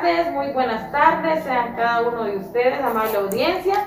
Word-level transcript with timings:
Tardes, 0.00 0.32
muy 0.32 0.46
buenas 0.52 0.90
tardes, 0.90 1.44
sean 1.44 1.74
cada 1.76 2.00
uno 2.02 2.24
de 2.24 2.38
ustedes, 2.38 2.82
amable 2.82 3.18
audiencia. 3.18 3.86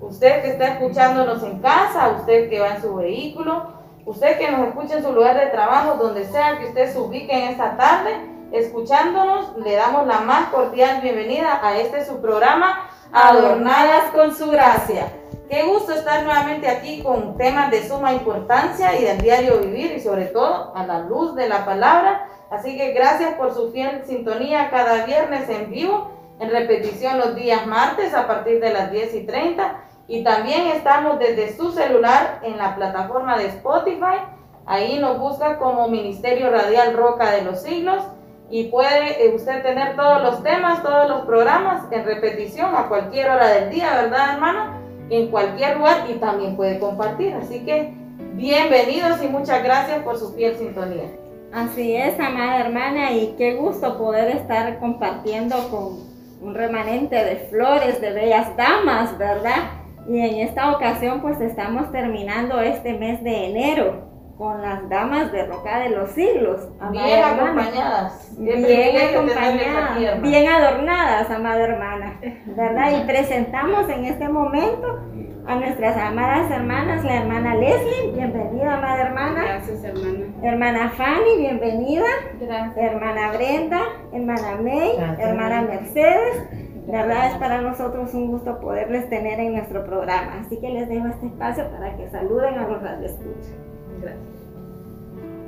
Usted 0.00 0.42
que 0.42 0.48
está 0.48 0.68
escuchándonos 0.68 1.42
en 1.44 1.60
casa, 1.60 2.16
usted 2.18 2.50
que 2.50 2.58
va 2.58 2.74
en 2.74 2.82
su 2.82 2.96
vehículo, 2.96 3.68
usted 4.04 4.36
que 4.36 4.50
nos 4.50 4.68
escucha 4.68 4.96
en 4.96 5.04
su 5.04 5.12
lugar 5.12 5.38
de 5.38 5.46
trabajo, 5.46 5.94
donde 5.94 6.24
sea 6.24 6.58
que 6.58 6.66
usted 6.66 6.92
se 6.92 6.98
ubique 6.98 7.32
en 7.32 7.50
esta 7.52 7.76
tarde, 7.76 8.16
escuchándonos, 8.50 9.56
le 9.58 9.76
damos 9.76 10.08
la 10.08 10.20
más 10.20 10.48
cordial 10.48 11.00
bienvenida 11.02 11.60
a 11.62 11.78
este 11.78 12.04
su 12.04 12.20
programa, 12.20 12.90
Adornadas 13.12 14.10
con 14.10 14.34
su 14.34 14.50
gracia. 14.50 15.06
Qué 15.48 15.62
gusto 15.62 15.92
estar 15.92 16.24
nuevamente 16.24 16.68
aquí 16.68 17.00
con 17.00 17.36
temas 17.36 17.70
de 17.70 17.86
suma 17.86 18.12
importancia 18.12 18.98
y 18.98 19.04
del 19.04 19.18
diario 19.18 19.58
vivir 19.58 19.92
y 19.92 20.00
sobre 20.00 20.24
todo 20.26 20.74
a 20.74 20.84
la 20.84 20.98
luz 20.98 21.36
de 21.36 21.48
la 21.48 21.64
palabra. 21.64 22.26
Así 22.50 22.76
que 22.76 22.92
gracias 22.92 23.34
por 23.34 23.52
su 23.52 23.72
fiel 23.72 24.02
sintonía 24.06 24.70
cada 24.70 25.06
viernes 25.06 25.48
en 25.48 25.70
vivo, 25.70 26.10
en 26.38 26.50
repetición 26.50 27.18
los 27.18 27.34
días 27.34 27.66
martes 27.66 28.14
a 28.14 28.26
partir 28.26 28.60
de 28.60 28.72
las 28.72 28.90
10 28.90 29.14
y 29.14 29.26
30. 29.26 29.80
Y 30.06 30.22
también 30.22 30.66
estamos 30.68 31.18
desde 31.18 31.56
su 31.56 31.72
celular 31.72 32.40
en 32.42 32.58
la 32.58 32.76
plataforma 32.76 33.38
de 33.38 33.46
Spotify. 33.46 34.20
Ahí 34.66 34.98
nos 34.98 35.18
busca 35.18 35.58
como 35.58 35.88
Ministerio 35.88 36.50
Radial 36.50 36.94
Roca 36.94 37.30
de 37.30 37.42
los 37.42 37.62
Siglos 37.62 38.02
y 38.50 38.64
puede 38.64 39.24
eh, 39.24 39.34
usted 39.34 39.62
tener 39.62 39.96
todos 39.96 40.22
los 40.22 40.42
temas, 40.42 40.82
todos 40.82 41.08
los 41.08 41.22
programas 41.22 41.90
en 41.90 42.04
repetición 42.04 42.74
a 42.74 42.88
cualquier 42.88 43.30
hora 43.30 43.48
del 43.48 43.70
día, 43.70 44.02
¿verdad, 44.02 44.34
hermano? 44.34 44.74
En 45.10 45.30
cualquier 45.30 45.78
lugar 45.78 46.06
y 46.08 46.14
también 46.14 46.56
puede 46.56 46.78
compartir. 46.78 47.34
Así 47.34 47.64
que 47.64 47.94
bienvenidos 48.34 49.22
y 49.22 49.28
muchas 49.28 49.62
gracias 49.62 50.02
por 50.02 50.18
su 50.18 50.32
fiel 50.34 50.56
sintonía. 50.56 51.23
Así 51.54 51.94
es, 51.94 52.18
amada 52.18 52.62
hermana, 52.62 53.12
y 53.12 53.36
qué 53.38 53.54
gusto 53.54 53.96
poder 53.96 54.36
estar 54.36 54.80
compartiendo 54.80 55.54
con 55.70 56.00
un 56.42 56.52
remanente 56.52 57.14
de 57.14 57.36
flores, 57.48 58.00
de 58.00 58.12
bellas 58.12 58.56
damas, 58.56 59.16
¿verdad? 59.18 59.70
Y 60.08 60.18
en 60.18 60.48
esta 60.48 60.72
ocasión 60.72 61.20
pues 61.20 61.40
estamos 61.40 61.92
terminando 61.92 62.60
este 62.60 62.94
mes 62.94 63.22
de 63.22 63.46
enero 63.46 64.02
con 64.36 64.60
las 64.62 64.88
damas 64.88 65.30
de 65.30 65.46
Roca 65.46 65.78
de 65.78 65.90
los 65.90 66.10
Siglos. 66.10 66.60
Amada 66.80 67.06
bien 67.06 67.18
hermana. 67.20 67.52
acompañadas. 67.52 68.36
Bien, 68.36 69.14
acompañadas, 69.14 70.22
bien 70.22 70.48
adornadas, 70.48 71.30
amada 71.30 71.62
hermana, 71.62 72.20
¿verdad? 72.46 73.00
Y 73.00 73.06
presentamos 73.06 73.88
en 73.90 74.06
este 74.06 74.28
momento 74.28 74.98
a 75.46 75.54
nuestras 75.54 75.96
amadas 75.98 76.50
hermanas, 76.50 77.04
la 77.04 77.14
hermana 77.14 77.54
Leslie, 77.54 78.10
bienvenida, 78.12 78.76
amada 78.76 79.02
hermana. 79.02 79.44
Gracias, 79.44 79.84
hermana. 79.84 80.23
Hermana 80.44 80.90
Fanny, 80.90 81.38
bienvenida. 81.38 82.04
Gracias. 82.38 82.76
Hermana 82.76 83.32
Brenda, 83.32 83.80
hermana 84.12 84.58
May, 84.60 84.94
Gracias. 84.94 85.18
hermana 85.26 85.62
Mercedes. 85.62 86.42
La 86.86 87.06
verdad 87.06 87.30
es 87.30 87.38
para 87.38 87.62
nosotros 87.62 88.12
un 88.12 88.26
gusto 88.26 88.60
poderles 88.60 89.08
tener 89.08 89.40
en 89.40 89.54
nuestro 89.54 89.86
programa. 89.86 90.40
Así 90.44 90.58
que 90.60 90.68
les 90.68 90.86
dejo 90.90 91.06
este 91.06 91.28
espacio 91.28 91.70
para 91.70 91.96
que 91.96 92.10
saluden 92.10 92.58
a 92.58 92.68
los 92.68 92.82
radioescuchas. 92.82 93.54
Gracias. 94.02 94.22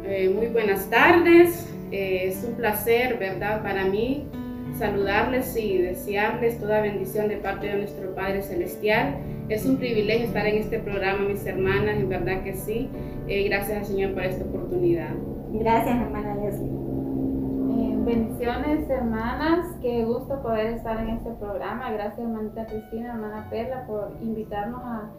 Eh, 0.04 0.32
muy 0.34 0.46
buenas 0.46 0.88
tardes. 0.88 1.70
Eh, 1.92 2.28
es 2.28 2.42
un 2.42 2.54
placer, 2.54 3.18
¿verdad? 3.18 3.62
Para 3.62 3.84
mí 3.84 4.26
saludarles 4.74 5.56
y 5.56 5.78
desearles 5.78 6.58
toda 6.58 6.80
bendición 6.80 7.28
de 7.28 7.36
parte 7.36 7.68
de 7.68 7.76
nuestro 7.78 8.14
Padre 8.14 8.42
Celestial. 8.42 9.16
Es 9.48 9.64
un 9.64 9.76
privilegio 9.76 10.26
estar 10.26 10.46
en 10.46 10.56
este 10.56 10.78
programa, 10.80 11.28
mis 11.28 11.46
hermanas, 11.46 11.96
en 11.96 12.08
verdad 12.08 12.42
que 12.42 12.54
sí. 12.54 12.90
Eh, 13.28 13.48
gracias 13.48 13.78
al 13.78 13.84
Señor 13.84 14.14
por 14.14 14.24
esta 14.24 14.44
oportunidad. 14.44 15.10
Gracias, 15.52 15.96
hermana 15.96 16.34
Leslie. 16.34 16.68
Eh, 16.68 17.96
bendiciones, 18.04 18.90
hermanas. 18.90 19.66
Qué 19.80 20.04
gusto 20.04 20.42
poder 20.42 20.74
estar 20.74 21.00
en 21.00 21.10
este 21.10 21.30
programa. 21.34 21.90
Gracias, 21.92 22.18
hermanita 22.18 22.66
Cristina, 22.66 23.14
hermana 23.14 23.46
Perla, 23.50 23.86
por 23.86 24.16
invitarnos 24.20 24.82
a 24.82 25.10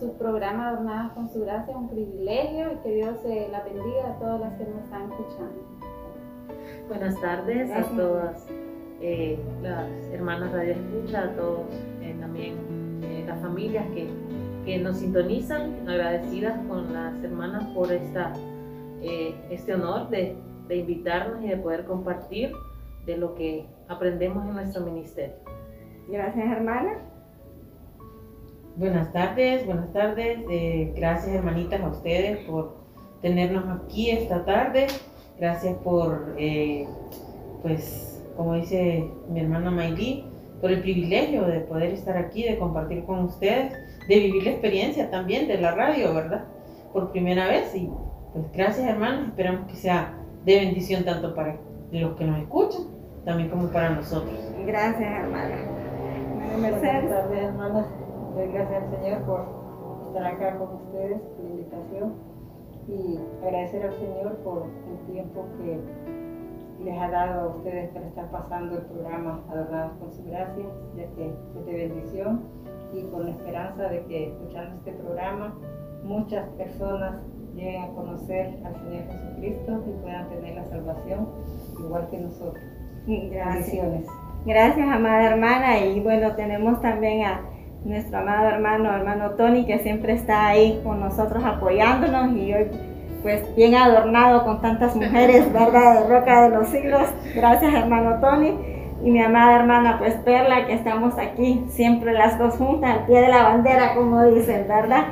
su 0.00 0.12
programa 0.18 0.68
Adornadas 0.70 1.12
con 1.12 1.28
su 1.32 1.40
gracia. 1.40 1.76
Un 1.76 1.88
privilegio 1.88 2.72
y 2.72 2.76
que 2.82 2.94
Dios 2.94 3.18
eh, 3.24 3.48
la 3.50 3.62
bendiga 3.62 4.10
a 4.10 4.18
todas 4.18 4.40
las 4.40 4.54
que 4.54 4.64
nos 4.64 4.84
están 4.84 5.10
escuchando. 5.10 5.78
Buenas 6.88 7.20
tardes 7.20 7.68
Gracias. 7.68 7.92
a 7.92 7.96
todas 7.96 8.46
eh, 9.00 9.38
las 9.62 9.88
hermanas 10.12 10.52
Radio 10.52 10.74
Escucha, 10.74 11.24
a 11.24 11.36
todos 11.36 11.60
eh, 12.02 12.16
también 12.20 12.54
eh, 13.02 13.24
las 13.26 13.40
familias 13.40 13.86
que, 13.94 14.08
que 14.64 14.78
nos 14.78 14.98
sintonizan, 14.98 15.88
agradecidas 15.88 16.58
con 16.66 16.92
las 16.92 17.22
hermanas 17.22 17.64
por 17.74 17.92
esta, 17.92 18.32
eh, 19.02 19.34
este 19.50 19.74
honor 19.74 20.10
de, 20.10 20.36
de 20.68 20.76
invitarnos 20.76 21.44
y 21.44 21.48
de 21.48 21.56
poder 21.56 21.84
compartir 21.84 22.52
de 23.06 23.16
lo 23.16 23.34
que 23.34 23.66
aprendemos 23.88 24.44
en 24.46 24.52
nuestro 24.52 24.84
ministerio. 24.84 25.36
Gracias, 26.08 26.50
hermana. 26.50 26.98
Buenas 28.76 29.12
tardes, 29.12 29.66
buenas 29.66 29.92
tardes. 29.92 30.38
Eh, 30.48 30.92
gracias 30.94 31.34
hermanitas 31.34 31.80
a 31.80 31.88
ustedes 31.88 32.38
por 32.46 32.76
tenernos 33.20 33.64
aquí 33.80 34.10
esta 34.10 34.44
tarde. 34.44 34.86
Gracias 35.38 35.76
por, 35.78 36.34
eh, 36.38 36.86
pues, 37.62 38.17
como 38.38 38.54
dice 38.54 39.04
mi 39.28 39.40
hermana 39.40 39.72
Mayli, 39.72 40.24
por 40.60 40.70
el 40.70 40.80
privilegio 40.80 41.44
de 41.44 41.58
poder 41.58 41.92
estar 41.92 42.16
aquí, 42.16 42.44
de 42.44 42.56
compartir 42.56 43.04
con 43.04 43.24
ustedes, 43.24 43.72
de 44.06 44.14
vivir 44.14 44.44
la 44.44 44.50
experiencia 44.50 45.10
también 45.10 45.48
de 45.48 45.58
la 45.58 45.74
radio, 45.74 46.14
¿verdad? 46.14 46.44
Por 46.92 47.10
primera 47.10 47.48
vez. 47.48 47.74
Y 47.74 47.90
pues 48.32 48.44
gracias 48.52 48.88
hermanos, 48.88 49.26
esperamos 49.26 49.66
que 49.68 49.74
sea 49.74 50.14
de 50.44 50.54
bendición 50.60 51.04
tanto 51.04 51.34
para 51.34 51.56
los 51.90 52.14
que 52.14 52.24
nos 52.24 52.38
escuchan, 52.38 52.82
también 53.24 53.50
como 53.50 53.66
para 53.72 53.90
nosotros. 53.90 54.38
Gracias, 54.64 55.00
hermana. 55.00 55.56
Mercedes. 56.60 57.10
tardes, 57.10 57.42
hermanas. 57.42 57.86
Doy 58.36 58.52
gracias 58.52 58.84
al 58.84 58.90
Señor 59.00 59.22
por 59.22 59.46
estar 60.06 60.26
acá 60.26 60.58
con 60.58 60.76
ustedes, 60.76 61.20
por 61.20 61.44
la 61.44 61.50
invitación 61.50 62.14
y 62.86 63.18
agradecer 63.44 63.82
al 63.82 63.98
Señor 63.98 64.36
por 64.44 64.62
el 64.62 65.12
tiempo 65.12 65.44
que 65.58 65.80
les 66.84 66.98
ha 66.98 67.08
dado 67.10 67.40
a 67.40 67.56
ustedes 67.56 67.90
para 67.90 68.06
estar 68.06 68.30
pasando 68.30 68.76
el 68.76 68.82
programa 68.84 69.40
Adornados 69.50 69.92
con 69.98 70.12
su 70.12 70.24
gracia, 70.24 70.64
ya 70.96 71.06
que 71.16 71.26
es 71.26 71.66
de 71.66 71.72
bendición 71.72 72.42
y 72.92 73.02
con 73.04 73.24
la 73.24 73.30
esperanza 73.30 73.88
de 73.88 74.04
que 74.04 74.28
escuchando 74.28 74.76
este 74.76 74.92
programa 74.92 75.54
muchas 76.04 76.48
personas 76.50 77.16
lleguen 77.54 77.82
a 77.82 77.88
conocer 77.88 78.58
al 78.64 78.74
Señor 78.74 79.04
Jesucristo 79.10 79.84
y 79.86 80.02
puedan 80.02 80.28
tener 80.28 80.54
la 80.54 80.64
salvación 80.64 81.28
igual 81.80 82.08
que 82.10 82.18
nosotros. 82.18 82.64
Gracias. 83.06 84.06
Gracias, 84.44 84.88
amada 84.88 85.30
hermana. 85.30 85.80
Y 85.80 86.00
bueno, 86.00 86.34
tenemos 86.36 86.80
también 86.80 87.26
a 87.26 87.40
nuestro 87.84 88.18
amado 88.18 88.48
hermano, 88.48 88.94
hermano 88.94 89.30
Tony, 89.30 89.66
que 89.66 89.78
siempre 89.80 90.12
está 90.12 90.48
ahí 90.48 90.80
con 90.84 91.00
nosotros 91.00 91.42
apoyándonos 91.44 92.36
y 92.36 92.52
hoy 92.52 92.70
pues 93.22 93.54
bien 93.56 93.74
adornado 93.74 94.44
con 94.44 94.60
tantas 94.60 94.94
mujeres, 94.96 95.52
¿verdad? 95.52 96.02
De 96.02 96.08
Roca 96.08 96.42
de 96.42 96.56
los 96.56 96.68
Siglos. 96.68 97.08
Gracias, 97.34 97.74
hermano 97.74 98.20
Tony. 98.20 98.58
Y 99.02 99.10
mi 99.10 99.22
amada 99.22 99.60
hermana, 99.60 99.98
pues 99.98 100.14
Perla, 100.24 100.66
que 100.66 100.74
estamos 100.74 101.16
aquí 101.18 101.64
siempre 101.68 102.12
las 102.12 102.38
dos 102.38 102.54
juntas, 102.56 102.90
al 102.90 103.06
pie 103.06 103.20
de 103.20 103.28
la 103.28 103.44
bandera, 103.44 103.94
como 103.94 104.24
dicen, 104.24 104.66
¿verdad? 104.66 105.06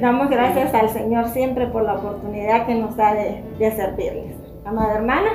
Damos 0.00 0.30
gracias 0.30 0.72
al 0.74 0.88
Señor 0.90 1.28
siempre 1.28 1.66
por 1.66 1.82
la 1.82 1.94
oportunidad 1.94 2.66
que 2.66 2.76
nos 2.76 2.96
da 2.96 3.14
de, 3.14 3.42
de 3.58 3.70
servirles. 3.72 4.36
Amada 4.64 4.94
hermana. 4.94 5.30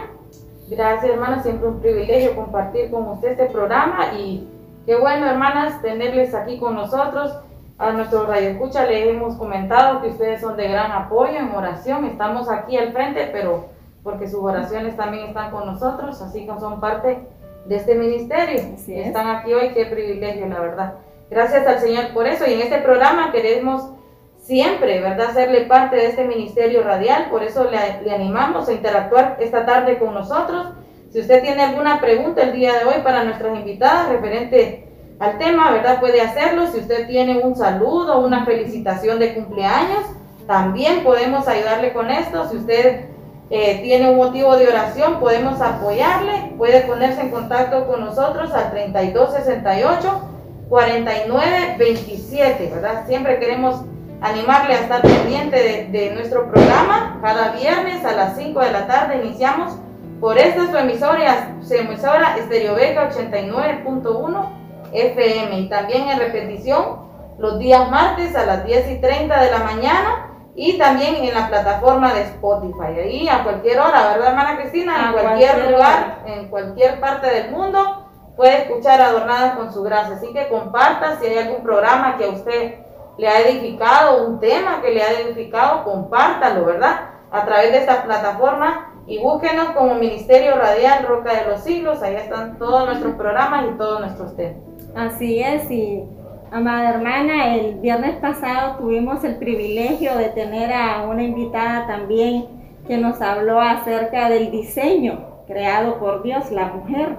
Gracias, 0.69 1.11
hermanas. 1.11 1.43
Siempre 1.43 1.67
un 1.67 1.79
privilegio 1.79 2.35
compartir 2.35 2.91
con 2.91 3.07
usted 3.09 3.31
este 3.31 3.45
programa 3.45 4.13
y 4.17 4.47
qué 4.85 4.95
bueno, 4.97 5.27
hermanas, 5.27 5.81
tenerles 5.81 6.33
aquí 6.33 6.59
con 6.59 6.75
nosotros. 6.75 7.37
A 7.79 7.91
nuestro 7.91 8.25
radio 8.25 8.49
escucha 8.49 8.87
les 8.87 9.07
hemos 9.07 9.35
comentado 9.35 10.01
que 10.01 10.07
ustedes 10.07 10.41
son 10.41 10.57
de 10.57 10.67
gran 10.67 10.91
apoyo 10.91 11.37
en 11.37 11.51
oración. 11.51 12.05
Estamos 12.05 12.49
aquí 12.49 12.75
al 12.75 12.91
frente, 12.91 13.29
pero 13.31 13.65
porque 14.03 14.27
sus 14.27 14.41
oraciones 14.41 14.97
también 14.97 15.27
están 15.27 15.51
con 15.51 15.67
nosotros, 15.67 16.19
así 16.23 16.47
que 16.47 16.59
son 16.59 16.79
parte 16.79 17.19
de 17.65 17.75
este 17.75 17.93
ministerio. 17.93 18.63
Están 18.87 19.27
aquí 19.27 19.53
hoy, 19.53 19.73
qué 19.75 19.85
privilegio, 19.85 20.47
la 20.47 20.59
verdad. 20.59 20.93
Gracias 21.29 21.67
al 21.67 21.77
Señor 21.77 22.13
por 22.15 22.25
eso. 22.25 22.47
Y 22.47 22.53
en 22.53 22.61
este 22.61 22.79
programa 22.79 23.31
queremos 23.31 23.91
siempre, 24.39 24.99
¿verdad?, 24.99 25.27
hacerle 25.29 25.65
parte 25.65 25.97
de 25.97 26.07
este 26.07 26.23
ministerio 26.23 26.81
radial. 26.81 27.29
Por 27.29 27.43
eso 27.43 27.69
le, 27.69 28.01
le 28.01 28.11
animamos 28.11 28.69
a 28.69 28.73
interactuar 28.73 29.37
esta 29.39 29.67
tarde 29.67 29.99
con 29.99 30.15
nosotros. 30.15 30.73
Si 31.11 31.19
usted 31.19 31.43
tiene 31.43 31.61
alguna 31.61 32.01
pregunta 32.01 32.41
el 32.41 32.53
día 32.53 32.73
de 32.79 32.85
hoy 32.85 33.03
para 33.03 33.23
nuestras 33.23 33.55
invitadas 33.55 34.09
referente 34.09 34.86
al 35.19 35.37
tema, 35.37 35.71
¿verdad? 35.71 35.99
Puede 35.99 36.21
hacerlo. 36.21 36.67
Si 36.67 36.79
usted 36.79 37.07
tiene 37.07 37.39
un 37.39 37.55
saludo, 37.55 38.19
una 38.19 38.45
felicitación 38.45 39.19
de 39.19 39.33
cumpleaños, 39.33 40.05
también 40.45 41.03
podemos 41.03 41.47
ayudarle 41.47 41.93
con 41.93 42.11
esto. 42.11 42.49
Si 42.49 42.57
usted 42.57 43.05
eh, 43.49 43.79
tiene 43.81 44.09
un 44.09 44.17
motivo 44.17 44.57
de 44.57 44.67
oración, 44.67 45.19
podemos 45.19 45.61
apoyarle. 45.61 46.53
Puede 46.57 46.81
ponerse 46.81 47.21
en 47.21 47.31
contacto 47.31 47.87
con 47.87 48.01
nosotros 48.01 48.51
al 48.53 48.71
3268 48.71 50.21
4927, 50.69 52.71
¿verdad? 52.73 53.07
Siempre 53.07 53.39
queremos 53.39 53.83
animarle 54.19 54.73
a 54.73 54.81
estar 54.81 55.01
pendiente 55.01 55.87
de, 55.91 56.11
nuestro 56.13 56.51
programa. 56.51 57.19
Cada 57.21 57.53
viernes 57.53 58.03
a 58.03 58.11
las 58.13 58.35
5 58.37 58.59
de 58.59 58.71
la 58.71 58.87
tarde 58.87 59.21
iniciamos 59.23 59.77
por 60.19 60.37
esta 60.37 60.69
su 60.69 60.75
emisora, 60.75 61.55
su 61.61 61.73
emisora 61.73 62.35
Beca 62.75 63.09
89.1 63.09 64.56
FM 64.91 65.59
y 65.59 65.69
también 65.69 66.09
en 66.09 66.19
repetición 66.19 67.07
los 67.37 67.59
días 67.59 67.89
martes 67.89 68.35
a 68.35 68.45
las 68.45 68.65
10 68.65 68.91
y 68.91 69.01
30 69.01 69.41
de 69.41 69.51
la 69.51 69.59
mañana 69.59 70.27
y 70.55 70.77
también 70.77 71.15
en 71.15 71.33
la 71.33 71.47
plataforma 71.47 72.13
de 72.13 72.21
Spotify. 72.23 72.99
Ahí 72.99 73.29
a 73.29 73.43
cualquier 73.43 73.79
hora, 73.79 74.13
¿verdad, 74.13 74.29
hermana 74.29 74.57
Cristina? 74.57 75.05
en 75.05 75.13
cualquier, 75.13 75.71
lugar, 75.71 76.23
en 76.25 76.47
cualquier 76.49 76.99
parte 76.99 77.27
del 77.27 77.51
mundo 77.51 78.07
puede 78.35 78.63
escuchar 78.63 79.01
Adornadas 79.01 79.55
con 79.55 79.71
su 79.71 79.83
gracia. 79.83 80.15
Así 80.15 80.33
que 80.33 80.47
comparta 80.47 81.17
si 81.19 81.27
hay 81.27 81.37
algún 81.37 81.63
programa 81.63 82.17
que 82.17 82.25
a 82.25 82.29
usted 82.29 82.75
le 83.17 83.27
ha 83.27 83.41
edificado, 83.41 84.25
un 84.25 84.39
tema 84.39 84.81
que 84.81 84.91
le 84.91 85.03
ha 85.03 85.19
edificado, 85.19 85.83
compártalo, 85.83 86.65
¿verdad? 86.65 87.09
A 87.31 87.45
través 87.45 87.71
de 87.71 87.79
esta 87.79 88.03
plataforma 88.03 88.93
y 89.07 89.19
búsquenos 89.19 89.69
como 89.71 89.95
Ministerio 89.95 90.55
Radial 90.55 91.05
Roca 91.07 91.33
de 91.33 91.49
los 91.49 91.61
Siglos. 91.61 92.01
Ahí 92.01 92.15
están 92.15 92.57
todos 92.57 92.85
nuestros 92.85 93.15
programas 93.15 93.65
y 93.65 93.77
todos 93.77 93.99
nuestros 93.99 94.35
temas. 94.35 94.76
Así 94.97 95.39
es, 95.39 95.69
y 95.69 96.01
amada 96.49 96.89
hermana, 96.89 97.55
el 97.55 97.75
viernes 97.75 98.15
pasado 98.15 98.77
tuvimos 98.79 99.23
el 99.23 99.35
privilegio 99.35 100.17
de 100.17 100.29
tener 100.29 100.73
a 100.73 101.05
una 101.07 101.21
invitada 101.21 101.85
también 101.85 102.45
que 102.87 102.97
nos 102.97 103.21
habló 103.21 103.61
acerca 103.61 104.27
del 104.27 104.49
diseño 104.49 105.43
creado 105.45 105.99
por 105.99 106.23
Dios, 106.23 106.49
la 106.49 106.69
mujer. 106.69 107.15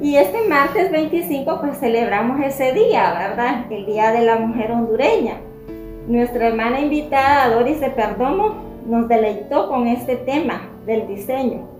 Y 0.00 0.16
este 0.16 0.48
martes 0.48 0.90
25 0.90 1.60
pues 1.60 1.78
celebramos 1.80 2.40
ese 2.40 2.72
día, 2.72 3.12
¿verdad? 3.12 3.70
El 3.70 3.84
Día 3.84 4.10
de 4.10 4.22
la 4.22 4.36
Mujer 4.36 4.72
Hondureña. 4.72 5.34
Nuestra 6.08 6.48
hermana 6.48 6.80
invitada 6.80 7.54
Doris 7.54 7.78
de 7.78 7.90
Perdomo 7.90 8.54
nos 8.86 9.06
deleitó 9.06 9.68
con 9.68 9.86
este 9.86 10.16
tema 10.16 10.62
del 10.86 11.06
diseño. 11.06 11.71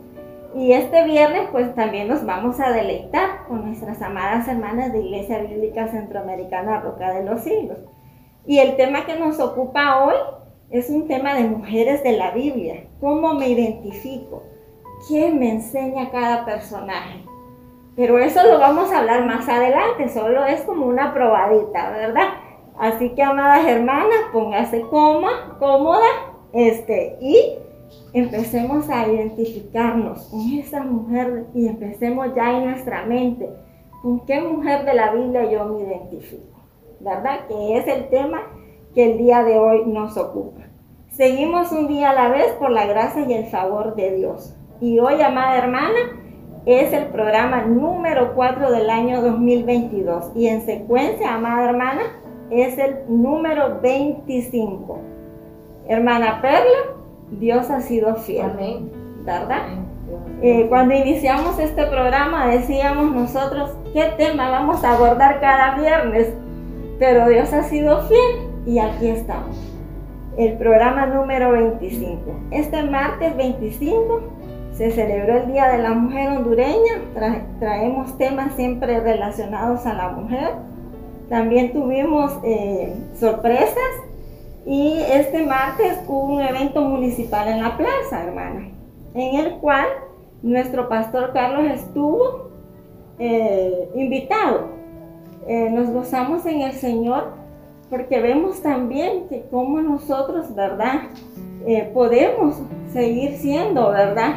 Y 0.54 0.72
este 0.72 1.04
viernes 1.04 1.49
pues 1.50 1.75
también 1.75 2.08
nos 2.08 2.26
vamos 2.26 2.60
a 2.60 2.70
deleitar 2.70 3.46
con 3.49 3.64
nuestras 3.64 4.02
amadas 4.02 4.46
hermanas 4.49 4.93
de 4.93 5.00
Iglesia 5.00 5.38
Bíblica 5.38 5.88
Centroamericana 5.88 6.81
Roca 6.81 7.12
de 7.14 7.25
los 7.25 7.43
Siglos. 7.43 7.78
Y 8.46 8.58
el 8.58 8.76
tema 8.76 9.06
que 9.06 9.19
nos 9.19 9.40
ocupa 9.40 10.04
hoy 10.04 10.14
es 10.70 10.90
un 10.90 11.08
tema 11.08 11.34
de 11.34 11.44
mujeres 11.44 12.02
de 12.02 12.12
la 12.12 12.32
Biblia. 12.32 12.84
¿Cómo 13.00 13.34
me 13.34 13.49
identifico? 13.49 14.43
¿Quién 15.08 15.38
me 15.38 15.50
enseña 15.50 16.10
cada 16.10 16.44
personaje? 16.44 17.25
Pero 17.96 18.19
eso 18.19 18.43
lo 18.43 18.58
vamos 18.58 18.90
a 18.90 18.98
hablar 18.98 19.26
más 19.26 19.48
adelante, 19.48 20.08
solo 20.08 20.44
es 20.46 20.62
como 20.62 20.87
una 20.87 21.12
probadita, 21.12 21.90
¿verdad? 21.90 22.28
Así 22.78 23.10
que, 23.10 23.22
amadas 23.22 23.66
hermanas, 23.66 24.19
póngase 24.32 24.81
cómoda, 24.82 25.56
cómoda, 25.58 26.06
este, 26.52 27.19
y 27.20 27.58
empecemos 28.12 28.88
a 28.90 29.08
identificarnos 29.08 30.26
con 30.26 30.40
esa 30.52 30.82
mujer 30.82 31.46
y 31.54 31.66
empecemos 31.66 32.34
ya 32.34 32.58
en 32.58 32.70
nuestra 32.70 33.06
mente 33.06 33.48
con 34.02 34.20
qué 34.26 34.40
mujer 34.40 34.84
de 34.84 34.94
la 34.94 35.12
Biblia 35.12 35.50
yo 35.50 35.64
me 35.66 35.82
identifico, 35.82 36.60
¿verdad? 37.00 37.46
Que 37.46 37.78
es 37.78 37.86
el 37.86 38.08
tema 38.08 38.42
que 38.94 39.12
el 39.12 39.18
día 39.18 39.44
de 39.44 39.58
hoy 39.58 39.84
nos 39.86 40.16
ocupa. 40.16 40.62
Seguimos 41.08 41.70
un 41.72 41.88
día 41.88 42.10
a 42.10 42.14
la 42.14 42.28
vez 42.28 42.52
por 42.58 42.70
la 42.70 42.86
gracia 42.86 43.24
y 43.28 43.32
el 43.32 43.46
favor 43.46 43.94
de 43.94 44.16
Dios. 44.16 44.56
Y 44.80 44.98
hoy, 44.98 45.20
amada 45.22 45.58
hermana, 45.58 45.98
es 46.66 46.92
el 46.92 47.06
programa 47.06 47.62
número 47.62 48.34
4 48.34 48.72
del 48.72 48.90
año 48.90 49.22
2022. 49.22 50.32
Y 50.34 50.48
en 50.48 50.62
secuencia, 50.62 51.34
amada 51.34 51.68
hermana, 51.68 52.02
es 52.50 52.78
el 52.78 52.96
número 53.08 53.80
25. 53.80 54.98
Hermana 55.86 56.40
Perla, 56.40 56.96
Dios 57.38 57.70
ha 57.70 57.81
sido 57.81 58.17
fiel. 58.17 58.90
¿Verdad? 59.25 59.62
Eh, 60.43 60.67
cuando 60.69 60.94
iniciamos 60.94 61.58
este 61.58 61.87
programa 61.87 62.49
decíamos 62.49 63.14
nosotros 63.14 63.70
qué 63.93 64.12
tema 64.17 64.50
vamos 64.50 64.82
a 64.82 64.94
abordar 64.94 65.40
cada 65.40 65.76
viernes, 65.76 66.29
pero 66.99 67.29
Dios 67.29 67.52
ha 67.52 67.62
sido 67.62 68.02
fiel 68.02 68.50
y 68.67 68.79
aquí 68.79 69.08
estamos. 69.08 69.56
El 70.37 70.55
programa 70.55 71.06
número 71.06 71.52
25. 71.52 72.20
Este 72.50 72.82
martes 72.82 73.37
25 73.37 74.20
se 74.73 74.90
celebró 74.90 75.38
el 75.38 75.52
Día 75.52 75.69
de 75.69 75.79
la 75.79 75.90
Mujer 75.90 76.31
hondureña. 76.31 77.02
traemos 77.61 78.17
temas 78.19 78.55
siempre 78.55 78.99
relacionados 79.00 79.87
a 79.87 79.94
la 79.94 80.08
mujer. 80.08 80.50
También 81.29 81.73
tuvimos 81.73 82.38
eh, 82.43 82.93
sorpresas 83.14 83.76
y 84.64 84.98
este 85.08 85.44
martes 85.44 85.98
hubo 86.06 86.34
un 86.34 86.42
evento 86.42 86.82
municipal 86.82 87.48
en 87.48 87.62
la 87.62 87.76
plaza, 87.76 88.24
hermana, 88.24 88.68
en 89.14 89.40
el 89.40 89.54
cual 89.58 89.86
nuestro 90.42 90.88
pastor 90.88 91.32
Carlos 91.32 91.64
estuvo 91.72 92.50
eh, 93.19 93.90
invitado. 93.94 94.70
Eh, 95.46 95.69
nos 95.70 95.90
gozamos 95.90 96.46
en 96.46 96.62
el 96.62 96.72
Señor 96.72 97.32
porque 97.90 98.20
vemos 98.20 98.62
también 98.62 99.28
que 99.28 99.42
como 99.50 99.81
nosotros, 99.81 100.54
¿verdad? 100.54 101.02
Eh, 101.66 101.90
podemos 101.92 102.60
seguir 102.92 103.36
siendo, 103.38 103.90
¿verdad? 103.90 104.36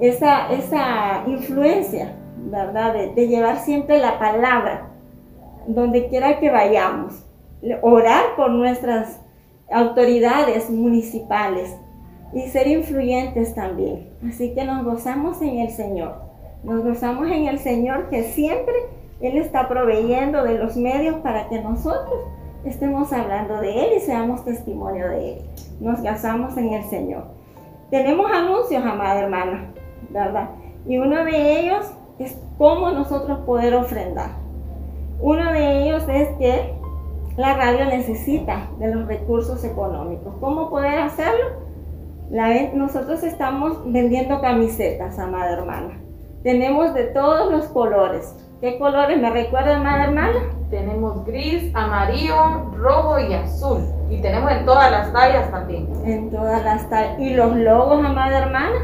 Esa, 0.00 0.52
esa 0.52 1.22
influencia, 1.26 2.16
¿verdad? 2.36 2.94
de 3.14 3.28
llevar 3.28 3.58
siempre 3.58 3.98
la 3.98 4.18
palabra 4.18 4.90
donde 5.66 6.08
quiera 6.08 6.38
que 6.38 6.50
vayamos. 6.50 7.24
Orar 7.82 8.36
por 8.36 8.50
nuestras 8.50 9.20
autoridades 9.70 10.70
municipales 10.70 11.76
y 12.32 12.42
ser 12.48 12.66
influyentes 12.68 13.54
también. 13.54 14.10
Así 14.28 14.54
que 14.54 14.64
nos 14.64 14.84
gozamos 14.84 15.40
en 15.42 15.58
el 15.58 15.70
Señor. 15.70 16.22
Nos 16.62 16.84
gozamos 16.84 17.26
en 17.30 17.48
el 17.48 17.58
Señor 17.58 18.08
que 18.10 18.24
siempre 18.24 18.74
Él 19.20 19.36
está 19.36 19.68
proveyendo 19.68 20.44
de 20.44 20.58
los 20.58 20.76
medios 20.76 21.16
para 21.16 21.48
que 21.48 21.60
nosotros 21.60 22.20
estemos 22.64 23.12
hablando 23.12 23.60
de 23.60 23.84
Él 23.84 23.88
y 23.96 24.00
seamos 24.00 24.44
testimonio 24.44 25.08
de 25.08 25.32
Él. 25.32 25.38
Nos 25.80 26.02
gozamos 26.02 26.56
en 26.56 26.74
el 26.74 26.84
Señor. 26.84 27.24
Tenemos 27.90 28.30
anuncios, 28.30 28.84
amada 28.84 29.20
hermana, 29.20 29.72
¿verdad? 30.10 30.50
Y 30.86 30.98
uno 30.98 31.24
de 31.24 31.60
ellos 31.60 31.90
es 32.18 32.36
cómo 32.58 32.90
nosotros 32.90 33.40
poder 33.40 33.74
ofrendar. 33.74 34.30
Uno 35.20 35.52
de 35.52 35.84
ellos 35.84 36.04
es 36.08 36.28
que 36.38 36.79
la 37.40 37.54
radio 37.54 37.86
necesita 37.86 38.68
de 38.78 38.94
los 38.94 39.08
recursos 39.08 39.64
económicos. 39.64 40.34
¿Cómo 40.40 40.68
poder 40.68 40.98
hacerlo? 40.98 41.70
nosotros 42.74 43.24
estamos 43.24 43.78
vendiendo 43.86 44.40
camisetas, 44.40 45.18
amada 45.18 45.54
hermana. 45.54 45.98
Tenemos 46.44 46.94
de 46.94 47.04
todos 47.04 47.50
los 47.50 47.64
colores. 47.68 48.36
¿Qué 48.60 48.78
colores 48.78 49.20
me 49.20 49.30
recuerda, 49.30 49.78
amada 49.78 50.04
hermana? 50.04 50.38
Tenemos 50.68 51.24
gris, 51.24 51.74
amarillo, 51.74 52.70
rojo 52.76 53.18
y 53.18 53.32
azul. 53.32 53.80
Y 54.10 54.20
tenemos 54.20 54.52
en 54.52 54.64
todas 54.64 54.90
las 54.92 55.12
tallas 55.12 55.50
también. 55.50 55.88
En 56.04 56.30
todas 56.30 56.62
las 56.62 56.88
tallas. 56.88 57.18
¿Y 57.18 57.34
los 57.34 57.56
logos, 57.56 58.04
amada 58.04 58.38
hermana? 58.38 58.76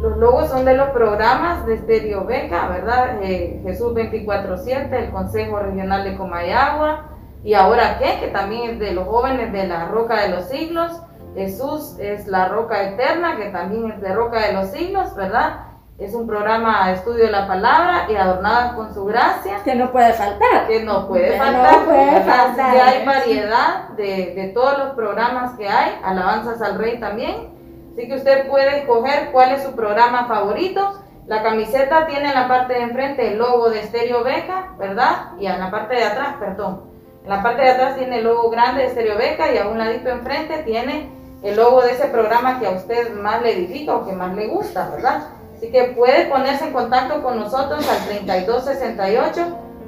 Los 0.00 0.16
logos 0.16 0.48
son 0.48 0.64
de 0.64 0.74
los 0.74 0.88
programas 0.90 1.66
de 1.66 1.76
Stereo 1.76 2.24
Beca, 2.24 2.68
¿verdad? 2.68 3.22
Eh, 3.22 3.60
Jesús 3.64 3.94
24-7, 3.94 4.92
el 4.92 5.10
Consejo 5.10 5.58
Regional 5.58 6.04
de 6.04 6.16
Comayagua, 6.16 7.07
y 7.44 7.54
ahora 7.54 7.98
qué, 7.98 8.18
que 8.20 8.28
también 8.28 8.70
es 8.70 8.78
de 8.78 8.92
los 8.92 9.06
jóvenes 9.06 9.52
de 9.52 9.66
la 9.66 9.86
roca 9.86 10.20
de 10.22 10.28
los 10.30 10.46
siglos. 10.46 10.92
Jesús 11.34 11.96
es 12.00 12.26
la 12.26 12.48
roca 12.48 12.82
eterna, 12.82 13.36
que 13.36 13.46
también 13.50 13.92
es 13.92 14.00
de 14.00 14.12
roca 14.14 14.40
de 14.46 14.52
los 14.54 14.68
siglos, 14.70 15.14
¿verdad? 15.14 15.60
Es 15.98 16.14
un 16.14 16.26
programa 16.26 16.88
de 16.88 16.94
estudio 16.94 17.26
de 17.26 17.30
la 17.32 17.46
palabra 17.46 18.06
y 18.08 18.14
adornadas 18.16 18.72
con 18.74 18.92
su 18.94 19.04
gracia. 19.04 19.58
Que 19.64 19.74
no 19.74 19.90
puede 19.92 20.12
faltar. 20.12 20.66
Que 20.68 20.82
no 20.84 21.06
puede 21.08 21.32
Que 21.32 21.38
faltar. 21.38 21.78
no 21.78 21.84
puede 21.86 22.20
faltar. 22.22 22.72
que 22.72 22.80
hay 22.80 23.04
variedad 23.06 23.88
de, 23.96 24.32
de 24.34 24.50
todos 24.54 24.78
los 24.78 24.90
programas 24.90 25.56
que 25.56 25.68
hay. 25.68 25.98
Alabanzas 26.04 26.62
al 26.62 26.78
Rey 26.78 26.98
también. 27.00 27.48
Así 27.92 28.06
que 28.06 28.14
usted 28.14 28.48
puede 28.48 28.78
escoger 28.78 29.30
cuál 29.32 29.52
es 29.52 29.62
su 29.64 29.72
programa 29.74 30.26
favorito. 30.26 31.02
La 31.26 31.42
camiseta 31.42 32.06
tiene 32.06 32.28
en 32.28 32.34
la 32.34 32.46
parte 32.48 32.74
de 32.74 32.82
enfrente 32.82 33.32
el 33.32 33.38
logo 33.38 33.68
de 33.68 33.80
Estéreo 33.80 34.22
Beca, 34.22 34.74
¿verdad? 34.78 35.32
Y 35.40 35.46
en 35.46 35.58
la 35.58 35.70
parte 35.70 35.96
de 35.96 36.04
atrás, 36.04 36.36
perdón. 36.38 36.87
La 37.28 37.42
parte 37.42 37.60
de 37.60 37.68
atrás 37.68 37.96
tiene 37.96 38.18
el 38.18 38.24
logo 38.24 38.48
grande 38.48 38.80
de 38.80 38.88
Estéreo 38.88 39.18
Beca 39.18 39.52
y 39.52 39.58
a 39.58 39.68
un 39.68 39.76
ladito 39.76 40.08
enfrente 40.08 40.62
tiene 40.62 41.10
el 41.42 41.56
logo 41.56 41.82
de 41.82 41.92
ese 41.92 42.06
programa 42.06 42.58
que 42.58 42.66
a 42.66 42.70
usted 42.70 43.12
más 43.12 43.42
le 43.42 43.52
edifica 43.52 43.96
o 43.96 44.06
que 44.06 44.12
más 44.12 44.34
le 44.34 44.46
gusta, 44.46 44.88
¿verdad? 44.88 45.24
Así 45.54 45.70
que 45.70 45.92
puede 45.94 46.24
ponerse 46.24 46.64
en 46.64 46.72
contacto 46.72 47.22
con 47.22 47.38
nosotros 47.38 47.86
al 47.86 47.98
3268 48.06 49.42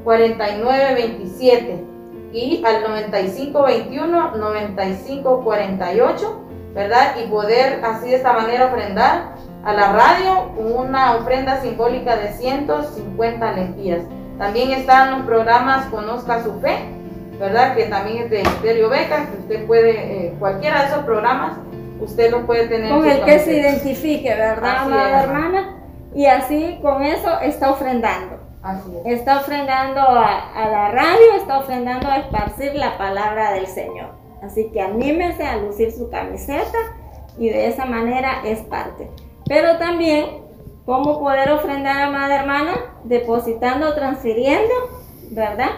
4927 0.04 1.82
y 2.32 2.62
al 2.62 2.82
9521 2.82 4.36
9548, 4.36 6.40
¿verdad? 6.74 7.16
Y 7.24 7.28
poder 7.28 7.82
así 7.82 8.10
de 8.10 8.16
esta 8.16 8.34
manera 8.34 8.66
ofrendar 8.66 9.30
a 9.64 9.72
la 9.72 9.92
radio 9.92 10.50
una 10.58 11.16
ofrenda 11.16 11.62
simbólica 11.62 12.16
de 12.16 12.34
150 12.34 13.52
lempiras. 13.52 14.02
También 14.38 14.72
están 14.72 15.12
los 15.12 15.22
programas 15.22 15.86
Conozca 15.86 16.42
su 16.42 16.60
fe, 16.60 16.99
¿verdad? 17.40 17.74
Que 17.74 17.86
también 17.86 18.24
es 18.24 18.30
de 18.30 18.42
Estéreo 18.42 18.90
Beca, 18.90 19.26
que 19.30 19.38
usted 19.38 19.66
puede, 19.66 20.26
eh, 20.26 20.34
cualquiera 20.38 20.82
de 20.82 20.88
esos 20.88 21.04
programas, 21.04 21.56
usted 21.98 22.30
lo 22.30 22.44
puede 22.46 22.68
tener. 22.68 22.92
en 22.92 22.98
Con 22.98 23.08
el 23.08 23.24
que 23.24 23.38
se 23.38 23.54
identifique, 23.56 24.28
¿verdad, 24.28 24.82
amada 24.82 25.22
hermana? 25.24 25.76
Y 26.14 26.26
así 26.26 26.78
con 26.82 27.02
eso 27.02 27.40
está 27.40 27.70
ofrendando. 27.70 28.38
Así 28.62 28.90
es. 29.04 29.20
Está 29.20 29.38
ofrendando 29.38 30.00
a, 30.00 30.52
a 30.54 30.68
la 30.68 30.90
radio, 30.90 31.34
está 31.38 31.58
ofrendando 31.58 32.08
a 32.08 32.18
esparcir 32.18 32.74
la 32.74 32.98
palabra 32.98 33.52
del 33.52 33.66
Señor. 33.66 34.10
Así 34.42 34.70
que 34.70 34.82
anímese 34.82 35.44
a 35.46 35.56
lucir 35.56 35.92
su 35.92 36.10
camiseta 36.10 36.78
y 37.38 37.48
de 37.48 37.68
esa 37.68 37.86
manera 37.86 38.42
es 38.44 38.60
parte. 38.60 39.10
Pero 39.46 39.78
también, 39.78 40.26
¿cómo 40.84 41.18
poder 41.18 41.50
ofrendar, 41.52 42.02
amada 42.02 42.40
hermana? 42.40 42.72
Depositando 43.04 43.94
transfiriendo, 43.94 44.74
¿verdad? 45.30 45.70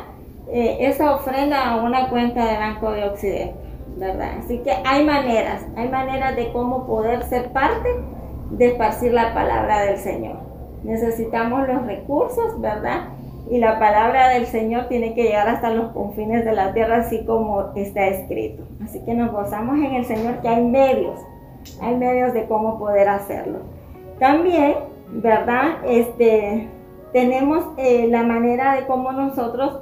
Eh, 0.53 0.87
esa 0.87 1.15
ofrenda 1.15 1.71
a 1.71 1.83
una 1.83 2.11
cuenta 2.11 2.45
de 2.45 2.59
Banco 2.59 2.93
de 2.93 3.05
Occidente, 3.05 3.55
¿verdad? 3.97 4.33
Así 4.39 4.59
que 4.59 4.71
hay 4.85 5.03
maneras, 5.03 5.65
hay 5.77 5.89
maneras 5.89 6.37
de 6.37 6.53
cómo 6.53 6.87
poder 6.87 7.23
ser 7.23 7.53
parte 7.53 7.89
de 8.51 8.67
esparcir 8.67 9.15
la 9.15 9.33
palabra 9.33 9.81
del 9.81 9.97
Señor. 9.97 10.37
Necesitamos 10.85 11.67
los 11.67 11.87
recursos, 11.87 12.61
¿verdad? 12.61 13.09
Y 13.49 13.61
la 13.61 13.79
palabra 13.79 14.29
del 14.29 14.45
Señor 14.45 14.89
tiene 14.89 15.15
que 15.15 15.23
llegar 15.23 15.49
hasta 15.49 15.71
los 15.71 15.91
confines 15.93 16.45
de 16.45 16.53
la 16.53 16.75
tierra, 16.75 16.99
así 16.99 17.25
como 17.25 17.73
está 17.75 18.09
escrito. 18.09 18.65
Así 18.85 19.01
que 19.07 19.15
nos 19.15 19.33
gozamos 19.33 19.77
en 19.77 19.95
el 19.95 20.05
Señor 20.05 20.43
que 20.43 20.49
hay 20.49 20.63
medios, 20.63 21.19
hay 21.81 21.97
medios 21.97 22.35
de 22.35 22.47
cómo 22.47 22.79
poder 22.79 23.09
hacerlo. 23.09 23.61
También, 24.19 24.75
¿verdad? 25.13 25.79
Este, 25.87 26.69
tenemos 27.15 27.65
eh, 27.79 28.07
la 28.11 28.23
manera 28.23 28.77
de 28.77 28.87
cómo 28.87 29.13
nosotros 29.13 29.82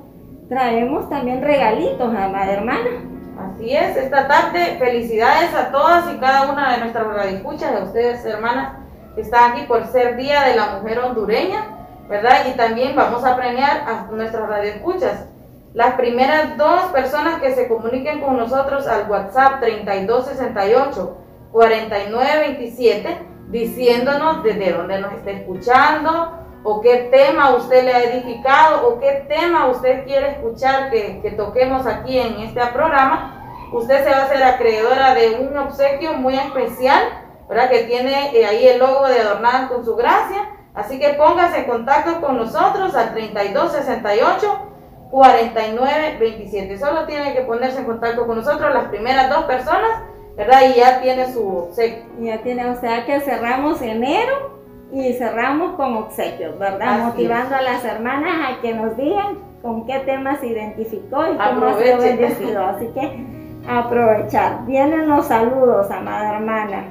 traemos 0.50 1.08
también 1.08 1.40
regalitos, 1.40 2.08
amada 2.08 2.52
hermana. 2.52 2.90
Así 3.38 3.74
es, 3.74 3.96
esta 3.96 4.26
tarde 4.28 4.76
felicidades 4.78 5.54
a 5.54 5.70
todas 5.70 6.12
y 6.12 6.18
cada 6.18 6.50
una 6.50 6.72
de 6.72 6.78
nuestras 6.78 7.06
radioescuchas, 7.06 7.72
a 7.72 7.84
ustedes 7.84 8.24
hermanas 8.26 8.74
que 9.14 9.22
están 9.22 9.52
aquí 9.52 9.62
por 9.62 9.86
ser 9.86 10.16
Día 10.16 10.42
de 10.42 10.56
la 10.56 10.72
Mujer 10.72 10.98
Hondureña, 10.98 11.64
¿verdad? 12.08 12.46
Y 12.52 12.56
también 12.56 12.96
vamos 12.96 13.24
a 13.24 13.36
premiar 13.36 13.84
a 13.88 14.08
nuestras 14.10 14.48
radioescuchas. 14.48 15.26
Las 15.72 15.94
primeras 15.94 16.56
dos 16.58 16.82
personas 16.86 17.40
que 17.40 17.54
se 17.54 17.68
comuniquen 17.68 18.20
con 18.20 18.36
nosotros 18.36 18.88
al 18.88 19.08
WhatsApp 19.08 19.60
3268 19.60 21.16
4927 21.52 23.18
diciéndonos 23.50 24.42
desde 24.42 24.72
dónde 24.72 25.00
nos 25.00 25.12
está 25.12 25.30
escuchando 25.30 26.39
o 26.62 26.80
qué 26.80 27.08
tema 27.10 27.54
usted 27.56 27.84
le 27.84 27.94
ha 27.94 28.04
edificado 28.04 28.88
o 28.88 29.00
qué 29.00 29.24
tema 29.28 29.66
usted 29.66 30.04
quiere 30.04 30.32
escuchar 30.32 30.90
que, 30.90 31.20
que 31.22 31.30
toquemos 31.32 31.86
aquí 31.86 32.18
en 32.18 32.40
este 32.40 32.60
programa, 32.66 33.68
usted 33.72 34.04
se 34.04 34.10
va 34.10 34.18
a 34.18 34.24
hacer 34.24 34.42
acreedora 34.42 35.14
de 35.14 35.40
un 35.40 35.56
obsequio 35.56 36.14
muy 36.14 36.36
especial, 36.36 37.02
¿verdad? 37.48 37.70
Que 37.70 37.84
tiene 37.84 38.36
eh, 38.36 38.46
ahí 38.46 38.66
el 38.66 38.78
logo 38.78 39.06
de 39.06 39.20
Adornadas 39.20 39.70
con 39.70 39.84
su 39.84 39.96
gracia. 39.96 40.50
Así 40.74 41.00
que 41.00 41.10
póngase 41.14 41.58
en 41.58 41.64
contacto 41.64 42.20
con 42.20 42.36
nosotros 42.36 42.94
al 42.94 43.12
3268 43.12 44.66
4927. 45.10 46.78
Solo 46.78 47.06
tiene 47.06 47.34
que 47.34 47.40
ponerse 47.40 47.80
en 47.80 47.86
contacto 47.86 48.26
con 48.26 48.36
nosotros 48.36 48.72
las 48.72 48.84
primeras 48.84 49.28
dos 49.28 49.44
personas, 49.44 49.90
¿verdad? 50.36 50.62
Y 50.68 50.78
ya 50.78 51.00
tiene 51.00 51.32
su 51.32 51.44
obsequio. 51.44 52.04
Ya 52.20 52.42
tiene, 52.42 52.70
o 52.70 52.76
sea 52.76 53.04
que 53.04 53.20
cerramos 53.20 53.82
enero 53.82 54.59
y 54.92 55.12
cerramos 55.14 55.74
con 55.76 55.96
obsequios, 55.96 56.58
¿verdad? 56.58 56.88
Así 56.88 57.02
Motivando 57.02 57.54
a 57.56 57.62
las 57.62 57.84
hermanas 57.84 58.34
a 58.50 58.60
que 58.60 58.74
nos 58.74 58.96
digan 58.96 59.38
con 59.62 59.86
qué 59.86 59.98
tema 60.00 60.36
se 60.36 60.48
identificó 60.48 61.22
y 61.24 61.36
cómo 61.36 61.42
Aproveche. 61.42 61.96
bendecido. 62.16 62.64
Así 62.66 62.86
que 62.94 63.24
aprovechar. 63.68 64.64
Vienen 64.66 65.08
los 65.08 65.26
saludos, 65.26 65.90
amada 65.90 66.36
hermana. 66.36 66.84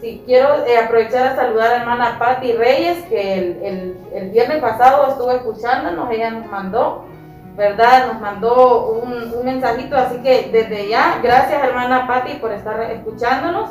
Sí, 0.00 0.22
quiero 0.26 0.48
eh, 0.66 0.78
aprovechar 0.78 1.28
a 1.28 1.36
saludar 1.36 1.72
a 1.72 1.76
hermana 1.76 2.16
Patti 2.18 2.52
Reyes, 2.52 2.98
que 3.04 3.34
el, 3.38 3.62
el- 3.62 3.96
el 4.14 4.30
viernes 4.30 4.58
pasado 4.58 5.08
estuvo 5.08 5.30
escuchándonos, 5.30 6.10
ella 6.10 6.30
nos 6.32 6.46
mandó, 6.50 7.04
¿verdad? 7.56 8.08
Nos 8.12 8.20
mandó 8.20 8.90
un, 9.00 9.32
un 9.38 9.44
mensajito, 9.44 9.96
así 9.96 10.16
que 10.22 10.50
desde 10.52 10.88
ya, 10.88 11.20
gracias 11.22 11.62
hermana 11.62 12.06
Patti 12.08 12.34
por 12.34 12.50
estar 12.50 12.80
escuchándonos, 12.90 13.70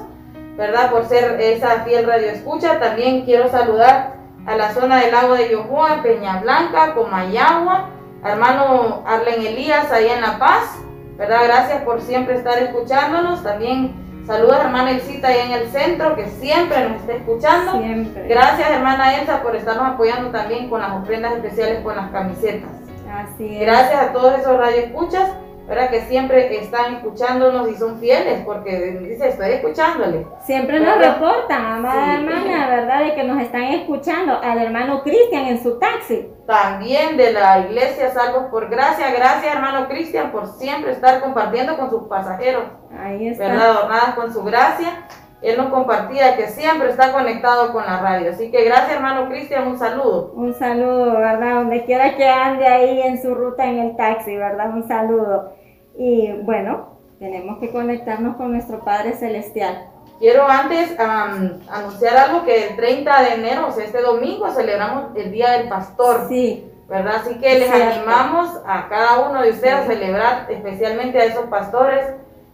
¿verdad? 0.57 0.91
Por 0.91 1.05
ser 1.05 1.39
esa 1.39 1.83
fiel 1.83 2.05
radio 2.05 2.29
escucha. 2.29 2.79
También 2.79 3.25
quiero 3.25 3.49
saludar 3.49 4.13
a 4.45 4.55
la 4.55 4.73
zona 4.73 4.97
del 5.01 5.11
lago 5.11 5.33
de 5.35 5.49
Yohoa, 5.49 6.01
Peña 6.01 6.39
Blanca, 6.39 6.93
Comayagua, 6.93 7.89
hermano 8.23 9.03
Arlen 9.05 9.45
Elías 9.45 9.91
ahí 9.91 10.07
en 10.07 10.21
La 10.21 10.39
Paz, 10.39 10.77
¿verdad? 11.17 11.41
Gracias 11.45 11.83
por 11.83 12.01
siempre 12.01 12.35
estar 12.35 12.57
escuchándonos. 12.57 13.43
También 13.43 14.23
saludos 14.25 14.55
a 14.55 14.61
hermana 14.63 14.91
Elcita 14.91 15.27
ahí 15.27 15.39
en 15.39 15.51
el 15.51 15.67
centro, 15.67 16.15
que 16.15 16.27
siempre 16.27 16.89
nos 16.89 17.01
está 17.01 17.13
escuchando. 17.13 17.73
Siempre. 17.73 18.27
Gracias 18.27 18.69
hermana 18.69 19.19
Elsa 19.19 19.41
por 19.43 19.55
estarnos 19.55 19.93
apoyando 19.93 20.29
también 20.29 20.69
con 20.69 20.81
las 20.81 20.91
ofrendas 20.91 21.33
especiales 21.33 21.81
con 21.83 21.95
las 21.95 22.09
camisetas. 22.11 22.69
Así 23.13 23.55
es. 23.55 23.61
Gracias 23.61 24.01
a 24.01 24.13
todos 24.13 24.39
esos 24.39 24.57
radioescuchas, 24.57 25.29
¿verdad? 25.71 25.89
Que 25.89 26.01
siempre 26.01 26.57
están 26.59 26.95
escuchándonos 26.95 27.69
y 27.69 27.75
son 27.75 27.97
fieles, 27.97 28.41
porque 28.45 28.97
dice, 29.07 29.29
estoy 29.29 29.51
escuchándole. 29.51 30.27
Siempre 30.41 30.81
nos 30.81 30.97
reportan, 30.97 31.65
amada 31.65 32.17
Sí. 32.17 32.25
hermana, 32.25 32.67
¿verdad? 32.67 32.99
De 33.05 33.15
que 33.15 33.23
nos 33.23 33.41
están 33.41 33.63
escuchando. 33.63 34.37
Al 34.43 34.57
hermano 34.59 35.01
Cristian 35.01 35.45
en 35.45 35.63
su 35.63 35.79
taxi. 35.79 36.27
También 36.45 37.15
de 37.15 37.31
la 37.31 37.59
iglesia 37.59 38.09
Salvos 38.11 38.47
por 38.51 38.69
Gracia. 38.69 39.11
Gracias 39.15 39.55
hermano 39.55 39.87
Cristian 39.87 40.31
por 40.33 40.47
siempre 40.47 40.91
estar 40.91 41.21
compartiendo 41.21 41.77
con 41.77 41.89
sus 41.89 42.03
pasajeros, 42.09 42.63
Ahí 42.99 43.29
está. 43.29 43.47
¿verdad? 43.47 43.69
Adornadas 43.69 44.15
con 44.15 44.33
su 44.33 44.43
gracia. 44.43 45.07
Él 45.41 45.57
nos 45.57 45.69
compartía 45.69 46.35
que 46.37 46.47
siempre 46.49 46.89
está 46.89 47.11
conectado 47.13 47.71
con 47.73 47.83
la 47.83 47.99
radio. 47.99 48.29
Así 48.29 48.51
que 48.51 48.63
gracias 48.63 48.91
hermano 48.91 49.27
Cristian, 49.29 49.67
un 49.69 49.79
saludo. 49.79 50.33
Un 50.35 50.53
saludo, 50.53 51.13
¿verdad? 51.17 51.55
Donde 51.55 51.83
quiera 51.85 52.15
que 52.15 52.27
ande 52.27 52.67
ahí 52.67 53.01
en 53.01 53.19
su 53.19 53.33
ruta 53.33 53.65
en 53.65 53.79
el 53.79 53.95
taxi, 53.95 54.35
¿verdad? 54.37 54.69
Un 54.71 54.87
saludo. 54.87 55.53
Y 55.97 56.31
bueno, 56.43 56.97
tenemos 57.19 57.59
que 57.59 57.71
conectarnos 57.71 58.35
con 58.37 58.51
nuestro 58.51 58.79
Padre 58.83 59.13
Celestial. 59.13 59.87
Quiero 60.19 60.47
antes 60.47 60.99
am, 60.99 61.59
anunciar 61.69 62.15
algo 62.15 62.43
que 62.45 62.69
el 62.69 62.75
30 62.75 63.21
de 63.23 63.33
enero, 63.33 63.67
o 63.67 63.71
sea, 63.71 63.85
este 63.85 64.01
domingo, 64.01 64.49
celebramos 64.51 65.15
el 65.15 65.31
Día 65.31 65.51
del 65.51 65.67
Pastor, 65.69 66.27
Sí, 66.29 66.67
¿verdad? 66.87 67.15
Así 67.21 67.39
que 67.39 67.57
les 67.59 67.71
Cierto. 67.71 67.99
animamos 67.99 68.61
a 68.67 68.87
cada 68.87 69.29
uno 69.29 69.41
de 69.41 69.49
ustedes 69.51 69.73
a 69.73 69.81
Sí. 69.83 69.87
celebrar 69.87 70.45
especialmente 70.49 71.19
a 71.19 71.25
esos 71.25 71.45
pastores, 71.45 72.05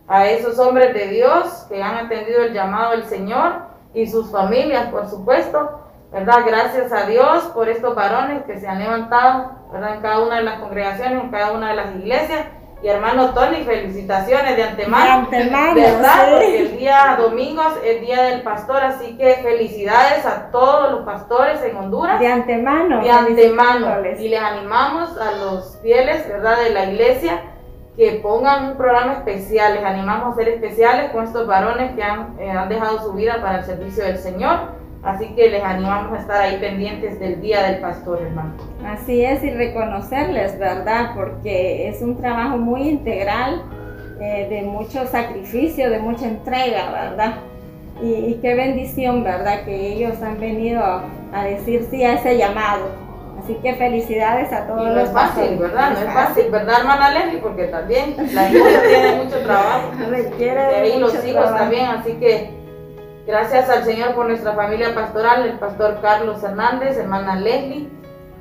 a 0.07 0.27
esos 0.27 0.57
hombres 0.59 0.93
de 0.93 1.07
Dios 1.07 1.65
que 1.67 1.83
han 1.83 2.05
atendido 2.05 2.43
el 2.43 2.53
llamado 2.53 2.91
del 2.91 3.03
Señor 3.03 3.53
y 3.93 4.07
sus 4.07 4.31
familias, 4.31 4.87
por 4.87 5.07
supuesto, 5.09 5.81
¿verdad? 6.11 6.37
Gracias 6.45 6.93
a 6.93 7.05
Dios 7.05 7.43
por 7.53 7.67
estos 7.67 7.93
varones 7.95 8.43
que 8.45 8.57
se 8.59 8.67
han 8.67 8.79
levantado, 8.79 9.51
¿verdad? 9.73 9.95
En 9.95 10.01
cada 10.01 10.19
una 10.21 10.37
de 10.37 10.43
las 10.43 10.59
congregaciones, 10.61 11.21
en 11.23 11.29
cada 11.31 11.51
una 11.51 11.69
de 11.71 11.75
las 11.75 11.95
iglesias. 11.95 12.45
Y 12.81 12.87
hermano 12.87 13.31
Tony, 13.33 13.63
felicitaciones 13.63 14.55
de 14.55 14.63
antemano. 14.63 15.05
De 15.05 15.37
antemano, 15.37 15.75
¿Verdad? 15.75 16.25
sí. 16.25 16.31
Porque 16.31 16.59
el 16.59 16.77
día 16.77 17.17
domingo 17.19 17.63
es 17.63 17.95
el 17.95 18.05
día 18.05 18.21
del 18.23 18.41
pastor, 18.43 18.83
así 18.83 19.17
que 19.17 19.33
felicidades 19.35 20.25
a 20.27 20.51
todos 20.51 20.91
los 20.91 21.01
pastores 21.01 21.63
en 21.63 21.75
Honduras 21.75 22.19
de 22.19 22.27
antemano. 22.27 23.01
de 23.01 23.09
antemano 23.09 23.87
y 24.19 24.27
les 24.29 24.39
animamos 24.39 25.17
a 25.17 25.31
los 25.31 25.79
fieles 25.81 26.27
verdad 26.27 26.57
de 26.61 26.69
la 26.69 26.85
iglesia 26.85 27.41
que 27.95 28.19
pongan 28.21 28.65
un 28.65 28.77
programa 28.77 29.13
especial 29.13 29.73
les 29.73 29.83
animamos 29.83 30.33
a 30.33 30.35
ser 30.37 30.49
especiales 30.49 31.09
con 31.11 31.23
estos 31.23 31.47
varones 31.47 31.95
que 31.95 32.03
han, 32.03 32.35
eh, 32.39 32.51
han 32.51 32.69
dejado 32.69 32.99
su 33.01 33.13
vida 33.13 33.41
para 33.41 33.59
el 33.59 33.65
servicio 33.65 34.03
del 34.03 34.19
Señor 34.19 34.76
Así 35.03 35.27
que 35.35 35.49
les 35.49 35.63
animamos 35.63 36.17
a 36.17 36.21
estar 36.21 36.41
ahí 36.41 36.57
pendientes 36.57 37.19
del 37.19 37.39
Día 37.39 37.63
del 37.63 37.79
Pastor, 37.79 38.21
hermano. 38.21 38.53
Así 38.85 39.23
es, 39.23 39.43
y 39.43 39.51
reconocerles, 39.51 40.57
¿verdad? 40.59 41.11
Porque 41.15 41.87
es 41.87 42.01
un 42.01 42.17
trabajo 42.17 42.57
muy 42.57 42.81
integral, 42.89 43.61
eh, 44.19 44.47
de 44.49 44.63
mucho 44.63 45.05
sacrificio, 45.05 45.89
de 45.89 45.99
mucha 45.99 46.27
entrega, 46.27 46.91
¿verdad? 46.91 47.35
Y, 48.01 48.07
y, 48.13 48.39
qué 48.41 48.53
bendición, 48.55 49.23
¿verdad? 49.23 49.63
Que 49.65 49.93
ellos 49.93 50.21
han 50.21 50.39
venido 50.39 50.83
a 51.33 51.43
decir 51.43 51.87
sí 51.89 52.03
a 52.03 52.13
ese 52.15 52.37
llamado. 52.37 53.07
Así 53.43 53.55
que 53.55 53.75
felicidades 53.75 54.51
a 54.51 54.67
todos 54.67 54.81
y 54.81 54.85
no 54.85 54.93
los 54.95 55.03
es 55.03 55.13
fácil, 55.13 55.29
pastores. 55.41 55.59
¿verdad? 55.59 55.91
No 55.91 55.99
es 55.99 56.13
fácil, 56.13 56.51
¿verdad, 56.51 56.79
hermana 56.79 57.11
Leslie? 57.11 57.39
Porque 57.39 57.63
también 57.65 58.15
la 58.33 58.49
iglesia 58.49 58.81
tiene 58.83 59.23
mucho 59.23 59.39
trabajo. 59.39 59.91
Requiere 60.09 60.61
De 60.61 60.67
de 60.67 60.75
ahí 60.75 60.99
los 60.99 61.13
mucho 61.13 61.27
hijos 61.27 61.41
trabajo. 61.43 61.57
también, 61.63 61.85
así 61.85 62.11
que 62.13 62.56
gracias 63.27 63.69
al 63.69 63.83
Señor 63.83 64.15
por 64.15 64.27
nuestra 64.27 64.53
familia 64.53 64.95
pastoral, 64.95 65.45
el 65.45 65.59
pastor 65.59 65.99
Carlos 66.01 66.41
Hernández, 66.43 66.97
hermana 66.97 67.35
Leslie, 67.35 67.89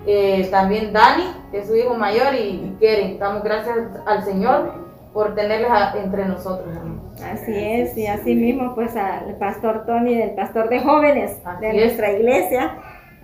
eh, 0.07 0.49
también 0.50 0.93
Dani, 0.93 1.25
que 1.50 1.59
es 1.59 1.66
su 1.66 1.75
hijo 1.76 1.95
mayor, 1.95 2.35
y, 2.35 2.38
y 2.38 2.76
Keren. 2.81 3.19
Damos 3.19 3.43
gracias 3.43 3.76
al 4.07 4.25
Señor 4.25 4.73
por 5.12 5.35
tenerles 5.35 5.71
a- 5.71 5.95
entre 5.99 6.25
nosotros, 6.26 6.69
hermanos. 6.75 7.21
Así 7.23 7.52
es, 7.57 7.97
y 7.97 8.07
así 8.07 8.35
mismo 8.35 8.75
pues 8.75 8.95
al 8.97 9.37
pastor 9.38 9.85
Tony, 9.87 10.14
del 10.14 10.33
pastor 10.35 10.69
de 10.69 10.81
jóvenes 10.81 11.40
Así 11.45 11.61
de 11.62 11.71
es. 11.71 11.75
nuestra 11.76 12.12
iglesia, 12.12 12.75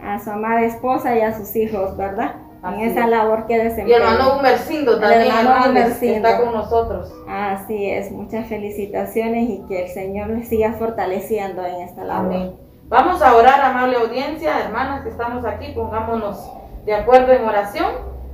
a 0.02 0.18
su 0.18 0.30
amada 0.30 0.62
esposa 0.62 1.16
y 1.16 1.20
a 1.20 1.32
sus 1.34 1.54
hijos, 1.54 1.96
¿verdad? 1.96 2.36
Así 2.62 2.80
en 2.82 2.90
esa 2.90 3.00
es. 3.04 3.10
labor 3.10 3.46
que 3.46 3.54
Y 3.54 3.58
desempeñan. 3.58 4.02
hermano 4.02 4.38
Humercindo 4.38 4.92
El 4.94 5.00
también, 5.00 5.22
hermano 5.36 5.70
Humercindo. 5.70 6.28
está 6.28 6.40
con 6.40 6.52
nosotros. 6.54 7.12
Así 7.28 7.90
es, 7.90 8.10
muchas 8.12 8.46
felicitaciones 8.46 9.50
y 9.50 9.64
que 9.68 9.84
el 9.84 9.88
Señor 9.90 10.28
les 10.30 10.48
siga 10.48 10.72
fortaleciendo 10.74 11.64
en 11.66 11.80
esta 11.82 12.04
labor. 12.04 12.26
Amén. 12.34 12.56
Vamos 12.88 13.22
a 13.22 13.34
orar, 13.34 13.60
amable 13.60 13.96
audiencia, 13.96 14.60
hermanas 14.64 15.02
que 15.02 15.08
estamos 15.08 15.44
aquí, 15.44 15.72
pongámonos 15.74 16.50
de 16.84 16.94
acuerdo 16.94 17.32
en 17.32 17.44
oración. 17.44 17.86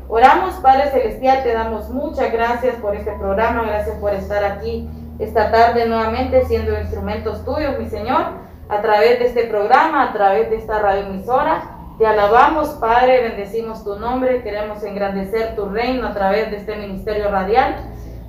Oramos, 0.08 0.54
Padre 0.54 0.90
Celestial, 0.90 1.42
te 1.42 1.52
damos 1.52 1.90
muchas 1.90 2.32
gracias 2.32 2.74
por 2.76 2.96
este 2.96 3.12
programa, 3.12 3.62
gracias 3.64 3.96
por 3.98 4.12
estar 4.14 4.42
aquí 4.42 4.88
esta 5.18 5.50
tarde 5.50 5.86
nuevamente 5.86 6.44
siendo 6.46 6.78
instrumentos 6.80 7.44
tuyos, 7.44 7.78
mi 7.78 7.86
Señor, 7.86 8.24
a 8.68 8.80
través 8.80 9.18
de 9.18 9.26
este 9.26 9.44
programa, 9.44 10.04
a 10.04 10.12
través 10.12 10.48
de 10.50 10.56
esta 10.56 10.78
radioemisora. 10.78 11.77
Te 11.98 12.06
alabamos, 12.06 12.68
Padre, 12.74 13.22
bendecimos 13.22 13.82
tu 13.82 13.98
nombre, 13.98 14.44
queremos 14.44 14.84
engrandecer 14.84 15.56
tu 15.56 15.68
reino 15.68 16.06
a 16.06 16.14
través 16.14 16.48
de 16.48 16.58
este 16.58 16.76
ministerio 16.76 17.28
radial. 17.28 17.74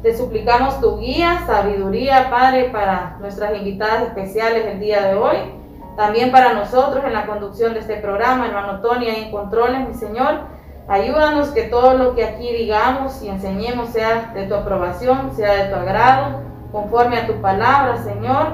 Te 0.01 0.17
suplicamos 0.17 0.81
tu 0.81 0.97
guía, 0.97 1.43
sabiduría, 1.45 2.31
Padre, 2.31 2.71
para 2.71 3.17
nuestras 3.19 3.55
invitadas 3.55 4.07
especiales 4.07 4.65
el 4.65 4.79
día 4.79 5.03
de 5.03 5.13
hoy. 5.13 5.37
También 5.95 6.31
para 6.31 6.53
nosotros 6.53 7.05
en 7.05 7.13
la 7.13 7.27
conducción 7.27 7.75
de 7.75 7.81
este 7.81 7.97
programa, 7.97 8.47
hermano 8.47 8.81
Tony, 8.81 9.07
ahí 9.07 9.25
en 9.25 9.31
controles, 9.31 9.87
mi 9.87 9.93
Señor. 9.93 10.39
Ayúdanos 10.87 11.49
que 11.49 11.65
todo 11.65 11.93
lo 11.93 12.15
que 12.15 12.25
aquí 12.25 12.51
digamos 12.51 13.21
y 13.21 13.29
enseñemos 13.29 13.89
sea 13.89 14.31
de 14.33 14.47
tu 14.47 14.55
aprobación, 14.55 15.35
sea 15.35 15.53
de 15.53 15.69
tu 15.71 15.75
agrado, 15.75 16.41
conforme 16.71 17.19
a 17.19 17.27
tu 17.27 17.33
palabra, 17.39 17.97
Señor. 17.97 18.47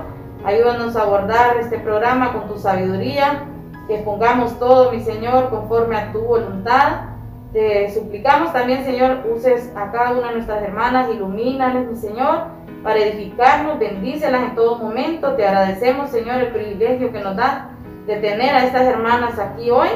Ayúdanos 0.44 0.98
a 0.98 1.04
abordar 1.04 1.56
este 1.56 1.80
programa 1.80 2.34
con 2.34 2.50
tu 2.50 2.60
sabiduría, 2.60 3.46
que 3.88 3.98
pongamos 4.00 4.58
todo, 4.60 4.92
mi 4.92 5.02
Señor, 5.02 5.50
conforme 5.50 5.98
a 5.98 6.12
tu 6.12 6.22
voluntad. 6.22 7.10
Te 7.54 7.94
suplicamos 7.94 8.52
también, 8.52 8.84
Señor, 8.84 9.24
uses 9.34 9.72
a 9.76 9.92
cada 9.92 10.12
una 10.12 10.28
de 10.28 10.34
nuestras 10.36 10.64
hermanas, 10.64 11.10
ilumínales, 11.10 11.90
mi 11.90 11.96
Señor, 11.96 12.48
para 12.84 13.00
edificarnos, 13.00 13.80
bendícelas 13.80 14.44
en 14.44 14.56
todo 14.56 14.78
momento. 14.78 15.34
Te 15.36 15.48
agradecemos, 15.48 16.10
Señor, 16.10 16.36
el 16.42 16.48
privilegio 16.50 17.12
que 17.12 17.22
nos 17.22 17.36
da 17.36 17.70
de 18.06 18.18
tener 18.18 18.54
a 18.56 18.66
estas 18.66 18.84
hermanas 18.84 19.40
aquí 19.40 19.72
hoy. 19.72 19.88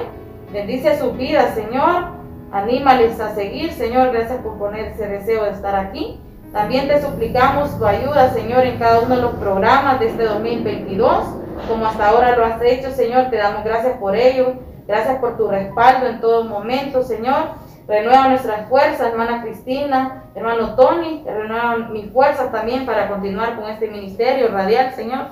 Bendice 0.52 0.98
sus 0.98 1.16
vidas, 1.18 1.54
Señor. 1.54 2.20
Anímales 2.52 3.20
a 3.20 3.36
seguir, 3.36 3.72
Señor. 3.74 4.12
Gracias 4.12 4.40
por 4.42 4.58
poner 4.58 4.86
ese 4.86 5.08
deseo 5.08 5.44
de 5.44 5.52
estar 5.52 5.76
aquí. 5.76 6.20
También 6.52 6.88
te 6.88 7.00
suplicamos 7.02 7.78
tu 7.78 7.86
ayuda, 7.86 8.32
Señor, 8.34 8.66
en 8.66 8.80
cada 8.80 9.02
uno 9.02 9.16
de 9.16 9.22
los 9.22 9.34
programas 9.34 10.00
de 10.00 10.08
este 10.08 10.24
2022, 10.24 11.26
como 11.68 11.86
hasta 11.86 12.10
ahora 12.10 12.36
lo 12.36 12.46
has 12.46 12.62
hecho, 12.62 12.92
Señor. 12.92 13.30
Te 13.30 13.38
damos 13.38 13.64
gracias 13.64 13.98
por 13.98 14.16
ello. 14.16 14.54
Gracias 14.88 15.20
por 15.20 15.38
tu 15.38 15.48
respaldo 15.48 16.08
en 16.08 16.20
todo 16.20 16.46
momento, 16.46 17.04
Señor. 17.04 17.70
Renueva 17.88 18.28
nuestras 18.28 18.68
fuerzas, 18.70 19.12
hermana 19.12 19.42
Cristina, 19.44 20.26
hermano 20.36 20.76
Tony. 20.76 21.24
Renueva 21.26 21.78
mis 21.90 22.12
fuerzas 22.12 22.52
también 22.52 22.86
para 22.86 23.08
continuar 23.08 23.56
con 23.56 23.70
este 23.70 23.88
ministerio 23.88 24.48
radial, 24.50 24.94
Señor. 24.94 25.28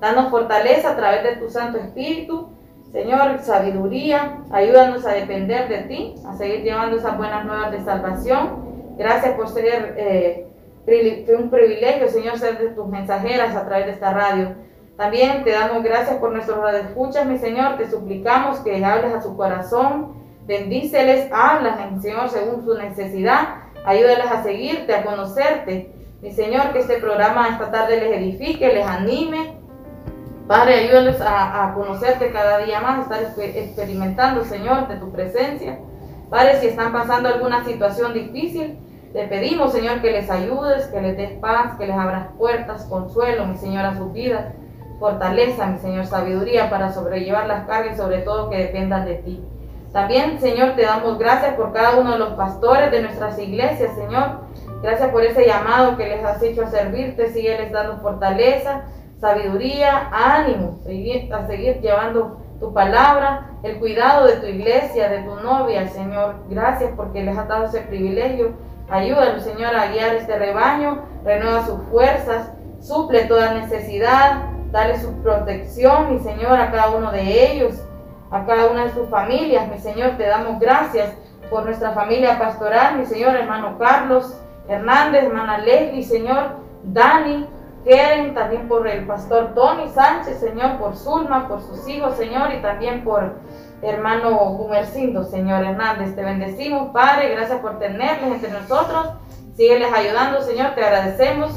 Danos 0.00 0.30
fortaleza 0.30 0.90
a 0.90 0.96
través 0.96 1.22
de 1.22 1.36
tu 1.36 1.50
Santo 1.50 1.78
Espíritu. 1.78 2.48
Señor, 2.92 3.40
sabiduría, 3.40 4.38
ayúdanos 4.50 5.04
a 5.04 5.12
depender 5.12 5.68
de 5.68 5.78
ti, 5.82 6.14
a 6.26 6.36
seguir 6.36 6.62
llevando 6.62 6.96
esas 6.96 7.16
buenas 7.16 7.44
nuevas 7.44 7.70
de 7.72 7.84
salvación. 7.84 8.94
Gracias 8.96 9.34
por 9.34 9.48
ser 9.48 9.94
eh, 9.98 10.46
un 11.38 11.50
privilegio, 11.50 12.08
Señor, 12.08 12.38
ser 12.38 12.58
de 12.58 12.68
tus 12.70 12.86
mensajeras 12.86 13.54
a 13.54 13.66
través 13.66 13.86
de 13.86 13.92
esta 13.92 14.12
radio. 14.12 14.54
También 14.96 15.44
te 15.44 15.50
damos 15.50 15.82
gracias 15.82 16.16
por 16.16 16.32
nuestros 16.32 16.58
radioescuchas, 16.58 17.26
mi 17.26 17.38
Señor. 17.38 17.76
Te 17.76 17.90
suplicamos 17.90 18.60
que 18.60 18.82
hables 18.84 19.12
a 19.14 19.20
su 19.20 19.36
corazón, 19.36 20.14
bendíceles, 20.46 21.30
hablas, 21.32 21.78
Señor, 22.00 22.30
según 22.30 22.64
su 22.64 22.74
necesidad. 22.78 23.58
Ayúdales 23.84 24.26
a 24.30 24.42
seguirte, 24.42 24.94
a 24.94 25.04
conocerte. 25.04 25.92
Mi 26.22 26.32
Señor, 26.32 26.72
que 26.72 26.78
este 26.80 26.96
programa 26.96 27.48
esta 27.48 27.70
tarde 27.70 28.00
les 28.00 28.16
edifique, 28.16 28.72
les 28.72 28.86
anime. 28.86 29.58
Padre, 30.48 30.76
ayúdales 30.76 31.20
a, 31.20 31.66
a 31.66 31.74
conocerte 31.74 32.30
cada 32.30 32.58
día 32.58 32.80
más, 32.80 33.00
estar 33.02 33.20
exper- 33.20 33.54
experimentando, 33.54 34.44
Señor, 34.44 34.88
de 34.88 34.96
tu 34.96 35.12
presencia. 35.12 35.78
Padre, 36.30 36.58
si 36.60 36.68
están 36.68 36.92
pasando 36.92 37.28
alguna 37.28 37.64
situación 37.64 38.14
difícil, 38.14 38.78
te 39.12 39.26
pedimos, 39.28 39.72
Señor, 39.72 40.00
que 40.00 40.10
les 40.10 40.30
ayudes, 40.30 40.86
que 40.86 41.00
les 41.00 41.16
des 41.16 41.32
paz, 41.32 41.76
que 41.78 41.86
les 41.86 41.96
abras 41.96 42.28
puertas, 42.38 42.84
consuelo, 42.86 43.46
mi 43.46 43.56
Señor, 43.56 43.84
a 43.84 43.96
sus 43.96 44.12
vidas. 44.12 44.46
Fortaleza, 44.98 45.66
mi 45.66 45.78
Señor, 45.78 46.06
sabiduría 46.06 46.70
para 46.70 46.92
sobrellevar 46.92 47.46
las 47.46 47.66
cargas 47.66 47.94
y 47.94 47.98
sobre 47.98 48.18
todo 48.18 48.50
que 48.50 48.58
dependan 48.58 49.04
de 49.04 49.14
ti. 49.16 49.44
También, 49.92 50.40
Señor, 50.40 50.74
te 50.74 50.82
damos 50.82 51.18
gracias 51.18 51.54
por 51.54 51.72
cada 51.72 51.96
uno 51.96 52.12
de 52.12 52.18
los 52.18 52.34
pastores 52.34 52.90
de 52.90 53.02
nuestras 53.02 53.38
iglesias, 53.38 53.94
Señor. 53.94 54.40
Gracias 54.82 55.10
por 55.10 55.24
ese 55.24 55.46
llamado 55.46 55.96
que 55.96 56.08
les 56.08 56.24
has 56.24 56.42
hecho 56.42 56.64
a 56.64 56.70
servirte. 56.70 57.32
Sigue 57.32 57.56
les 57.56 57.72
dando 57.72 57.98
fortaleza, 57.98 58.82
sabiduría, 59.20 60.10
ánimo, 60.12 60.80
a 61.32 61.46
seguir 61.46 61.80
llevando 61.80 62.42
tu 62.60 62.72
palabra, 62.72 63.50
el 63.62 63.78
cuidado 63.78 64.26
de 64.26 64.36
tu 64.36 64.46
iglesia, 64.46 65.08
de 65.08 65.22
tu 65.22 65.36
novia, 65.36 65.88
Señor. 65.88 66.36
Gracias 66.48 66.92
porque 66.96 67.22
les 67.22 67.36
has 67.36 67.48
dado 67.48 67.64
ese 67.64 67.80
privilegio. 67.80 68.52
Ayúdanos, 68.88 69.42
Señor, 69.42 69.74
a 69.74 69.88
guiar 69.88 70.14
este 70.14 70.38
rebaño, 70.38 71.02
renueva 71.24 71.66
sus 71.66 71.80
fuerzas, 71.90 72.52
suple 72.80 73.24
toda 73.24 73.54
necesidad, 73.54 74.55
dale 74.76 75.00
su 75.00 75.10
protección, 75.22 76.12
mi 76.12 76.18
Señor, 76.18 76.60
a 76.60 76.70
cada 76.70 76.90
uno 76.90 77.10
de 77.10 77.50
ellos, 77.50 77.80
a 78.30 78.44
cada 78.44 78.66
una 78.66 78.84
de 78.84 78.92
sus 78.92 79.08
familias, 79.08 79.66
mi 79.68 79.78
Señor, 79.78 80.18
te 80.18 80.26
damos 80.26 80.60
gracias 80.60 81.14
por 81.48 81.64
nuestra 81.64 81.92
familia 81.92 82.38
pastoral, 82.38 82.98
mi 82.98 83.06
Señor, 83.06 83.34
hermano 83.36 83.78
Carlos 83.78 84.38
Hernández, 84.68 85.24
hermana 85.24 85.56
Leslie, 85.58 86.04
Señor, 86.04 86.56
Dani, 86.82 87.46
Keren, 87.86 88.34
también 88.34 88.68
por 88.68 88.86
el 88.86 89.06
pastor 89.06 89.54
Tony 89.54 89.88
Sánchez, 89.88 90.40
Señor, 90.40 90.76
por 90.76 90.94
Zulma, 90.94 91.48
por 91.48 91.62
sus 91.62 91.88
hijos, 91.88 92.14
Señor, 92.16 92.52
y 92.52 92.60
también 92.60 93.02
por 93.02 93.32
hermano 93.80 94.36
Gumercindo, 94.58 95.24
Señor 95.24 95.64
Hernández. 95.64 96.14
Te 96.14 96.22
bendecimos, 96.22 96.90
Padre, 96.90 97.30
gracias 97.30 97.60
por 97.60 97.78
tenerles 97.78 98.30
entre 98.30 98.50
nosotros. 98.50 99.08
Sígueles 99.56 99.90
ayudando, 99.90 100.42
Señor, 100.42 100.74
te 100.74 100.84
agradecemos. 100.84 101.52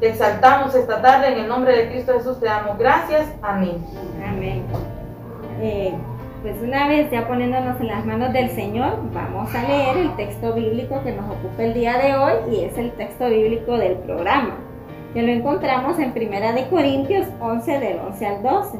Te 0.00 0.10
exaltamos 0.10 0.74
esta 0.76 1.02
tarde 1.02 1.32
en 1.32 1.38
el 1.40 1.48
nombre 1.48 1.76
de 1.76 1.88
Cristo 1.88 2.12
Jesús, 2.12 2.38
te 2.38 2.46
damos 2.46 2.78
gracias. 2.78 3.26
Amén. 3.42 3.84
Amén. 4.24 4.62
Eh, 5.60 5.92
pues 6.42 6.54
una 6.62 6.86
vez 6.86 7.10
ya 7.10 7.26
poniéndonos 7.26 7.80
en 7.80 7.88
las 7.88 8.06
manos 8.06 8.32
del 8.32 8.48
Señor, 8.50 9.00
vamos 9.12 9.52
a 9.56 9.66
leer 9.66 9.96
el 9.96 10.14
texto 10.14 10.52
bíblico 10.52 11.02
que 11.02 11.10
nos 11.10 11.28
ocupa 11.28 11.64
el 11.64 11.74
día 11.74 11.98
de 11.98 12.14
hoy 12.14 12.32
y 12.54 12.64
es 12.64 12.78
el 12.78 12.92
texto 12.92 13.28
bíblico 13.28 13.76
del 13.76 13.94
programa, 13.94 14.54
que 15.14 15.22
lo 15.22 15.32
encontramos 15.32 15.98
en 15.98 16.12
Primera 16.12 16.52
de 16.52 16.68
Corintios 16.68 17.26
11 17.40 17.80
del 17.80 17.98
11 17.98 18.26
al 18.26 18.42
12 18.44 18.78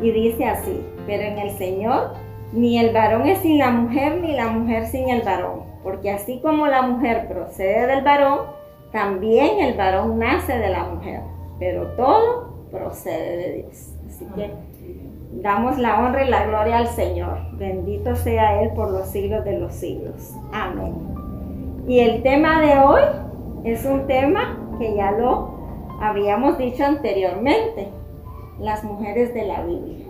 y 0.00 0.10
dice 0.12 0.46
así, 0.46 0.82
pero 1.06 1.24
en 1.24 1.40
el 1.40 1.50
Señor 1.58 2.14
ni 2.54 2.78
el 2.78 2.94
varón 2.94 3.26
es 3.26 3.40
sin 3.40 3.58
la 3.58 3.70
mujer 3.70 4.18
ni 4.22 4.32
la 4.32 4.48
mujer 4.48 4.86
sin 4.86 5.10
el 5.10 5.20
varón, 5.20 5.64
porque 5.82 6.10
así 6.10 6.40
como 6.40 6.66
la 6.68 6.80
mujer 6.80 7.28
procede 7.28 7.86
del 7.86 8.02
varón, 8.02 8.63
también 8.94 9.58
el 9.58 9.76
varón 9.76 10.20
nace 10.20 10.56
de 10.56 10.68
la 10.68 10.84
mujer, 10.84 11.20
pero 11.58 11.88
todo 11.96 12.68
procede 12.70 13.36
de 13.36 13.52
Dios. 13.54 13.92
Así 14.06 14.24
que 14.36 14.52
damos 15.42 15.78
la 15.78 15.98
honra 15.98 16.24
y 16.24 16.30
la 16.30 16.46
gloria 16.46 16.78
al 16.78 16.86
Señor. 16.86 17.38
Bendito 17.54 18.14
sea 18.14 18.62
Él 18.62 18.70
por 18.70 18.92
los 18.92 19.08
siglos 19.08 19.44
de 19.44 19.58
los 19.58 19.74
siglos. 19.74 20.32
Amén. 20.52 20.94
Y 21.88 21.98
el 21.98 22.22
tema 22.22 22.60
de 22.60 22.78
hoy 22.78 23.02
es 23.64 23.84
un 23.84 24.06
tema 24.06 24.60
que 24.78 24.94
ya 24.94 25.10
lo 25.10 25.50
habíamos 26.00 26.56
dicho 26.56 26.84
anteriormente, 26.84 27.88
las 28.60 28.84
mujeres 28.84 29.34
de 29.34 29.44
la 29.44 29.60
Biblia. 29.62 30.06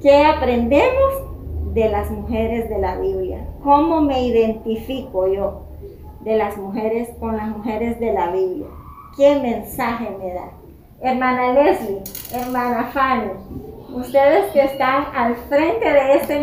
¿Qué 0.00 0.24
aprendemos 0.24 1.74
de 1.74 1.88
las 1.88 2.12
mujeres 2.12 2.70
de 2.70 2.78
la 2.78 2.96
Biblia? 2.96 3.44
¿Cómo 3.64 4.00
me 4.02 4.24
identifico 4.24 5.26
yo 5.26 5.67
de 6.28 6.36
las 6.36 6.58
mujeres 6.58 7.08
con 7.18 7.38
las 7.38 7.48
mujeres 7.48 7.98
de 7.98 8.12
la 8.12 8.30
Biblia? 8.30 8.66
¿Qué 9.16 9.40
mensaje 9.40 10.10
me 10.20 10.34
da? 10.34 10.50
Hermana 11.00 11.54
Leslie, 11.54 12.02
hermana 12.34 12.90
Fanny, 12.92 13.30
ustedes 13.94 14.52
que 14.52 14.62
están 14.62 15.06
al 15.16 15.36
frente 15.48 15.90
de 15.90 16.16
este 16.16 16.40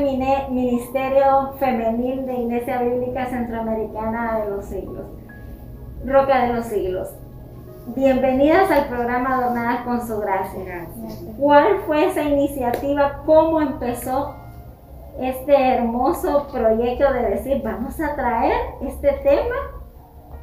ministerio 0.49 1.53
femenil 1.59 2.25
de 2.25 2.33
Iglesia 2.33 2.81
Bíblica 2.81 3.27
Centroamericana 3.27 4.39
de 4.39 4.49
los 4.49 4.65
Siglos, 4.65 5.05
Roca 6.03 6.47
de 6.47 6.53
los 6.53 6.65
Siglos. 6.65 7.09
Bienvenidas 7.95 8.71
al 8.71 8.87
programa 8.87 9.35
Adornadas 9.35 9.81
con 9.81 10.07
su 10.07 10.17
gracia. 10.19 10.87
¿Cuál 11.37 11.81
fue 11.85 12.07
esa 12.07 12.23
iniciativa? 12.23 13.21
¿Cómo 13.27 13.61
empezó 13.61 14.33
este 15.19 15.55
hermoso 15.55 16.47
proyecto 16.51 17.13
de 17.13 17.29
decir, 17.29 17.61
vamos 17.63 17.99
a 18.01 18.15
traer 18.15 18.53
este 18.81 19.11
tema 19.23 19.74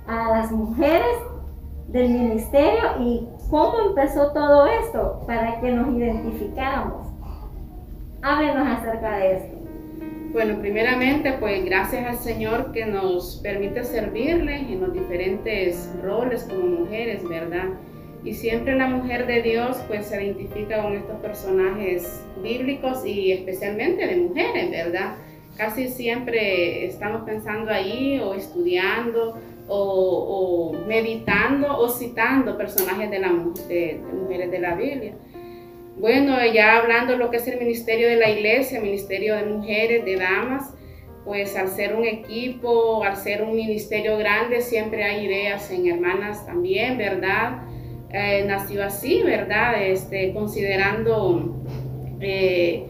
a 0.07 0.29
las 0.31 0.53
mujeres 0.53 1.17
del 1.89 2.09
ministerio 2.11 3.01
y 3.01 3.29
cómo 3.51 3.89
empezó 3.89 4.33
todo 4.33 4.67
esto 4.67 5.23
para 5.27 5.61
que 5.61 5.71
nos 5.71 5.95
identificáramos? 5.97 7.09
Háblenos 8.23 8.67
acerca 8.79 9.19
de 9.19 9.37
esto. 9.37 9.63
Bueno, 10.33 10.59
primeramente, 10.61 11.35
pues 11.39 11.63
gracias 11.65 12.07
al 12.07 12.17
Señor 12.17 12.73
que 12.73 12.87
nos 12.87 13.41
permite 13.43 13.85
servirle 13.85 14.57
en 14.57 14.81
los 14.81 14.93
diferentes 14.95 15.91
roles 16.03 16.45
como 16.45 16.81
mujeres, 16.81 17.29
¿verdad? 17.29 17.69
Y 18.25 18.33
siempre 18.33 18.75
la 18.77 18.87
mujer 18.87 19.27
de 19.27 19.43
Dios 19.43 19.77
pues 19.89 20.07
se 20.07 20.25
identifica 20.25 20.83
con 20.83 20.95
estos 20.95 21.17
personajes 21.17 22.25
bíblicos 22.43 23.05
y 23.05 23.33
especialmente 23.33 24.07
de 24.07 24.17
mujeres, 24.17 24.71
¿verdad? 24.71 25.17
Casi 25.57 25.89
siempre 25.89 26.87
estamos 26.87 27.23
pensando 27.23 27.71
ahí 27.71 28.19
o 28.19 28.33
estudiando 28.33 29.37
o, 29.69 30.73
meditando 30.87 31.79
o 31.79 31.89
citando 31.89 32.57
personajes 32.57 33.11
de, 33.11 33.19
la, 33.19 33.29
de 33.69 34.01
mujeres 34.13 34.51
de 34.51 34.59
la 34.59 34.75
Biblia. 34.75 35.15
Bueno, 35.99 36.37
ya 36.47 36.79
hablando 36.79 37.17
lo 37.17 37.31
que 37.31 37.37
es 37.37 37.47
el 37.47 37.59
ministerio 37.59 38.09
de 38.09 38.17
la 38.17 38.31
iglesia, 38.31 38.81
ministerio 38.81 39.37
de 39.37 39.45
mujeres, 39.45 40.05
de 40.05 40.17
damas, 40.17 40.75
pues 41.25 41.55
al 41.57 41.69
ser 41.69 41.95
un 41.95 42.05
equipo, 42.05 43.05
al 43.05 43.17
ser 43.17 43.43
un 43.43 43.55
ministerio 43.55 44.17
grande, 44.17 44.61
siempre 44.61 45.05
hay 45.05 45.27
ideas 45.27 45.71
en 45.71 45.87
hermanas 45.87 46.45
también, 46.45 46.99
¿verdad? 46.99 47.63
Eh, 48.11 48.45
nació 48.47 48.85
así, 48.85 49.23
¿verdad? 49.23 49.83
Este, 49.83 50.33
considerando 50.33 51.63
eh, 52.21 52.85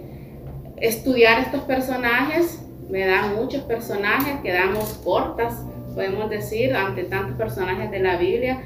estudiar 0.79 1.41
estos 1.41 1.63
personajes, 1.63 2.65
me 2.89 3.07
dan 3.07 3.37
muchos 3.37 3.63
personajes, 3.63 4.41
quedamos 4.43 5.01
cortas, 5.05 5.65
podemos 5.93 6.29
decir, 6.31 6.75
ante 6.75 7.05
tantos 7.05 7.37
personajes 7.37 7.91
de 7.91 8.01
la 8.01 8.17
Biblia, 8.17 8.63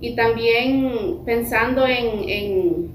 y 0.00 0.14
también 0.14 1.20
pensando 1.24 1.86
en 1.86 2.94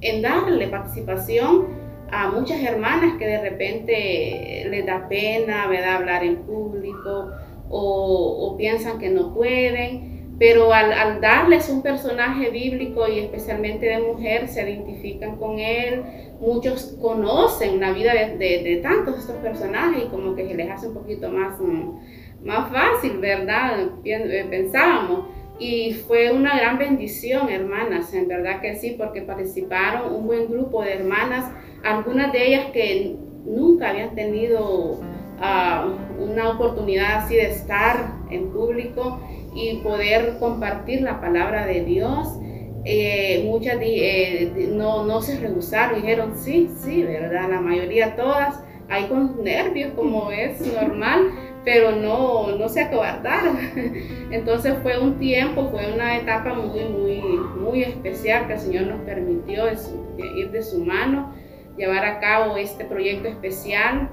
en 0.00 0.22
darle 0.22 0.68
participación 0.68 1.66
a 2.10 2.30
muchas 2.30 2.62
hermanas 2.62 3.14
que 3.18 3.26
de 3.26 3.40
repente 3.40 4.66
les 4.68 4.86
da 4.86 5.08
pena 5.08 5.68
¿verdad? 5.68 5.96
hablar 5.96 6.24
en 6.24 6.36
público 6.38 7.30
o, 7.72 8.56
piensan 8.58 8.98
que 8.98 9.10
no 9.10 9.32
pueden, 9.32 10.34
pero 10.40 10.72
al, 10.72 11.20
darles 11.20 11.70
un 11.70 11.82
personaje 11.82 12.50
bíblico 12.50 13.06
y 13.06 13.20
especialmente 13.20 13.86
de 13.86 14.00
mujer, 14.00 14.48
se 14.48 14.68
identifican 14.68 15.36
con 15.36 15.60
él, 15.60 16.02
muchos 16.40 16.96
conocen 17.00 17.78
la 17.78 17.92
vida 17.92 18.12
de, 18.12 18.36
de, 18.36 18.80
tantos 18.82 19.20
estos 19.20 19.36
personajes 19.36 20.02
y 20.04 20.08
como 20.08 20.34
que 20.34 20.48
se 20.48 20.54
les 20.54 20.68
hace 20.68 20.88
un 20.88 20.94
poquito 20.94 21.30
más, 21.30 21.60
mm, 21.60 22.00
más 22.44 22.70
fácil, 22.70 23.18
¿verdad? 23.18 23.88
Eh, 24.04 24.46
pensábamos. 24.48 25.26
Y 25.58 25.92
fue 25.92 26.32
una 26.32 26.56
gran 26.56 26.78
bendición, 26.78 27.50
hermanas, 27.50 28.14
en 28.14 28.28
verdad 28.28 28.62
que 28.62 28.76
sí, 28.76 28.96
porque 28.96 29.20
participaron 29.20 30.14
un 30.14 30.26
buen 30.26 30.50
grupo 30.50 30.82
de 30.82 30.94
hermanas, 30.94 31.50
algunas 31.84 32.32
de 32.32 32.46
ellas 32.46 32.66
que 32.72 33.16
nunca 33.44 33.90
habían 33.90 34.14
tenido 34.14 35.00
ah, 35.38 35.86
una 36.18 36.50
oportunidad 36.50 37.18
así 37.18 37.34
de 37.36 37.50
estar 37.50 38.14
en 38.30 38.50
público 38.50 39.20
y 39.54 39.76
poder 39.78 40.38
compartir 40.38 41.02
la 41.02 41.20
palabra 41.20 41.66
de 41.66 41.84
Dios. 41.84 42.38
Eh, 42.86 43.42
muchas 43.44 43.76
eh, 43.82 44.70
no, 44.72 45.04
no 45.04 45.20
se 45.20 45.38
rehusaron, 45.38 46.00
dijeron 46.00 46.32
sí, 46.38 46.70
sí, 46.82 47.02
¿verdad? 47.02 47.50
La 47.50 47.60
mayoría 47.60 48.16
todas, 48.16 48.64
hay 48.88 49.04
con 49.04 49.44
nervios 49.44 49.92
como 49.94 50.30
es 50.30 50.60
normal, 50.72 51.30
pero 51.64 51.92
no, 51.92 52.56
no 52.56 52.68
se 52.68 52.82
acobardaron. 52.82 53.58
Entonces 54.30 54.74
fue 54.82 54.98
un 54.98 55.18
tiempo, 55.18 55.68
fue 55.70 55.92
una 55.92 56.16
etapa 56.16 56.54
muy, 56.54 56.84
muy, 56.84 57.20
muy 57.60 57.82
especial 57.82 58.46
que 58.46 58.54
el 58.54 58.60
Señor 58.60 58.86
nos 58.86 59.00
permitió 59.02 59.64
ir 60.36 60.50
de 60.50 60.62
su 60.62 60.84
mano, 60.84 61.34
llevar 61.76 62.04
a 62.04 62.20
cabo 62.20 62.56
este 62.56 62.84
proyecto 62.84 63.28
especial. 63.28 64.10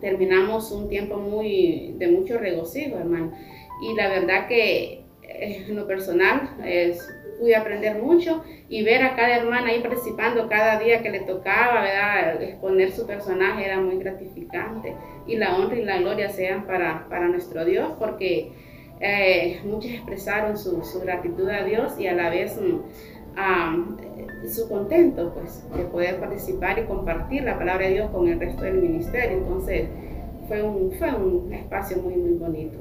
Terminamos 0.00 0.72
un 0.72 0.88
tiempo 0.88 1.16
muy, 1.16 1.94
de 1.98 2.08
mucho 2.08 2.38
regocijo, 2.38 2.96
hermano. 2.96 3.32
Y 3.82 3.94
la 3.94 4.08
verdad 4.08 4.46
que 4.46 5.04
eh, 5.22 5.66
en 5.68 5.76
lo 5.76 5.86
personal 5.86 6.56
es, 6.64 7.06
pude 7.40 7.56
aprender 7.56 8.00
mucho 8.02 8.44
y 8.68 8.84
ver 8.84 9.02
a 9.02 9.16
cada 9.16 9.38
hermana 9.38 9.68
ahí 9.68 9.80
participando 9.80 10.46
cada 10.48 10.78
día 10.78 11.02
que 11.02 11.10
le 11.10 11.20
tocaba, 11.20 11.80
¿verdad? 11.80 12.42
Exponer 12.42 12.92
su 12.92 13.06
personaje 13.06 13.64
era 13.64 13.80
muy 13.80 13.96
gratificante 13.98 14.94
y 15.26 15.36
la 15.36 15.56
honra 15.56 15.76
y 15.76 15.84
la 15.84 15.98
gloria 15.98 16.28
sean 16.28 16.66
para, 16.66 17.06
para 17.08 17.28
nuestro 17.28 17.64
Dios 17.64 17.94
porque 17.98 18.52
eh, 19.00 19.60
muchos 19.64 19.90
expresaron 19.90 20.58
su, 20.58 20.84
su, 20.84 21.00
gratitud 21.00 21.48
a 21.48 21.64
Dios 21.64 21.98
y 21.98 22.06
a 22.06 22.12
la 22.12 22.28
vez 22.28 22.60
mm, 22.60 24.46
su 24.46 24.68
contento 24.68 25.32
pues 25.32 25.64
de 25.74 25.84
poder 25.84 26.20
participar 26.20 26.78
y 26.78 26.82
compartir 26.84 27.44
la 27.44 27.58
palabra 27.58 27.86
de 27.86 27.94
Dios 27.94 28.10
con 28.10 28.28
el 28.28 28.38
resto 28.38 28.62
del 28.62 28.74
ministerio. 28.74 29.38
Entonces 29.38 29.88
fue 30.46 30.62
un, 30.62 30.92
fue 30.92 31.14
un 31.14 31.52
espacio 31.54 31.96
muy, 32.02 32.16
muy 32.16 32.32
bonito. 32.32 32.78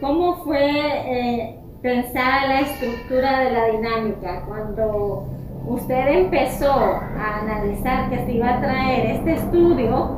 ¿Cómo 0.00 0.42
fue 0.44 0.58
eh, 0.58 1.60
pensar 1.86 2.48
la 2.48 2.60
estructura 2.62 3.42
de 3.42 3.52
la 3.52 3.66
dinámica 3.66 4.42
cuando 4.48 5.24
usted 5.68 6.08
empezó 6.08 6.72
a 6.72 7.40
analizar 7.42 8.10
que 8.10 8.26
se 8.26 8.32
iba 8.32 8.54
a 8.54 8.60
traer 8.60 9.06
este 9.12 9.34
estudio 9.34 10.16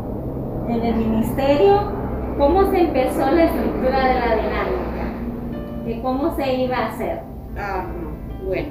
en 0.66 0.82
el 0.82 0.94
ministerio? 0.94 1.92
¿Cómo 2.38 2.70
se 2.70 2.80
empezó 2.80 3.30
la 3.30 3.44
estructura 3.44 3.98
de 3.98 4.14
la 4.14 4.36
dinámica? 4.36 5.86
¿Y 5.86 6.00
cómo 6.00 6.34
se 6.36 6.54
iba 6.54 6.78
a 6.78 6.86
hacer? 6.86 7.20
Ah, 7.58 7.84
bueno, 8.46 8.68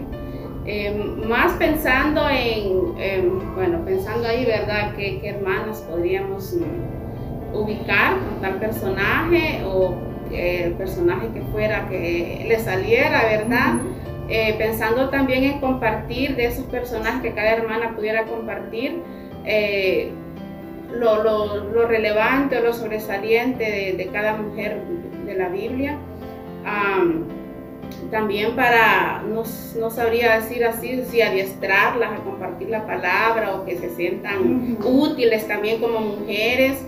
em, 0.65 1.29
más 1.29 1.51
pensando 1.53 2.21
en, 2.27 3.53
bueno, 3.53 3.85
pensando 3.85 4.27
ahí, 4.27 4.43
¿verdad? 4.43 4.95
¿Qué, 4.95 5.19
qué 5.21 5.29
hermanas 5.29 5.85
podríamos 5.87 6.51
mm, 6.51 7.55
ubicar 7.55 8.15
tal 8.41 8.55
personaje 8.55 9.63
o 9.67 10.06
el 10.31 10.73
personaje 10.73 11.27
que 11.33 11.41
fuera 11.41 11.87
que 11.87 12.45
le 12.47 12.59
saliera, 12.59 13.23
¿verdad? 13.23 13.73
Eh, 14.29 14.55
pensando 14.57 15.09
también 15.09 15.45
en 15.45 15.59
compartir 15.59 16.35
de 16.35 16.47
esos 16.47 16.65
personajes 16.65 17.21
que 17.21 17.33
cada 17.33 17.53
hermana 17.53 17.95
pudiera 17.95 18.25
compartir 18.25 19.01
eh, 19.45 20.11
lo, 20.91 21.23
lo, 21.23 21.87
relevante 21.87 22.57
o 22.57 22.61
lo 22.61 22.73
sobresaliente 22.73 23.95
de, 23.97 24.07
cada 24.07 24.35
mujer 24.35 24.81
de 25.25 25.33
la 25.33 25.47
Biblia. 25.47 25.97
también 28.11 28.55
para, 28.55 29.23
no, 29.29 29.43
no, 29.79 29.89
sabría 29.89 30.39
decir 30.39 30.65
así, 30.65 31.03
si 31.09 31.21
adiestrarlas 31.21 32.11
a 32.11 32.23
compartir 32.23 32.69
la 32.69 32.85
palabra 32.85 33.55
o 33.55 33.65
que 33.65 33.77
se 33.77 33.95
sientan 33.95 34.77
útiles 34.83 35.47
también 35.47 35.79
como 35.79 35.99
mujeres, 35.99 36.79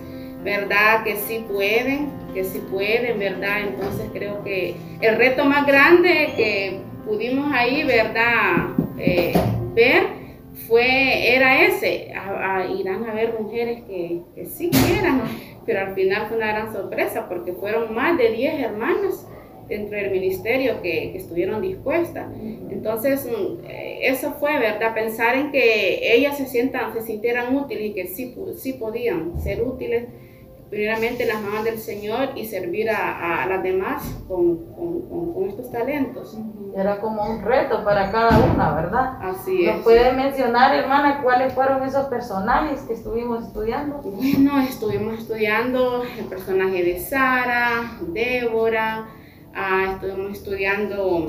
¿verdad? 0.44 1.04
Que 1.04 1.16
sí 1.16 1.44
pueden 1.50 2.19
que 2.32 2.44
si 2.44 2.58
pueden, 2.58 3.18
¿verdad? 3.18 3.60
Entonces 3.68 4.08
creo 4.12 4.42
que 4.44 4.76
el 5.00 5.16
reto 5.16 5.44
más 5.44 5.66
grande 5.66 6.32
que 6.36 6.80
pudimos 7.06 7.52
ahí, 7.52 7.84
¿verdad? 7.84 8.74
Eh, 8.98 9.32
ver 9.74 10.20
fue, 10.68 11.34
era 11.34 11.64
ese, 11.64 12.12
irán 12.78 13.04
a 13.04 13.14
ver 13.14 13.34
mujeres 13.40 13.82
que, 13.82 14.22
que 14.34 14.46
sí 14.46 14.70
quieran, 14.70 15.22
pero 15.66 15.80
al 15.80 15.94
final 15.94 16.26
fue 16.28 16.36
una 16.36 16.48
gran 16.48 16.72
sorpresa 16.72 17.28
porque 17.28 17.52
fueron 17.52 17.94
más 17.94 18.16
de 18.18 18.30
10 18.30 18.60
hermanas 18.60 19.26
dentro 19.68 19.96
del 19.96 20.10
ministerio 20.10 20.82
que, 20.82 21.12
que, 21.12 21.18
estuvieron 21.18 21.62
dispuestas. 21.62 22.28
Entonces, 22.70 23.26
mm, 23.26 23.64
eso 24.02 24.32
fue, 24.38 24.58
¿verdad? 24.58 24.94
Pensar 24.94 25.36
en 25.36 25.52
que 25.52 26.14
ellas 26.14 26.36
se, 26.36 26.46
sientan, 26.46 26.92
se 26.92 27.02
sintieran 27.02 27.54
útiles 27.54 27.86
y 27.86 27.94
que 27.94 28.06
sí, 28.08 28.34
sí 28.56 28.74
podían 28.74 29.40
ser 29.40 29.62
útiles 29.62 30.08
primeramente 30.70 31.26
las 31.26 31.42
manos 31.42 31.64
del 31.64 31.78
Señor 31.78 32.30
y 32.36 32.46
servir 32.46 32.90
a, 32.90 33.42
a 33.42 33.46
las 33.46 33.62
demás 33.62 34.04
con, 34.28 34.72
con, 34.72 35.32
con, 35.34 35.48
estos 35.48 35.70
talentos. 35.72 36.38
Era 36.76 37.00
como 37.00 37.24
un 37.24 37.42
reto 37.42 37.84
para 37.84 38.12
cada 38.12 38.38
una, 38.38 38.72
¿verdad? 38.74 39.18
Así 39.20 39.66
es. 39.66 39.74
¿Nos 39.74 39.84
puede 39.84 40.12
mencionar, 40.12 40.74
hermana, 40.76 41.22
cuáles 41.22 41.52
fueron 41.52 41.82
esos 41.82 42.06
personajes 42.06 42.82
que 42.82 42.94
estuvimos 42.94 43.44
estudiando? 43.44 43.96
Bueno, 43.96 44.60
estuvimos 44.60 45.18
estudiando 45.18 46.04
el 46.04 46.24
personaje 46.26 46.84
de 46.84 47.00
Sara, 47.00 47.98
Débora, 48.12 49.08
ah, 49.52 49.94
estuvimos 49.94 50.38
estudiando 50.38 51.26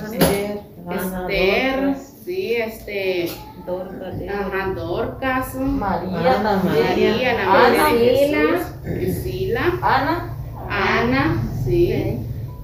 Esther, 0.00 0.60
Esther 0.90 1.96
sí, 2.24 2.54
este 2.56 3.28
Dorcas, 3.66 4.14
Ajá, 4.28 4.72
Dorcas, 4.74 5.54
María 5.54 6.40
Ana, 6.40 6.62
también. 6.62 6.84
María, 6.88 7.34
la 7.34 7.66
Ana, 7.66 8.58
Priscila. 8.82 9.60
Ana. 9.82 10.36
Ana, 10.68 11.42
sí, 11.64 12.18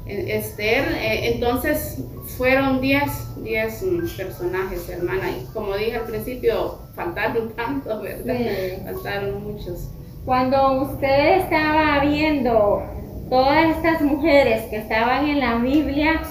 Esther, 0.07 0.93
eh, 0.95 1.35
entonces 1.35 1.99
fueron 2.37 2.81
10 2.81 3.29
10 3.43 3.83
mm, 3.83 4.17
personajes, 4.17 4.89
hermana, 4.89 5.31
y 5.31 5.45
como 5.53 5.75
dije 5.77 5.97
al 5.97 6.05
principio, 6.05 6.79
faltaron 6.95 7.53
tantos, 7.57 8.03
¿verdad? 8.03 8.37
Sí. 8.37 8.83
Faltaron 8.85 9.43
muchos. 9.45 9.89
Cuando 10.25 10.83
usted 10.83 11.39
estaba 11.39 12.01
viendo 12.05 12.83
todas 13.31 13.77
estas 13.77 14.03
mujeres 14.03 14.65
que 14.71 14.77
estaban 14.77 15.27
en 15.27 15.41
la 15.41 15.57
Biblia, 15.57 16.23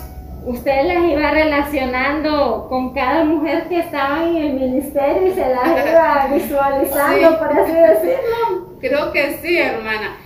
usted 0.47 0.83
las 0.85 1.03
iba 1.03 1.31
relacionando 1.31 2.67
con 2.69 2.93
cada 2.93 3.23
mujer 3.23 3.67
que 3.69 3.79
estaba 3.79 4.23
en 4.27 4.35
el 4.37 4.53
ministerio 4.53 5.27
y 5.27 5.31
se 5.33 5.47
las 5.49 5.87
iba 5.91 6.29
visualizando, 6.33 7.29
Sí. 7.29 7.35
por 7.37 7.59
así 7.59 7.73
decirlo. 7.73 8.77
Creo 8.79 9.11
que 9.11 9.37
sí, 9.41 9.57
hermana. 9.57 10.17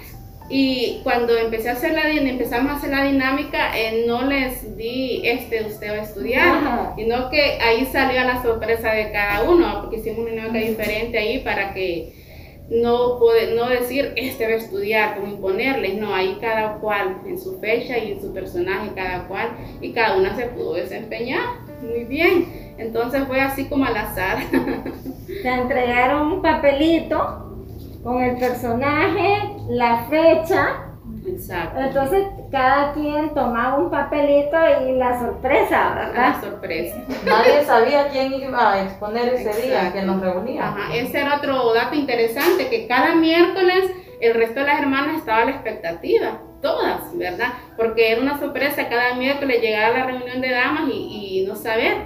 Y 0.53 0.99
cuando 1.03 1.38
empecé 1.38 1.69
a 1.69 1.73
hacer 1.73 1.93
la 1.93 2.10
empezamos 2.10 2.73
a 2.73 2.75
hacer 2.75 2.89
la 2.89 3.05
dinámica, 3.05 3.77
eh, 3.77 4.03
no 4.05 4.23
les 4.23 4.75
di 4.75 5.21
este 5.23 5.63
usted 5.63 5.89
va 5.91 6.01
a 6.01 6.03
estudiar, 6.03 6.47
Ajá. 6.47 6.93
sino 6.97 7.29
que 7.29 7.57
ahí 7.62 7.86
salió 7.86 8.21
la 8.25 8.41
sorpresa 8.41 8.91
de 8.91 9.12
cada 9.13 9.43
uno, 9.43 9.79
porque 9.81 9.97
hicimos 9.97 10.19
una 10.19 10.31
dinámica 10.31 10.60
diferente 10.60 11.17
ahí 11.17 11.39
para 11.39 11.73
que 11.73 12.20
no 12.71 13.19
puede, 13.19 13.53
no 13.53 13.67
decir 13.69 14.13
este 14.15 14.45
va 14.45 14.53
a 14.53 14.55
estudiar, 14.55 15.15
como 15.15 15.27
imponerles, 15.27 15.97
no, 15.97 16.15
ahí 16.15 16.38
cada 16.39 16.75
cual 16.75 17.17
en 17.25 17.38
su 17.38 17.60
fecha 17.60 17.97
y 17.97 18.13
en 18.13 18.21
su 18.21 18.34
personaje 18.34 18.91
cada 18.95 19.27
cual, 19.27 19.49
y 19.81 19.91
cada 19.91 20.17
una 20.17 20.36
se 20.36 20.45
pudo 20.47 20.73
desempeñar 20.73 21.41
muy 21.81 22.05
bien. 22.05 22.73
Entonces 22.77 23.23
fue 23.27 23.41
así 23.41 23.65
como 23.65 23.86
al 23.86 23.97
azar. 23.97 24.38
Te 25.27 25.47
entregaron 25.47 26.31
un 26.31 26.41
papelito 26.41 27.57
con 28.03 28.23
el 28.23 28.38
personaje, 28.38 29.55
la 29.69 30.05
fecha, 30.10 30.90
Exacto. 31.27 31.79
entonces 31.79 32.23
cada 32.51 32.93
quien 32.93 33.34
tomaba 33.34 33.77
un 33.77 33.89
papelito 33.91 34.57
y 34.88 34.93
la 34.93 35.19
sorpresa, 35.19 35.95
La 35.95 36.05
¿verdad? 36.07 36.41
sorpresa. 36.41 36.97
Nadie 37.25 37.63
sabía 37.63 38.07
quién 38.10 38.34
iba 38.34 38.73
a 38.73 38.84
exponer 38.84 39.34
ese 39.36 39.62
día 39.67 39.93
que 39.93 40.01
nos 40.01 40.19
reuníamos. 40.21 40.79
Ajá, 40.79 40.95
ese 40.95 41.19
era 41.21 41.38
otro 41.38 41.73
dato 41.73 41.95
interesante, 41.95 42.67
que 42.69 42.88
cada 42.88 43.15
miércoles 43.15 43.91
el 44.19 44.34
resto 44.34 44.60
de 44.62 44.65
las 44.67 44.79
hermanas 44.81 45.17
estaba 45.17 45.41
a 45.43 45.45
la 45.45 45.51
expectativa, 45.51 46.39
todas, 46.62 47.17
¿verdad? 47.17 47.47
Porque 47.77 48.12
era 48.12 48.21
una 48.21 48.39
sorpresa 48.39 48.88
cada 48.89 49.15
miércoles 49.15 49.62
llegar 49.62 49.93
a 49.93 49.97
la 49.99 50.05
reunión 50.05 50.41
de 50.41 50.51
damas 50.51 50.84
y, 50.93 51.39
y 51.41 51.45
no 51.47 51.55
saber, 51.55 51.97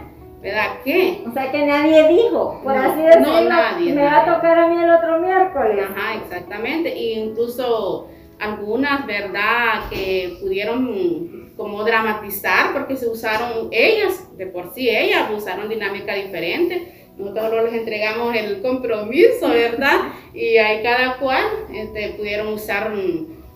¿verdad? 0.41 0.77
¿Qué? 0.85 1.23
O 1.27 1.31
sea 1.33 1.51
que 1.51 1.65
nadie 1.65 2.07
dijo, 2.07 2.61
por 2.63 2.73
No, 2.75 2.81
así 2.81 2.99
no, 3.01 3.05
decirlo, 3.05 3.49
nadie, 3.49 3.93
me 3.93 4.03
va 4.03 4.21
a 4.21 4.35
tocar 4.35 4.59
a 4.59 4.67
mí 4.67 4.81
el 4.81 4.89
otro 4.91 5.19
miércoles. 5.19 5.85
Ajá, 5.89 6.13
exactamente. 6.15 6.93
E 6.93 7.13
incluso 7.19 8.07
algunas, 8.39 9.05
¿verdad? 9.07 9.89
Que 9.89 10.37
pudieron 10.41 11.51
como 11.57 11.83
dramatizar 11.83 12.73
porque 12.73 12.97
se 12.97 13.07
usaron 13.07 13.69
ellas, 13.71 14.35
de 14.37 14.47
por 14.47 14.73
sí 14.73 14.89
ellas 14.89 15.29
usaron 15.35 15.69
dinámica 15.69 16.13
diferente. 16.13 16.91
Nosotros 17.17 17.49
solo 17.49 17.63
les 17.63 17.73
entregamos 17.75 18.35
el 18.35 18.61
compromiso, 18.61 19.47
¿verdad? 19.49 19.99
Y 20.33 20.57
ahí 20.57 20.83
cada 20.83 21.15
cual 21.17 21.43
este, 21.73 22.09
pudieron 22.17 22.47
usar 22.49 22.91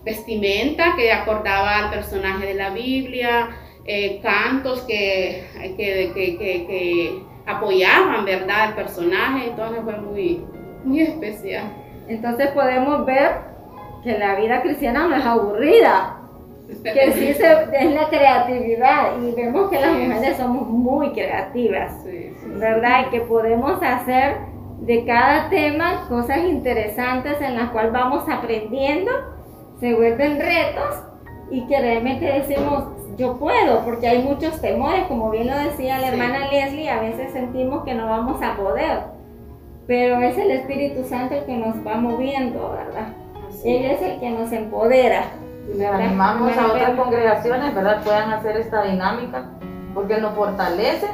vestimenta 0.02 0.94
que 0.96 1.12
acordaba 1.12 1.76
al 1.78 1.90
personaje 1.90 2.46
de 2.46 2.54
la 2.54 2.70
Biblia, 2.70 3.50
eh, 3.84 4.18
cantos 4.22 4.80
que, 4.82 5.44
que, 5.76 6.12
que- 6.14 6.36
que 6.38 7.22
apoyaban, 7.46 8.24
¿verdad? 8.24 8.60
Al 8.68 8.74
personaje. 8.76 9.48
Entonces 9.50 9.82
fue 9.84 9.96
muy, 9.98 10.40
muy 10.84 11.02
especial. 11.02 11.64
Entonces 12.08 12.48
podemos 12.52 13.04
ver 13.04 13.49
que 14.02 14.18
la 14.18 14.34
vida 14.36 14.62
cristiana 14.62 15.06
no 15.06 15.16
es 15.16 15.24
aburrida, 15.24 16.16
que 16.82 17.12
sí 17.12 17.34
se, 17.34 17.52
es 17.72 17.94
la 17.94 18.08
creatividad 18.08 19.18
y 19.20 19.32
vemos 19.34 19.70
que 19.70 19.80
las 19.80 19.92
mujeres 19.92 20.36
somos 20.36 20.68
muy 20.68 21.12
creativas, 21.12 21.92
Sí, 22.04 22.32
sí. 22.40 22.46
¿verdad? 22.46 23.06
Y 23.06 23.10
que 23.10 23.20
podemos 23.20 23.82
hacer 23.82 24.36
de 24.80 25.04
cada 25.04 25.50
tema 25.50 26.06
cosas 26.08 26.38
interesantes 26.38 27.40
en 27.40 27.56
las 27.56 27.70
cuales 27.70 27.92
vamos 27.92 28.24
aprendiendo, 28.28 29.10
se 29.78 29.94
vuelven 29.94 30.38
retos 30.38 31.02
y 31.50 31.66
que 31.66 31.80
realmente 31.80 32.24
decimos, 32.24 32.84
yo 33.18 33.38
puedo, 33.38 33.84
porque 33.84 34.08
hay 34.08 34.22
muchos 34.22 34.60
temores, 34.60 35.02
como 35.06 35.30
bien 35.30 35.48
lo 35.48 35.56
decía 35.58 35.98
la 35.98 36.08
hermana 36.08 36.48
Leslie, 36.50 36.88
a 36.88 37.00
veces 37.00 37.32
sentimos 37.32 37.84
que 37.84 37.94
no 37.94 38.06
vamos 38.06 38.40
a 38.42 38.56
poder, 38.56 39.00
pero 39.86 40.20
es 40.20 40.38
el 40.38 40.50
Espíritu 40.52 41.04
Santo 41.04 41.34
el 41.34 41.44
que 41.44 41.56
nos 41.56 41.86
va 41.86 41.96
moviendo, 41.96 42.70
¿verdad? 42.70 43.08
Él 43.64 43.84
es 43.84 44.02
el 44.02 44.20
que 44.20 44.30
nos 44.30 44.50
empodera. 44.52 45.24
Le 45.74 45.86
animamos 45.86 46.56
a 46.56 46.66
otras 46.66 46.90
congregaciones, 46.98 47.74
¿verdad? 47.74 48.02
Puedan 48.02 48.30
hacer 48.32 48.56
esta 48.56 48.82
dinámica 48.82 49.44
porque 49.94 50.18
nos 50.18 50.34
fortalece, 50.34 51.06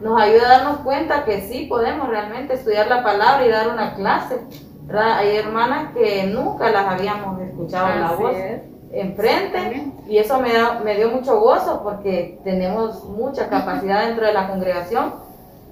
nos 0.00 0.20
ayuda 0.20 0.46
a 0.46 0.58
darnos 0.58 0.76
cuenta 0.78 1.24
que 1.24 1.42
sí 1.42 1.66
podemos 1.66 2.08
realmente 2.08 2.54
estudiar 2.54 2.88
la 2.88 3.02
palabra 3.04 3.46
y 3.46 3.50
dar 3.50 3.68
una 3.68 3.94
clase. 3.94 4.40
¿verdad? 4.84 5.18
Hay 5.18 5.36
hermanas 5.36 5.92
que 5.94 6.24
nunca 6.26 6.70
las 6.70 6.86
habíamos 6.86 7.40
escuchado 7.40 7.88
la 8.00 8.06
Así 8.08 8.22
voz 8.22 8.34
es. 8.34 8.62
enfrente 8.92 9.92
y 10.08 10.18
eso 10.18 10.40
me, 10.40 10.52
da- 10.52 10.80
me 10.84 10.96
dio 10.96 11.10
mucho 11.10 11.38
gozo 11.40 11.80
porque 11.84 12.40
tenemos 12.42 13.04
mucha 13.04 13.48
capacidad 13.48 14.06
dentro 14.06 14.26
de 14.26 14.32
la 14.32 14.48
congregación. 14.48 15.14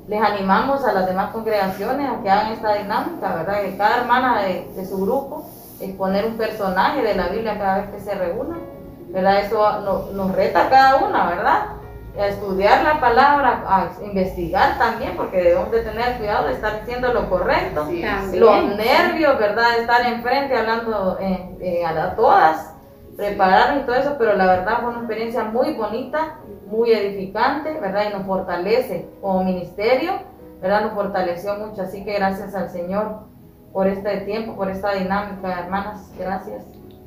Les 0.06 0.22
animamos 0.22 0.84
a 0.84 0.92
las 0.92 1.06
demás 1.06 1.30
congregaciones 1.32 2.08
a 2.08 2.22
que 2.22 2.30
hagan 2.30 2.52
esta 2.52 2.74
dinámica, 2.74 3.34
¿verdad? 3.34 3.62
Que 3.62 3.76
cada 3.76 3.96
hermana 4.02 4.42
de, 4.42 4.68
de 4.76 4.86
su 4.86 4.98
grupo 4.98 5.44
exponer 5.80 6.24
un 6.26 6.36
personaje 6.36 7.02
de 7.02 7.14
la 7.14 7.28
Biblia 7.28 7.58
cada 7.58 7.78
vez 7.78 7.90
que 7.90 8.00
se 8.00 8.14
reúnan, 8.14 8.58
¿verdad? 9.10 9.40
Eso 9.40 9.80
no- 9.80 10.06
nos 10.12 10.34
reta 10.34 10.66
a 10.66 10.70
cada 10.70 10.96
una, 10.96 11.26
¿verdad? 11.30 11.62
A 12.18 12.26
estudiar 12.26 12.82
la 12.82 13.00
palabra, 13.00 13.62
a 13.66 13.88
investigar 14.02 14.76
también, 14.76 15.16
porque 15.16 15.36
debemos 15.36 15.70
de 15.70 15.82
tener 15.82 16.16
cuidado 16.18 16.48
de 16.48 16.54
estar 16.54 16.80
haciendo 16.82 17.12
lo 17.14 17.30
correcto 17.30 17.86
Sí, 17.88 18.02
También. 18.02 18.40
los 18.40 18.76
nervios, 18.76 19.38
¿verdad? 19.38 19.76
De 19.76 19.80
estar 19.82 20.04
enfrente 20.04 20.56
hablando 20.56 21.16
eh, 21.20 21.56
eh, 21.60 21.86
a 21.86 22.16
todas, 22.16 22.74
prepararnos 23.16 23.82
y 23.82 23.86
todo 23.86 23.96
eso, 23.96 24.16
pero 24.18 24.34
la 24.34 24.46
verdad 24.46 24.78
fue 24.80 24.90
una 24.90 24.98
experiencia 24.98 25.44
muy 25.44 25.74
bonita, 25.74 26.38
muy 26.66 26.92
edificante, 26.92 27.78
¿verdad? 27.80 28.04
Y 28.10 28.14
nos 28.16 28.26
fortalece 28.26 29.08
como 29.20 29.44
ministerio, 29.44 30.12
¿verdad? 30.60 30.82
Nos 30.82 30.92
fortaleció 30.94 31.54
mucho, 31.54 31.82
así 31.82 32.04
que 32.04 32.14
gracias 32.14 32.52
al 32.54 32.68
Señor 32.68 33.27
por 33.72 33.86
este 33.86 34.18
tiempo, 34.22 34.56
por 34.56 34.70
esta 34.70 34.94
dinámica, 34.94 35.60
hermanas, 35.60 36.10
gracias. 36.18 36.64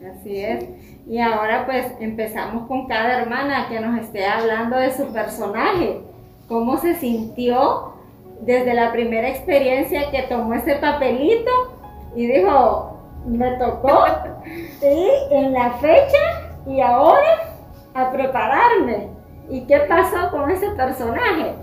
Así 0.09 0.43
es. 0.43 0.65
Y 1.07 1.19
ahora 1.19 1.65
pues 1.65 1.85
empezamos 1.99 2.67
con 2.67 2.87
cada 2.87 3.21
hermana 3.21 3.67
que 3.69 3.79
nos 3.79 3.99
esté 3.99 4.25
hablando 4.25 4.77
de 4.77 4.91
su 4.91 5.11
personaje. 5.11 6.01
¿Cómo 6.47 6.77
se 6.77 6.95
sintió 6.95 7.93
desde 8.41 8.73
la 8.73 8.91
primera 8.91 9.29
experiencia 9.29 10.09
que 10.11 10.23
tomó 10.23 10.53
ese 10.53 10.75
papelito 10.75 11.51
y 12.15 12.27
dijo, 12.27 12.97
me 13.25 13.51
tocó 13.51 14.05
y 14.81 15.35
en 15.35 15.53
la 15.53 15.71
fecha 15.73 16.51
y 16.67 16.81
ahora 16.81 17.55
a 17.93 18.11
prepararme? 18.11 19.07
¿Y 19.49 19.61
qué 19.61 19.79
pasó 19.81 20.31
con 20.31 20.49
ese 20.49 20.69
personaje? 20.71 21.53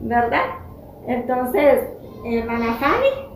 ¿Verdad? 0.00 0.46
Entonces, 1.06 1.90
hermana 2.24 2.74
Fanny, 2.74 3.33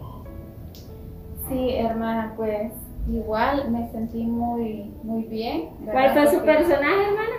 Sí, 1.48 1.76
hermana, 1.76 2.32
pues 2.36 2.72
igual 3.08 3.70
me 3.70 3.90
sentí 3.90 4.24
muy, 4.24 4.92
muy 5.02 5.22
bien. 5.24 5.70
¿cuál 5.90 6.10
fue 6.10 6.26
su 6.28 6.44
personaje, 6.44 7.02
hermana? 7.08 7.36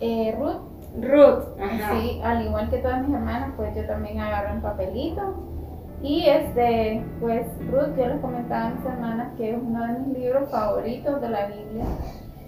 eh, 0.00 0.36
Ruth, 0.38 1.02
Ruth. 1.02 1.60
Ajá. 1.60 1.92
sí, 1.92 2.20
al 2.22 2.46
igual 2.46 2.70
que 2.70 2.78
todas 2.78 3.02
mis 3.06 3.14
hermanas, 3.16 3.50
pues 3.56 3.74
yo 3.74 3.84
también 3.86 4.20
agarré 4.20 4.52
un 4.54 4.62
papelito. 4.62 5.44
Y 6.00 6.26
este, 6.28 7.02
pues 7.20 7.46
Ruth, 7.72 7.96
yo 7.96 8.06
les 8.06 8.20
comentaba 8.20 8.66
a 8.68 8.70
mis 8.70 8.84
hermanas 8.86 9.28
que 9.36 9.50
es 9.50 9.58
uno 9.60 9.84
de 9.84 9.98
mis 9.98 10.18
libros 10.18 10.48
favoritos 10.50 11.20
de 11.20 11.28
la 11.28 11.46
Biblia. 11.46 11.84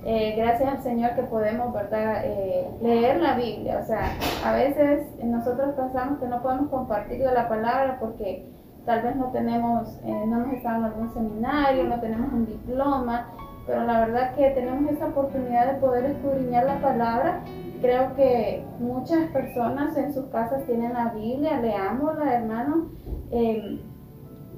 Eh, 0.05 0.35
gracias 0.37 0.68
al 0.73 0.83
Señor 0.83 1.14
que 1.16 1.23
podemos, 1.25 1.73
¿verdad?, 1.75 2.23
Eh, 2.25 2.68
leer 2.81 3.20
la 3.20 3.35
Biblia. 3.35 3.81
O 3.83 3.87
sea, 3.87 4.12
a 4.46 4.53
veces 4.53 5.09
nosotros 5.25 5.75
pensamos 5.75 6.20
que 6.20 6.27
no 6.29 6.40
podemos 6.40 6.70
compartir 6.70 7.18
de 7.18 7.33
la 7.33 7.49
palabra 7.49 7.99
porque 7.99 8.46
tal 8.90 9.03
vez 9.03 9.14
no 9.14 9.26
tenemos, 9.26 10.00
eh, 10.05 10.24
no 10.26 10.42
hemos 10.42 10.55
estado 10.55 10.79
en 10.79 10.85
algún 10.87 11.14
seminario, 11.14 11.85
no 11.85 12.00
tenemos 12.00 12.33
un 12.33 12.44
diploma, 12.44 13.29
pero 13.64 13.85
la 13.85 14.00
verdad 14.00 14.35
que 14.35 14.50
tenemos 14.50 14.90
esa 14.90 15.07
oportunidad 15.07 15.74
de 15.74 15.79
poder 15.79 16.07
escudriñar 16.07 16.64
la 16.64 16.81
palabra. 16.81 17.44
Creo 17.81 18.16
que 18.16 18.64
muchas 18.81 19.31
personas 19.31 19.96
en 19.96 20.12
sus 20.12 20.24
casas 20.26 20.64
tienen 20.66 20.92
la 20.92 21.11
Biblia, 21.11 21.61
leámosla, 21.61 22.35
hermanos. 22.35 22.88
Eh, 23.31 23.81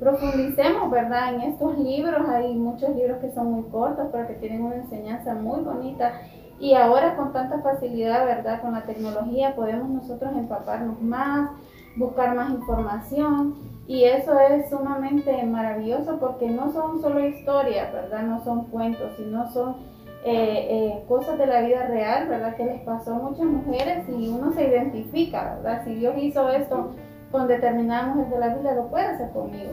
profundicemos, 0.01 0.91
¿verdad? 0.91 1.35
En 1.35 1.43
estos 1.43 1.77
libros, 1.77 2.27
hay 2.27 2.55
muchos 2.55 2.97
libros 2.97 3.19
que 3.19 3.33
son 3.33 3.53
muy 3.53 3.65
cortos, 3.65 4.07
pero 4.13 4.29
que 4.29 4.35
tienen 4.37 4.63
una 4.63 4.77
enseñanza 4.77 5.35
muy 5.35 5.61
bonita. 5.61 6.11
Y 6.59 6.73
ahora 6.73 7.17
con 7.17 7.35
tanta 7.35 7.61
facilidad, 7.61 8.25
¿verdad? 8.25 8.63
Con 8.63 8.73
la 8.73 8.85
tecnología 8.85 9.55
podemos 9.55 9.91
nosotros 9.91 10.33
empaparnos 10.35 11.03
más, 11.03 11.51
buscar 11.97 12.35
más 12.35 12.51
información. 12.51 13.73
Y 13.87 14.05
eso 14.05 14.39
es 14.39 14.71
sumamente 14.71 15.43
maravilloso 15.45 16.19
porque 16.19 16.49
no 16.49 16.73
son 16.73 17.01
solo 17.03 17.27
historias, 17.27 17.93
¿verdad? 17.93 18.23
No 18.23 18.43
son 18.45 18.67
cuentos, 18.67 19.13
sino 19.17 19.51
son 19.51 19.77
eh, 20.25 20.67
eh, 20.71 21.05
cosas 21.09 21.37
de 21.37 21.47
la 21.47 21.63
vida 21.63 21.87
real, 21.89 22.29
¿verdad? 22.29 22.57
Que 22.57 22.65
les 22.65 22.81
pasó 22.83 23.15
a 23.15 23.19
muchas 23.19 23.47
mujeres 23.47 24.09
y 24.09 24.29
uno 24.29 24.53
se 24.53 24.69
identifica, 24.69 25.57
¿verdad? 25.57 25.85
Si 25.85 25.95
Dios 25.97 26.15
hizo 26.17 26.49
esto 26.51 26.93
con 27.33 27.49
determinadas 27.49 28.15
mujeres 28.15 28.33
de 28.33 28.39
la 28.39 28.55
Biblia, 28.55 28.75
lo 28.75 28.89
puede 28.89 29.07
hacer 29.07 29.31
conmigo. 29.31 29.73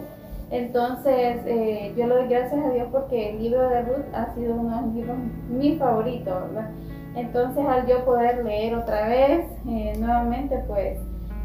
Entonces, 0.51 1.41
eh, 1.45 1.93
yo 1.95 2.07
le 2.07 2.15
doy 2.15 2.27
gracias 2.27 2.65
a 2.65 2.69
Dios 2.71 2.87
porque 2.91 3.31
el 3.31 3.43
libro 3.43 3.69
de 3.69 3.83
Ruth 3.83 4.05
ha 4.13 4.33
sido 4.33 4.55
uno 4.55 4.75
de 4.75 4.81
los 4.81 4.95
libros 4.95 5.17
mi 5.49 5.75
favorito, 5.75 6.31
¿verdad? 6.31 6.71
Entonces, 7.15 7.65
al 7.65 7.85
yo 7.85 8.03
poder 8.05 8.43
leer 8.43 8.75
otra 8.75 9.07
vez, 9.07 9.45
eh, 9.67 9.93
nuevamente, 9.99 10.63
pues, 10.67 10.99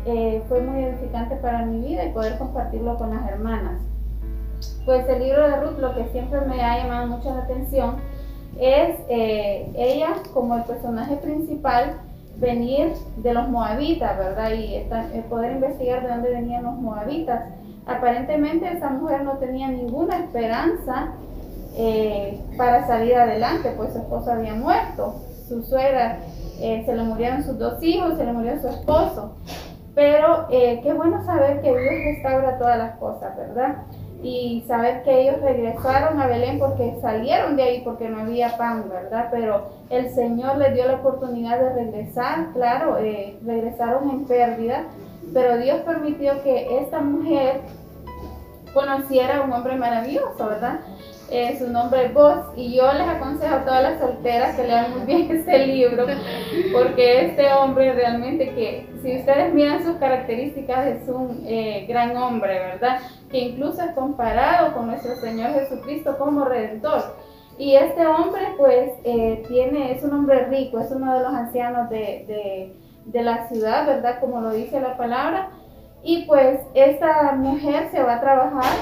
eh, 0.07 0.43
fue 0.49 0.61
muy 0.61 0.85
edificante 0.85 1.37
para 1.37 1.65
mi 1.65 1.87
vida 1.87 2.05
y 2.05 2.13
poder 2.13 2.39
compartirlo 2.39 2.97
con 2.97 3.11
las 3.11 3.29
hermanas. 3.29 3.81
Pues 4.85 5.09
el 5.09 5.23
libro 5.23 5.49
de 5.49 5.57
Ruth, 5.57 5.79
lo 5.79 5.95
que 5.95 6.07
siempre 6.13 6.41
me 6.43 6.63
ha 6.63 6.79
llamado 6.79 7.07
mucho 7.07 7.31
la 7.35 7.43
atención 7.43 7.97
es 8.61 9.01
ella 9.09 10.15
como 10.33 10.57
el 10.57 10.63
personaje 10.63 11.17
principal 11.17 11.97
venir 12.37 12.93
de 13.17 13.35
los 13.35 13.49
moabitas, 13.49 14.17
¿verdad? 14.17 14.53
Y 14.53 14.87
poder 15.29 15.53
investigar 15.53 16.03
de 16.03 16.09
dónde 16.09 16.31
venían 16.31 16.63
los 16.63 16.75
moabitas 16.75 17.41
Aparentemente 17.87 18.67
esa 18.73 18.91
mujer 18.91 19.25
no 19.25 19.33
tenía 19.33 19.69
ninguna 19.69 20.19
esperanza 20.19 21.13
eh, 21.77 22.41
para 22.57 22.87
salir 22.87 23.15
adelante, 23.15 23.75
pues 23.77 23.93
su 23.93 23.99
esposo 23.99 24.33
había 24.33 24.55
muerto, 24.55 25.17
su 25.47 25.63
suegra 25.63 26.19
eh, 26.61 26.83
se 26.87 26.97
le 26.97 27.03
murieron 27.03 27.45
sus 27.45 27.59
dos 27.59 27.83
hijos, 27.83 28.17
se 28.17 28.25
le 28.25 28.33
murió 28.33 28.59
su 28.61 28.69
esposo. 28.69 29.35
Pero 29.95 30.47
eh, 30.51 30.81
qué 30.83 30.93
bueno 30.93 31.25
saber 31.25 31.61
que 31.61 31.71
Dios 31.71 31.95
restaura 32.05 32.59
todas 32.59 32.79
las 32.79 32.97
cosas, 32.99 33.37
¿verdad? 33.37 33.77
Y 34.23 34.65
saber 34.67 35.03
que 35.03 35.21
ellos 35.21 35.41
regresaron 35.41 36.21
a 36.21 36.27
Belén 36.27 36.59
porque 36.59 36.97
salieron 37.01 37.57
de 37.57 37.63
ahí 37.63 37.83
porque 37.85 38.09
no 38.09 38.21
había 38.21 38.57
pan, 38.57 38.89
¿verdad? 38.89 39.29
Pero 39.31 39.69
el 39.91 40.11
Señor 40.15 40.57
les 40.57 40.75
dio 40.75 40.87
la 40.87 40.95
oportunidad 40.95 41.61
de 41.61 41.75
regresar, 41.75 42.53
claro, 42.55 42.97
regresaron 42.97 44.11
en 44.11 44.25
pérdida, 44.25 44.85
pero 45.33 45.59
Dios 45.59 45.81
permitió 45.81 46.43
que 46.43 46.79
esta 46.81 47.01
mujer 47.01 47.61
conociera 48.73 49.39
a 49.39 49.43
un 49.43 49.53
hombre 49.53 49.77
maravilloso, 49.77 50.47
¿verdad? 50.47 50.81
Eh, 51.31 51.57
su 51.59 51.71
nombre 51.71 52.07
es 52.07 52.15
Vos 52.15 52.39
y 52.55 52.77
yo 52.77 52.93
les 52.93 53.09
aconsejo 53.09 53.55
a 53.55 53.65
todas 53.65 53.83
las 53.83 53.99
solteras 53.99 54.57
que 54.57 54.67
lean 54.67 54.91
muy 54.93 55.07
bien 55.07 55.31
este 55.37 55.67
libro 55.67 56.07
porque 56.73 57.27
este 57.27 57.51
hombre 57.53 57.95
realmente 57.95 58.55
que 58.55 58.94
si 59.05 59.19
ustedes 59.19 59.55
miran 59.55 59.85
sus 59.85 59.97
características 59.99 60.87
es 60.87 61.09
un 61.09 61.45
eh, 61.47 61.87
gran 61.89 62.17
hombre, 62.17 62.59
¿verdad? 62.59 62.99
Que 63.31 63.39
incluso 63.39 63.83
es 63.83 63.93
comparado 63.93 64.75
con 64.75 64.87
nuestro 64.87 65.15
Señor 65.17 65.53
Jesucristo 65.53 66.17
como 66.19 66.45
redentor. 66.45 67.17
Y 67.57 67.77
este 67.77 68.05
hombre 68.05 68.43
pues 68.59 68.91
eh, 69.05 69.45
tiene, 69.47 69.93
es 69.93 70.03
un 70.03 70.13
hombre 70.13 70.47
rico, 70.47 70.81
es 70.81 70.91
uno 70.91 71.15
de 71.15 71.21
los 71.23 71.33
ancianos 71.33 71.89
de, 71.89 72.25
de 72.27 72.75
de 73.07 73.23
la 73.23 73.49
ciudad, 73.49 73.87
¿verdad? 73.87 74.21
Como 74.21 74.41
lo 74.41 74.51
dice 74.51 74.81
la 74.81 74.97
palabra. 74.97 75.51
Y 76.03 76.25
pues 76.27 76.61
esta 76.75 77.33
mujer 77.33 77.89
se 77.91 78.03
va 78.03 78.17
a 78.17 78.21
trabajar 78.21 78.73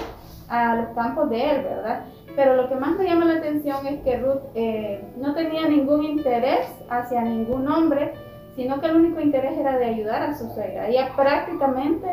a 0.49 0.77
los 0.77 0.89
campos 0.95 1.31
de 1.31 1.51
él, 1.51 1.63
¿verdad? 1.63 2.05
Pero 2.35 2.57
lo 2.57 2.69
que 2.69 2.75
más 2.75 2.97
me 2.97 3.05
llama 3.05 3.27
la 3.27 3.35
atención 3.35 3.87
es 3.87 4.01
que 4.01 4.17
Ruth 4.19 4.43
eh, 4.55 5.05
no 5.17 5.35
tenía 5.35 5.69
ningún 5.69 6.03
interés 6.03 6.67
hacia 6.89 7.23
ningún 7.23 7.69
hombre, 7.69 8.15
sino 8.57 8.81
que 8.81 8.87
el 8.87 8.97
único 8.97 9.21
interés 9.21 9.57
era 9.59 9.79
de 9.79 9.87
ayudar 9.87 10.23
a 10.23 10.35
su 10.35 10.49
suegra. 10.51 10.89
Ella 10.89 11.13
prácticamente 11.17 12.07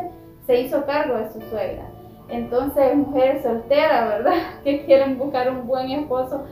se 0.45 0.61
hizo 0.61 0.85
cargo 0.85 1.17
de 1.17 1.31
su 1.31 1.41
suegra. 1.41 1.89
Entonces, 2.29 2.95
mujeres 2.95 3.43
solteras, 3.43 4.09
¿verdad? 4.09 4.33
Que 4.63 4.85
quieren 4.85 5.17
buscar 5.17 5.49
un 5.49 5.67
buen 5.67 5.89
esposo. 5.91 6.45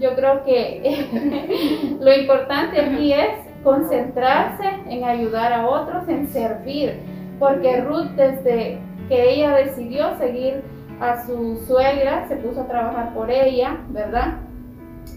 Yo 0.00 0.14
creo 0.14 0.44
que 0.44 1.96
lo 2.00 2.14
importante 2.14 2.80
aquí 2.80 3.12
es 3.12 3.30
concentrarse 3.62 4.64
en 4.88 5.04
ayudar 5.04 5.52
a 5.52 5.68
otros, 5.68 6.08
en 6.08 6.28
servir, 6.28 7.00
porque 7.38 7.80
Ruth 7.80 8.10
desde 8.16 8.78
que 9.08 9.30
ella 9.30 9.56
decidió 9.56 10.16
seguir 10.18 10.62
a 11.00 11.24
su 11.26 11.56
suegra, 11.66 12.26
se 12.28 12.36
puso 12.36 12.62
a 12.62 12.66
trabajar 12.66 13.14
por 13.14 13.30
ella, 13.30 13.78
¿verdad? 13.88 14.38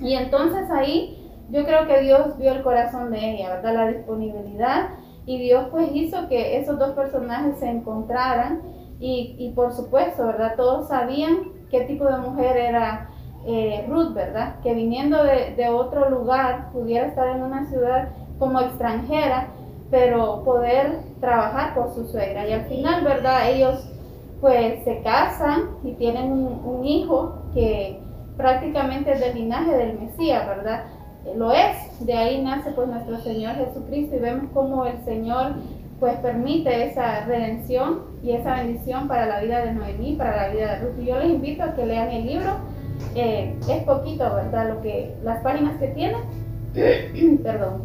Y 0.02 0.16
entonces 0.16 0.70
ahí 0.72 1.17
yo 1.50 1.64
creo 1.66 1.88
que 1.88 2.02
Dios 2.02 2.38
vio 2.38 2.52
el 2.52 2.64
corazón 2.64 3.12
de 3.12 3.36
ella, 3.36 3.56
¿verdad? 3.56 3.74
La 3.74 3.88
disponibilidad 3.88 4.90
y 5.26 5.40
Dios 5.40 5.68
pues 5.72 5.90
hizo 5.94 6.28
que 6.28 6.58
esos 6.58 6.78
dos 6.80 6.92
personajes 6.92 7.60
se 7.60 7.70
encontraran 7.70 8.62
y, 9.00 9.52
por 9.56 9.74
supuesto, 9.74 10.26
¿verdad? 10.26 10.56
Todos 10.56 10.88
sabían 10.88 11.52
qué 11.70 11.82
tipo 11.82 12.06
de 12.06 12.18
mujer 12.18 12.58
era 12.58 13.10
eh, 13.46 13.86
Ruth, 13.88 14.14
¿verdad? 14.14 14.60
Que 14.62 14.74
viniendo 14.74 15.24
de, 15.24 15.54
de 15.56 15.70
otro 15.70 16.10
lugar 16.10 16.72
pudiera 16.72 17.06
estar 17.06 17.28
en 17.28 17.44
una 17.44 17.66
ciudad 17.66 18.10
como 18.40 18.60
extranjera, 18.60 19.50
pero 19.92 20.44
poder 20.44 21.00
trabajar 21.20 21.76
por 21.76 21.94
su 21.94 22.08
suegra. 22.08 22.48
Y 22.48 22.54
al 22.54 22.66
final, 22.66 23.04
¿verdad? 23.04 23.52
Ellos 23.52 23.88
pues 24.42 24.84
se 24.84 25.02
casan 25.02 25.78
y 25.84 25.94
tienen 25.94 26.32
un, 26.32 26.86
hijo 26.86 27.34
que 27.54 28.00
prácticamente 28.38 29.14
es 29.14 29.20
del 29.20 29.36
linaje 29.36 29.76
del 29.76 30.00
Mesías, 30.00 30.48
¿verdad? 30.48 30.84
Eh, 31.28 31.34
lo 31.36 31.52
es, 31.52 32.06
de 32.06 32.14
ahí 32.14 32.42
nace 32.42 32.72
pues 32.72 32.88
nuestro 32.88 33.20
Señor 33.20 33.56
Jesucristo 33.56 34.16
y 34.16 34.20
vemos 34.20 34.46
cómo 34.54 34.86
el 34.86 35.04
Señor 35.04 35.56
pues 36.00 36.16
permite 36.18 36.86
esa 36.86 37.26
redención 37.26 38.02
y 38.24 38.32
esa 38.32 38.56
bendición 38.56 39.08
para 39.08 39.26
la 39.26 39.42
vida 39.42 39.66
de 39.66 39.74
Noemí, 39.74 40.16
para 40.16 40.48
la 40.48 40.54
vida 40.54 40.76
de 40.76 40.80
Ruth. 40.80 41.00
Y 41.02 41.06
yo 41.06 41.20
les 41.20 41.30
invito 41.30 41.64
a 41.64 41.74
que 41.74 41.86
lean 41.86 42.12
el 42.12 42.28
libro, 42.28 42.52
eh, 43.16 43.56
es 43.68 43.84
poquito, 43.84 44.24
¿verdad? 44.24 44.76
Lo 44.76 44.82
que, 44.82 45.16
las 45.24 45.42
páginas 45.42 45.80
que 45.80 45.88
tiene, 45.88 46.18
perdón, 47.44 47.84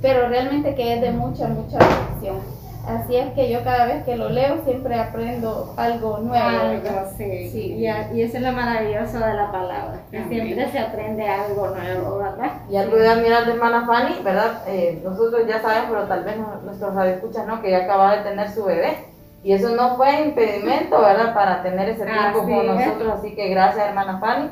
pero 0.00 0.28
realmente 0.28 0.74
que 0.74 0.94
es 0.94 1.00
de 1.02 1.10
mucha, 1.10 1.48
mucha 1.48 1.78
bendición. 1.78 2.59
Así 2.86 3.16
es 3.16 3.32
que 3.34 3.50
yo 3.50 3.62
cada 3.62 3.86
vez 3.86 4.04
que 4.04 4.16
lo 4.16 4.30
leo 4.30 4.62
siempre 4.64 4.98
aprendo 4.98 5.74
algo 5.76 6.18
nuevo. 6.18 6.48
Algo, 6.48 7.10
sí. 7.16 7.50
sí. 7.50 7.74
Y, 7.74 7.84
y, 7.86 8.22
eso 8.22 8.38
es 8.38 8.42
lo 8.42 8.52
maravilloso 8.52 9.18
de 9.18 9.34
la 9.34 9.52
palabra, 9.52 10.00
que 10.10 10.24
siempre 10.24 10.70
se 10.70 10.78
aprende 10.78 11.28
algo 11.28 11.68
nuevo, 11.68 12.18
¿verdad? 12.18 12.52
Y 12.70 12.76
algo 12.76 12.96
de 12.96 13.08
admirar 13.08 13.44
de 13.44 13.52
hermana 13.52 13.86
Fanny, 13.86 14.22
¿verdad? 14.24 14.62
Eh, 14.66 15.00
nosotros 15.04 15.46
ya 15.46 15.60
sabemos, 15.60 15.90
pero 15.90 16.04
tal 16.04 16.24
vez 16.24 16.36
nuestros 16.64 16.94
radioescuchas, 16.94 17.46
¿no? 17.46 17.60
Que 17.60 17.68
ella 17.68 17.84
acaba 17.84 18.16
de 18.16 18.22
tener 18.22 18.50
su 18.50 18.64
bebé. 18.64 18.96
Y 19.42 19.52
eso 19.52 19.74
no 19.74 19.96
fue 19.96 20.22
impedimento, 20.22 21.00
¿verdad? 21.00 21.32
Para 21.34 21.62
tener 21.62 21.88
ese 21.88 22.04
tiempo 22.04 22.40
con 22.40 22.66
nosotros. 22.66 23.14
Así 23.18 23.34
que 23.34 23.48
gracias, 23.48 23.88
hermana 23.88 24.18
Fanny. 24.18 24.50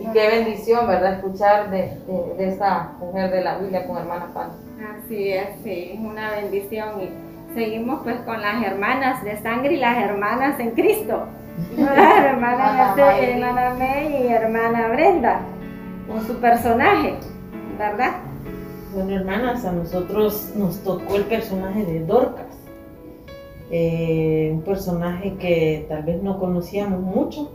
Y 0.00 0.06
qué 0.12 0.28
bendición, 0.28 0.86
¿verdad? 0.86 1.14
Escuchar 1.14 1.70
de, 1.70 1.98
de, 2.06 2.34
de 2.36 2.48
esta 2.48 2.92
mujer 3.00 3.30
de 3.30 3.42
la 3.42 3.58
Biblia 3.58 3.86
con 3.86 3.98
hermana 3.98 4.28
Fanny. 4.32 4.52
Así 4.96 5.32
es, 5.32 5.48
sí, 5.64 5.98
una 6.00 6.30
bendición. 6.30 7.02
Y 7.02 7.27
seguimos 7.54 8.00
pues 8.02 8.20
con 8.20 8.40
las 8.40 8.62
hermanas 8.64 9.24
de 9.24 9.36
sangre 9.38 9.74
y 9.74 9.76
las 9.78 9.96
hermanas 9.98 10.58
en 10.60 10.70
Cristo. 10.72 11.26
hermana, 11.76 12.94
hermana 12.96 13.74
May 13.78 14.22
y 14.22 14.28
hermana 14.28 14.88
Brenda, 14.88 15.40
con 16.06 16.24
su 16.26 16.34
personaje, 16.36 17.14
¿verdad? 17.78 18.16
Bueno, 18.94 19.16
hermanas, 19.16 19.64
a 19.64 19.72
nosotros 19.72 20.52
nos 20.56 20.82
tocó 20.82 21.16
el 21.16 21.24
personaje 21.24 21.84
de 21.84 22.04
Dorcas. 22.04 22.46
Eh, 23.70 24.50
un 24.54 24.62
personaje 24.62 25.34
que 25.34 25.84
tal 25.88 26.02
vez 26.04 26.22
no 26.22 26.38
conocíamos 26.38 27.00
mucho, 27.00 27.52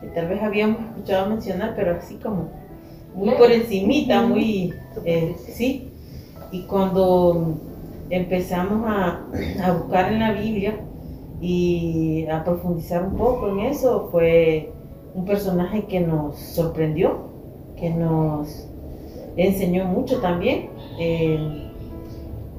que 0.00 0.08
tal 0.08 0.28
vez 0.28 0.42
habíamos 0.42 0.80
escuchado 0.80 1.30
mencionar, 1.30 1.74
pero 1.74 1.96
así 1.96 2.16
como 2.16 2.50
muy 3.14 3.34
por 3.36 3.50
encimita, 3.50 4.22
muy, 4.22 4.74
eh, 5.04 5.34
sí, 5.38 5.90
y 6.50 6.62
cuando 6.64 7.56
empezamos 8.12 8.84
a, 8.86 9.24
buscar 9.78 10.12
en 10.12 10.20
la 10.20 10.32
Biblia 10.32 10.74
y 11.40 12.26
a 12.26 12.44
profundizar 12.44 13.02
un 13.04 13.16
poco 13.16 13.48
en 13.48 13.60
eso, 13.60 14.08
fue 14.12 14.70
un 15.14 15.24
personaje 15.24 15.86
que 15.86 16.00
nos 16.00 16.38
sorprendió, 16.38 17.30
que 17.76 17.88
nos 17.88 18.68
enseñó 19.36 19.86
mucho 19.86 20.20
también 20.20 20.68
eh, 20.98 21.72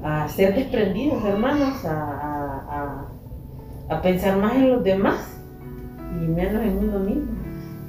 a 0.03 0.27
ser 0.27 0.55
desprendidos, 0.55 1.23
hermanos, 1.23 1.85
a, 1.85 3.07
a 3.89 4.01
pensar 4.01 4.37
más 4.37 4.55
en 4.55 4.71
los 4.71 4.83
demás 4.83 5.37
y 6.19 6.27
menos 6.27 6.63
en 6.63 6.77
uno 6.77 6.99
mismo. 6.99 7.31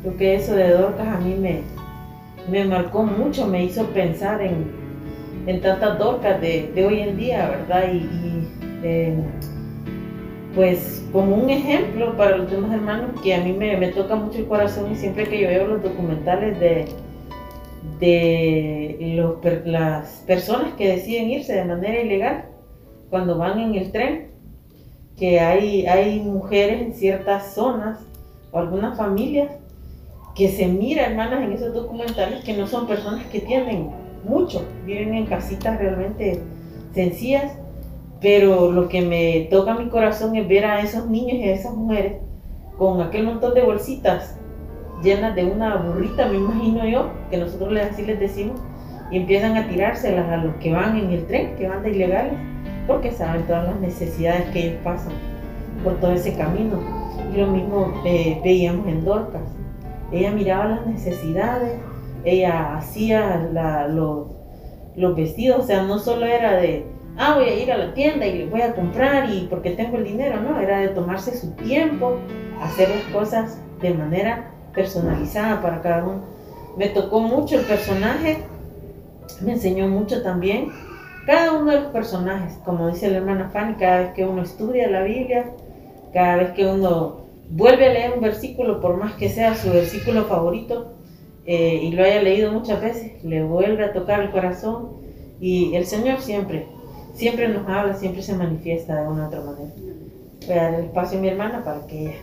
Creo 0.02 0.16
que 0.18 0.34
eso 0.34 0.54
de 0.54 0.68
Dorcas 0.68 1.08
a 1.08 1.18
mí 1.18 1.34
me, 1.34 1.62
me 2.50 2.64
marcó 2.66 3.04
mucho, 3.04 3.46
me 3.46 3.64
hizo 3.64 3.86
pensar 3.86 4.42
en, 4.42 4.83
en 5.46 5.60
tantas 5.60 5.98
Dorcas 5.98 6.40
de, 6.40 6.70
de, 6.74 6.86
hoy 6.86 7.00
en 7.00 7.16
día, 7.16 7.48
¿verdad? 7.48 7.92
Y, 7.92 7.96
y 7.96 8.48
eh, 8.82 9.16
pues 10.54 11.04
como 11.12 11.36
un 11.36 11.50
ejemplo 11.50 12.16
para 12.16 12.36
los 12.36 12.50
demás 12.50 12.72
hermanos 12.72 13.20
que 13.22 13.34
a 13.34 13.40
mí 13.40 13.52
me, 13.52 13.76
me, 13.76 13.88
toca 13.88 14.14
mucho 14.14 14.38
el 14.38 14.46
corazón 14.46 14.92
y 14.92 14.96
siempre 14.96 15.24
que 15.24 15.40
yo 15.40 15.48
veo 15.48 15.66
los 15.66 15.82
documentales 15.82 16.58
de, 16.60 16.86
de 17.98 19.14
los, 19.16 19.36
las 19.66 20.22
personas 20.26 20.74
que 20.74 20.88
deciden 20.88 21.30
irse 21.30 21.54
de 21.54 21.64
manera 21.64 22.00
ilegal 22.00 22.46
cuando 23.10 23.36
van 23.38 23.58
en 23.58 23.74
el 23.74 23.92
tren, 23.92 24.30
que 25.16 25.40
hay, 25.40 25.86
hay 25.86 26.20
mujeres 26.20 26.82
en 26.82 26.94
ciertas 26.94 27.54
zonas 27.54 28.00
o 28.50 28.58
algunas 28.58 28.96
familias 28.96 29.50
que 30.34 30.48
se 30.48 30.66
mira, 30.66 31.06
hermanas, 31.06 31.42
en 31.42 31.52
esos 31.52 31.72
documentales 31.72 32.44
que 32.44 32.54
no 32.54 32.66
son 32.66 32.88
personas 32.88 33.24
que 33.26 33.40
tienen 33.40 33.90
mucho, 34.24 34.66
viven 34.86 35.14
en 35.14 35.26
casitas 35.26 35.78
realmente 35.78 36.40
sencillas, 36.94 37.52
pero 38.20 38.72
lo 38.72 38.88
que 38.88 39.02
me 39.02 39.48
toca 39.50 39.74
mi 39.74 39.88
corazón 39.88 40.34
es 40.36 40.48
ver 40.48 40.64
a 40.64 40.80
esos 40.80 41.06
niños 41.08 41.38
y 41.38 41.48
a 41.48 41.54
esas 41.54 41.74
mujeres 41.74 42.14
con 42.78 43.00
aquel 43.00 43.24
montón 43.24 43.54
de 43.54 43.62
bolsitas 43.62 44.36
llenas 45.02 45.34
de 45.34 45.44
una 45.44 45.76
burrita, 45.76 46.26
me 46.26 46.38
imagino 46.38 46.88
yo, 46.88 47.10
que 47.30 47.36
nosotros 47.36 47.78
así 47.78 48.02
les 48.02 48.18
decimos, 48.18 48.60
y 49.10 49.18
empiezan 49.18 49.56
a 49.56 49.68
tirárselas 49.68 50.28
a 50.30 50.38
los 50.38 50.54
que 50.56 50.72
van 50.72 50.96
en 50.96 51.10
el 51.10 51.26
tren, 51.26 51.54
que 51.56 51.68
van 51.68 51.82
de 51.82 51.90
ilegales, 51.90 52.34
porque 52.86 53.12
saben 53.12 53.46
todas 53.46 53.68
las 53.68 53.80
necesidades 53.80 54.48
que 54.50 54.66
ellos 54.66 54.80
pasan 54.82 55.12
por 55.82 55.94
todo 56.00 56.12
ese 56.12 56.34
camino. 56.34 56.80
Y 57.32 57.38
lo 57.38 57.48
mismo 57.48 57.92
eh, 58.04 58.40
veíamos 58.42 58.86
en 58.88 59.04
Dorcas. 59.04 59.42
Ella 60.10 60.30
miraba 60.32 60.66
las 60.66 60.86
necesidades, 60.86 61.72
ella 62.24 62.76
hacía 62.76 63.48
los, 63.88 64.28
los 64.96 65.16
vestidos, 65.16 65.64
o 65.64 65.66
sea, 65.66 65.82
no 65.82 65.98
solo 65.98 66.26
era 66.26 66.54
de, 66.54 66.86
ah, 67.16 67.34
voy 67.36 67.48
a 67.48 67.54
ir 67.54 67.72
a 67.72 67.78
la 67.78 67.94
tienda 67.94 68.26
y 68.26 68.46
voy 68.46 68.62
a 68.62 68.74
comprar 68.74 69.30
y 69.30 69.46
porque 69.50 69.70
tengo 69.70 69.96
el 69.96 70.04
dinero, 70.04 70.40
no, 70.40 70.60
era 70.60 70.78
de 70.78 70.88
tomarse 70.88 71.36
su 71.36 71.52
tiempo, 71.52 72.16
hacer 72.60 72.88
las 72.90 73.02
cosas 73.12 73.58
de 73.80 73.94
manera 73.94 74.50
personalizada 74.74 75.60
para 75.60 75.82
cada 75.82 76.04
uno. 76.04 76.22
Me 76.76 76.88
tocó 76.88 77.20
mucho 77.20 77.58
el 77.58 77.64
personaje, 77.66 78.38
me 79.40 79.52
enseñó 79.52 79.88
mucho 79.88 80.22
también 80.22 80.72
cada 81.26 81.52
uno 81.52 81.70
de 81.70 81.80
los 81.80 81.90
personajes, 81.90 82.58
como 82.64 82.88
dice 82.88 83.10
la 83.10 83.18
hermana 83.18 83.48
Fanny, 83.50 83.74
cada 83.74 84.00
vez 84.00 84.12
que 84.12 84.26
uno 84.26 84.42
estudia 84.42 84.90
la 84.90 85.02
Biblia, 85.02 85.46
cada 86.12 86.36
vez 86.36 86.50
que 86.50 86.66
uno 86.66 87.22
vuelve 87.48 87.86
a 87.86 87.92
leer 87.92 88.12
un 88.14 88.20
versículo, 88.20 88.80
por 88.80 88.98
más 88.98 89.14
que 89.14 89.30
sea 89.30 89.54
su 89.54 89.70
versículo 89.70 90.24
favorito, 90.24 90.92
eh, 91.46 91.80
y 91.82 91.90
lo 91.92 92.04
haya 92.04 92.22
leído 92.22 92.52
muchas 92.52 92.80
veces, 92.80 93.22
le 93.24 93.42
vuelve 93.42 93.84
a 93.84 93.92
tocar 93.92 94.20
el 94.20 94.30
corazón 94.30 95.04
y 95.40 95.74
el 95.74 95.86
Señor 95.86 96.20
siempre, 96.20 96.66
siempre 97.14 97.48
nos 97.48 97.68
habla, 97.68 97.94
siempre 97.94 98.22
se 98.22 98.34
manifiesta 98.34 99.02
de 99.02 99.08
una 99.08 99.24
u 99.24 99.26
otra 99.26 99.40
manera. 99.40 99.70
Voy 100.46 100.58
a 100.58 100.62
dar 100.62 100.74
el 100.74 100.84
espacio 100.86 101.18
a 101.18 101.20
mi 101.20 101.28
hermana 101.28 101.64
para 101.64 101.86
que 101.86 102.00
ella. 102.02 102.18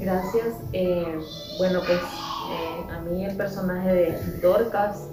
Gracias. 0.00 0.46
Eh, 0.72 1.18
bueno, 1.58 1.80
pues 1.86 2.00
eh, 2.00 2.92
a 2.92 3.00
mí 3.00 3.24
el 3.24 3.36
personaje 3.36 3.92
de 3.92 4.18
Dorcas 4.42 5.08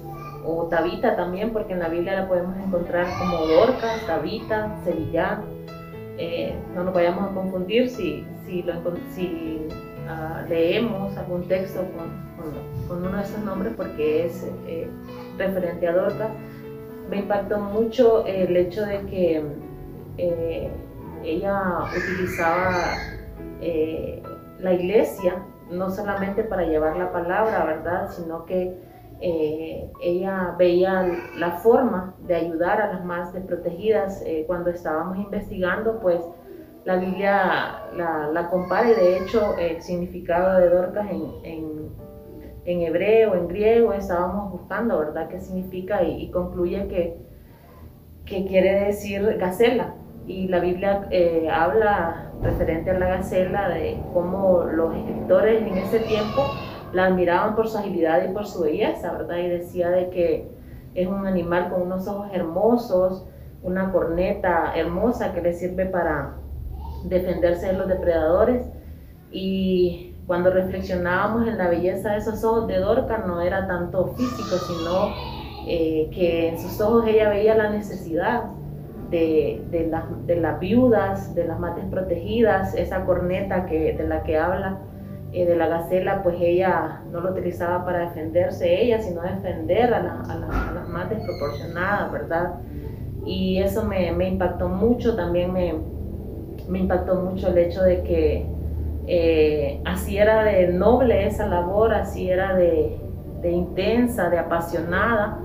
o 0.45 0.67
Tabita 0.67 1.15
también, 1.15 1.51
porque 1.53 1.73
en 1.73 1.79
la 1.79 1.89
Biblia 1.89 2.15
la 2.15 2.27
podemos 2.27 2.55
encontrar 2.57 3.07
como 3.17 3.45
Dorcas, 3.45 4.05
Tabita, 4.05 4.79
Sevillán. 4.83 5.43
Eh, 6.17 6.53
no 6.75 6.83
nos 6.83 6.93
vayamos 6.93 7.31
a 7.31 7.33
confundir 7.33 7.89
si, 7.89 8.25
si, 8.45 8.61
lo, 8.63 8.73
si 9.15 9.67
uh, 10.07 10.47
leemos 10.49 11.15
algún 11.17 11.47
texto 11.47 11.81
con, 11.81 12.09
con, 12.37 12.87
con, 12.87 13.07
uno 13.07 13.17
de 13.17 13.23
esos 13.23 13.39
nombres 13.43 13.73
porque 13.75 14.25
es 14.25 14.43
eh, 14.67 14.87
referente 15.37 15.87
a 15.87 15.93
Dorcas. 15.93 16.29
Me 17.09 17.17
impactó 17.17 17.59
mucho 17.59 18.25
el 18.25 18.55
hecho 18.55 18.85
de 18.85 19.05
que 19.05 19.43
eh, 20.17 20.71
ella 21.23 21.79
utilizaba 21.95 22.97
la 24.59 24.73
iglesia 24.73 25.41
no 25.69 25.89
solamente 25.89 26.43
para 26.43 26.63
llevar 26.63 26.97
la 26.97 27.11
palabra, 27.11 27.63
¿verdad? 27.65 28.09
Sino 28.11 28.45
que 28.45 28.77
eh, 29.21 29.89
ella 30.01 30.55
veía 30.57 31.07
la 31.37 31.51
forma 31.51 32.13
de 32.19 32.35
ayudar 32.35 32.81
a 32.81 32.93
las 32.93 33.05
más 33.05 33.33
desprotegidas. 33.33 34.21
Eh, 34.25 34.43
cuando 34.47 34.69
estábamos 34.69 35.17
investigando, 35.17 35.99
pues 35.99 36.19
la 36.85 36.97
Biblia 36.97 37.83
la, 37.95 38.29
la 38.31 38.49
compara 38.49 38.89
y 38.91 38.95
de 38.95 39.17
hecho 39.17 39.57
el 39.57 39.81
significado 39.81 40.59
de 40.59 40.69
Dorcas 40.69 41.09
en, 41.09 41.23
en, 41.43 41.89
en, 42.65 42.81
hebreo, 42.81 43.35
en 43.35 43.47
griego, 43.47 43.93
estábamos 43.93 44.51
buscando, 44.51 44.99
¿verdad?, 44.99 45.29
qué 45.29 45.39
significa 45.39 46.03
y, 46.03 46.29
concluye 46.31 46.87
que, 46.87 47.17
que, 48.25 48.45
quiere 48.45 48.85
decir 48.85 49.37
gacela. 49.37 49.95
Y 50.25 50.47
la 50.47 50.59
Biblia 50.59 51.07
eh, 51.11 51.49
habla 51.51 52.31
referente 52.41 52.91
a 52.91 52.99
la 52.99 53.07
gacela 53.07 53.69
de 53.69 54.01
cómo 54.13 54.63
los 54.63 54.95
escritores 54.95 55.61
en 55.61 55.77
ese 55.77 55.99
tiempo 55.99 56.43
la 56.93 57.07
admiraban 57.07 57.55
por 57.55 57.67
su 57.67 57.77
agilidad 57.77 58.23
y 58.23 58.33
por 58.33 58.45
su 58.45 58.63
belleza, 58.63 59.11
¿verdad? 59.11 59.37
Y 59.37 59.49
decía 59.49 59.89
de 59.89 60.09
que 60.09 60.49
es 60.95 61.07
un 61.07 61.25
animal 61.25 61.69
con 61.69 61.81
unos 61.81 62.07
ojos 62.07 62.29
hermosos, 62.31 63.27
una 63.63 63.91
corneta 63.91 64.73
hermosa 64.75 65.33
que 65.33 65.41
le 65.41 65.53
sirve 65.53 65.85
para 65.85 66.42
defenderse 67.03 67.67
de 67.67 67.73
los 67.73 67.87
depredadores. 67.87 68.65
Y 69.31 70.15
cuando 70.27 70.51
reflexionábamos 70.51 71.47
en 71.47 71.57
la 71.57 71.67
belleza 71.69 72.11
de 72.11 72.17
esos 72.17 72.43
ojos 72.43 72.67
de 72.67 72.79
Dorca, 72.79 73.23
no 73.25 73.41
era 73.41 73.67
tanto 73.67 74.07
físico, 74.15 74.55
sino 74.57 75.13
eh, 75.67 76.09
que 76.13 76.49
en 76.49 76.59
sus 76.59 76.79
ojos 76.81 77.05
ella 77.07 77.29
veía 77.29 77.55
la 77.55 77.69
necesidad 77.69 78.45
de, 79.09 79.63
de, 79.69 80.37
las 80.37 80.59
viudas, 80.59 81.35
de 81.35 81.45
las 81.45 81.59
más 81.59 81.75
desprotegidas, 81.75 82.73
esa 82.75 83.05
corneta 83.05 83.65
que, 83.65 83.93
de 83.93 84.07
la 84.07 84.23
que 84.23 84.37
habla 84.37 84.79
eh, 85.31 85.45
de 85.45 85.55
la 85.55 85.67
gacela, 85.67 86.23
pues 86.23 86.37
ella 86.39 87.01
no 87.11 87.21
lo 87.21 87.31
utilizaba 87.31 87.85
para 87.85 87.99
defenderse 87.99 88.81
ella, 88.81 89.01
sino 89.01 89.21
defender 89.21 89.93
a, 89.93 90.01
las 90.73 90.89
más 90.89 91.09
desproporcionadas, 91.09 92.11
¿verdad? 92.11 92.55
Y 93.25 93.59
eso 93.59 93.85
me, 93.85 94.11
me 94.13 94.29
impactó 94.29 94.67
mucho, 94.67 95.15
también 95.15 95.53
me, 95.53 95.75
me, 96.69 96.79
impactó 96.79 97.15
mucho 97.15 97.49
el 97.49 97.57
hecho 97.57 97.83
de 97.83 98.03
que 98.03 98.45
eh, 99.07 99.81
así 99.85 100.17
era 100.17 100.43
de 100.43 100.67
noble 100.69 101.27
esa 101.27 101.47
labor, 101.47 101.93
así 101.93 102.29
era 102.29 102.55
de, 102.55 102.97
de 103.41 103.51
intensa, 103.51 104.29
de 104.29 104.39
apasionada, 104.39 105.39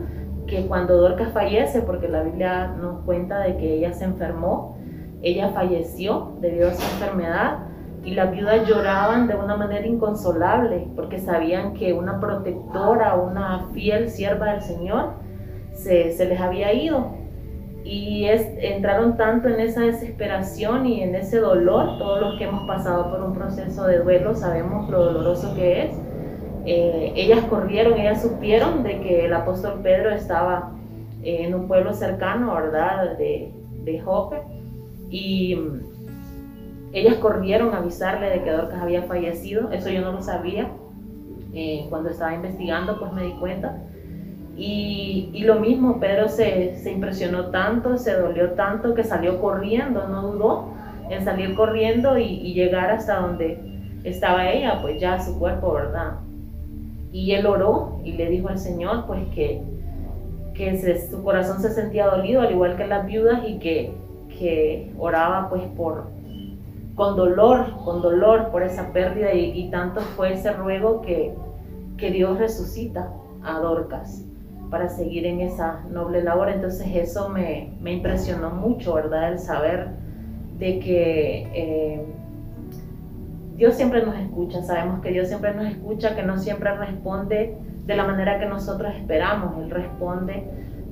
que 0.46 0.66
cuando 0.66 0.96
Dorcas 0.96 1.32
fallece, 1.32 1.82
porque 1.82 2.08
la 2.08 2.22
Biblia 2.22 2.68
nos 2.80 3.04
cuenta 3.04 3.40
de 3.40 3.56
que 3.56 3.74
ella 3.74 3.92
se 3.92 4.04
enfermó, 4.04 4.78
ella 5.22 5.50
falleció 5.50 6.36
debido 6.40 6.68
a 6.68 6.74
su 6.74 6.82
enfermedad, 6.82 7.68
y 8.04 8.14
las 8.14 8.30
viudas 8.30 8.66
lloraban 8.66 9.26
de 9.26 9.34
una 9.34 9.56
manera 9.56 9.86
inconsolable 9.86 10.88
porque 10.94 11.18
sabían 11.18 11.74
que 11.74 11.92
una 11.92 12.20
protectora, 12.20 13.16
una 13.16 13.66
fiel 13.74 14.08
sierva 14.08 14.52
del 14.52 14.62
Señor 14.62 15.14
se, 15.72 16.12
se 16.12 16.24
les 16.26 16.40
había 16.40 16.72
ido. 16.72 17.17
Y 17.88 18.26
es, 18.26 18.46
entraron 18.58 19.16
tanto 19.16 19.48
en 19.48 19.60
esa 19.60 19.80
desesperación 19.80 20.84
y 20.84 21.02
en 21.02 21.14
ese 21.14 21.38
dolor, 21.38 21.96
todos 21.96 22.20
los 22.20 22.38
que 22.38 22.44
hemos 22.44 22.66
pasado 22.66 23.10
por 23.10 23.22
un 23.22 23.32
proceso 23.32 23.86
de 23.86 24.00
duelo 24.00 24.34
sabemos 24.34 24.90
lo 24.90 25.06
doloroso 25.06 25.54
que 25.54 25.84
es. 25.84 25.96
Eh, 26.66 27.14
ellas 27.16 27.46
corrieron, 27.46 27.98
ellas 27.98 28.20
supieron 28.20 28.82
de 28.82 29.00
que 29.00 29.24
el 29.24 29.32
apóstol 29.32 29.80
Pedro 29.82 30.10
estaba 30.10 30.72
en 31.22 31.54
un 31.54 31.66
pueblo 31.66 31.94
cercano, 31.94 32.54
¿verdad? 32.56 33.16
De, 33.16 33.54
de 33.84 34.00
Jope. 34.00 34.42
Y 35.08 35.58
ellas 36.92 37.14
corrieron 37.14 37.74
a 37.74 37.78
avisarle 37.78 38.28
de 38.28 38.42
que 38.42 38.50
Dorcas 38.50 38.82
había 38.82 39.04
fallecido, 39.04 39.72
eso 39.72 39.88
yo 39.88 40.02
no 40.02 40.12
lo 40.12 40.20
sabía. 40.20 40.70
Eh, 41.54 41.86
cuando 41.88 42.10
estaba 42.10 42.34
investigando, 42.34 42.98
pues 43.00 43.14
me 43.14 43.22
di 43.22 43.32
cuenta. 43.40 43.82
Y, 44.58 45.30
y 45.32 45.44
lo 45.44 45.60
mismo, 45.60 46.00
Pedro 46.00 46.28
se, 46.28 46.74
se, 46.74 46.90
impresionó 46.90 47.50
tanto, 47.50 47.96
se 47.96 48.12
dolió 48.14 48.54
tanto 48.54 48.92
que 48.92 49.04
salió 49.04 49.40
corriendo, 49.40 50.08
no 50.08 50.32
dudó 50.32 50.70
en 51.08 51.24
salir 51.24 51.54
corriendo 51.54 52.18
y, 52.18 52.24
y, 52.24 52.54
llegar 52.54 52.90
hasta 52.90 53.20
donde 53.20 53.60
estaba 54.02 54.50
ella, 54.50 54.80
pues 54.82 55.00
ya 55.00 55.20
su 55.20 55.38
cuerpo, 55.38 55.74
¿verdad? 55.74 56.14
Y 57.12 57.34
él 57.34 57.46
oró 57.46 58.00
y 58.02 58.14
le 58.14 58.28
dijo 58.28 58.48
al 58.48 58.58
Señor, 58.58 59.06
pues 59.06 59.28
que, 59.32 59.62
que 60.54 60.98
su 61.08 61.22
corazón 61.22 61.62
se 61.62 61.70
sentía 61.70 62.08
dolido, 62.08 62.40
al 62.40 62.50
igual 62.50 62.76
que 62.76 62.88
las 62.88 63.06
viudas, 63.06 63.42
y 63.46 63.60
que, 63.60 63.94
que 64.40 64.92
oraba 64.98 65.50
pues 65.50 65.62
por, 65.76 66.10
con 66.96 67.14
dolor, 67.14 67.76
con 67.84 68.02
dolor 68.02 68.48
por 68.50 68.64
esa 68.64 68.92
pérdida 68.92 69.32
y, 69.34 69.70
tanto 69.70 70.00
fue 70.00 70.32
ese 70.32 70.52
ruego 70.52 71.00
que, 71.00 71.32
que 71.96 72.10
Dios 72.10 72.38
resucita 72.38 73.12
a 73.44 73.60
Dorcas 73.60 74.27
para 74.70 74.88
seguir 74.88 75.26
en 75.26 75.40
esa 75.40 75.80
noble 75.90 76.22
labor. 76.22 76.48
Entonces 76.50 76.88
eso 76.94 77.28
me, 77.28 77.72
me 77.80 77.92
impresionó 77.92 78.50
mucho, 78.50 78.94
¿verdad? 78.94 79.32
El 79.32 79.38
saber 79.38 79.88
de 80.58 80.78
que 80.80 81.48
eh, 81.54 82.04
Dios 83.56 83.74
siempre 83.74 84.04
nos 84.04 84.16
escucha, 84.16 84.62
sabemos 84.62 85.00
que 85.00 85.10
Dios 85.10 85.28
siempre 85.28 85.54
nos 85.54 85.66
escucha, 85.66 86.14
que 86.14 86.22
no 86.22 86.38
siempre 86.38 86.74
responde 86.76 87.56
de 87.86 87.96
la 87.96 88.04
manera 88.04 88.38
que 88.38 88.46
nosotros 88.46 88.94
esperamos, 88.94 89.56
Él 89.58 89.70
responde 89.70 90.44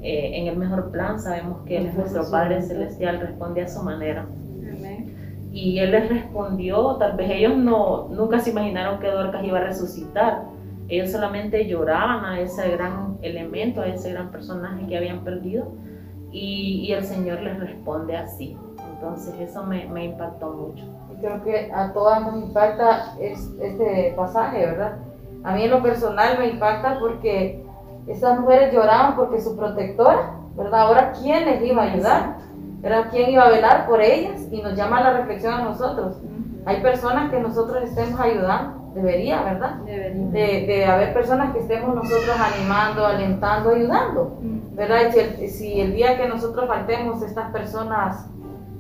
eh, 0.03 0.31
en 0.35 0.47
el 0.47 0.57
mejor 0.57 0.91
plan, 0.91 1.21
sabemos 1.21 1.65
que 1.67 1.77
Él 1.77 1.87
es 1.87 1.95
nuestro 1.95 2.29
Padre 2.31 2.63
Celestial, 2.63 3.21
responde 3.21 3.63
a 3.63 3.69
su 3.69 3.83
manera. 3.83 4.27
Y 5.53 5.79
Él 5.79 5.93
les 5.93 6.09
respondió, 6.09 6.97
tal 6.97 7.17
vez 7.17 7.31
ellos 7.31 7.57
no, 7.57 8.09
nunca 8.09 8.41
se 8.41 8.51
imaginaron 8.51 8.99
que 9.01 9.09
Dorcas 9.09 9.45
iba 9.45 9.59
a 9.59 9.65
resucitar, 9.65 10.43
ellos 10.89 11.11
solamente 11.11 11.67
lloraban 11.67 12.25
a 12.25 12.41
ese 12.41 12.69
gran 12.71 13.19
elemento, 13.23 13.81
a 13.81 13.87
ese 13.89 14.13
gran 14.13 14.31
personaje 14.31 14.87
que 14.87 14.97
habían 14.97 15.25
perdido, 15.25 15.73
y, 16.31 16.87
y 16.87 16.93
el 16.93 17.05
Señor 17.05 17.41
les 17.43 17.59
responde 17.59 18.17
así. 18.17 18.57
Entonces 18.95 19.35
eso 19.41 19.63
me, 19.63 19.87
me 19.87 20.05
impactó 20.07 20.53
mucho. 20.53 20.85
Y 21.13 21.21
creo 21.21 21.43
que 21.45 21.71
a 21.73 21.93
todas 21.93 22.23
nos 22.23 22.43
impacta 22.43 23.15
es, 23.21 23.55
este 23.61 24.15
pasaje, 24.17 24.65
¿verdad? 24.65 24.99
A 25.45 25.55
mí 25.55 25.65
en 25.65 25.71
lo 25.71 25.83
personal 25.83 26.39
me 26.39 26.49
impacta 26.49 26.99
porque 26.99 27.65
esas 28.07 28.41
mujeres 28.41 28.73
lloraban 28.73 29.17
porque 29.17 29.41
su 29.41 29.57
protectora, 29.57 30.35
¿verdad? 30.57 30.81
Ahora, 30.81 31.13
¿quién 31.13 31.45
les 31.45 31.63
iba 31.63 31.83
a 31.83 31.93
ayudar? 31.93 32.37
¿Verdad? 32.81 33.07
¿Quién 33.11 33.31
iba 33.31 33.45
a 33.45 33.51
velar 33.51 33.87
por 33.87 34.01
ellas? 34.01 34.49
Y 34.51 34.63
nos 34.63 34.75
llama 34.75 35.01
la 35.01 35.19
reflexión 35.19 35.55
a 35.55 35.65
nosotros. 35.65 36.21
Hay 36.65 36.81
personas 36.81 37.31
que 37.31 37.41
nosotros 37.41 37.83
estemos 37.85 38.19
ayudando, 38.19 38.86
debería, 38.97 39.43
¿verdad? 39.43 39.77
Debería. 39.85 40.27
De, 40.29 40.67
de 40.67 40.87
haber 40.87 41.13
personas 41.13 41.53
que 41.53 41.61
estemos 41.61 41.95
nosotros 41.95 42.35
animando, 42.41 43.07
alentando, 43.07 43.71
ayudando, 43.71 44.39
¿verdad? 44.73 45.09
Y 45.09 45.13
si 45.13 45.19
el, 45.19 45.49
si 45.51 45.81
el 45.81 45.93
día 45.93 46.17
que 46.17 46.27
nosotros 46.27 46.67
faltemos, 46.67 47.23
estas 47.23 47.53
personas 47.53 48.27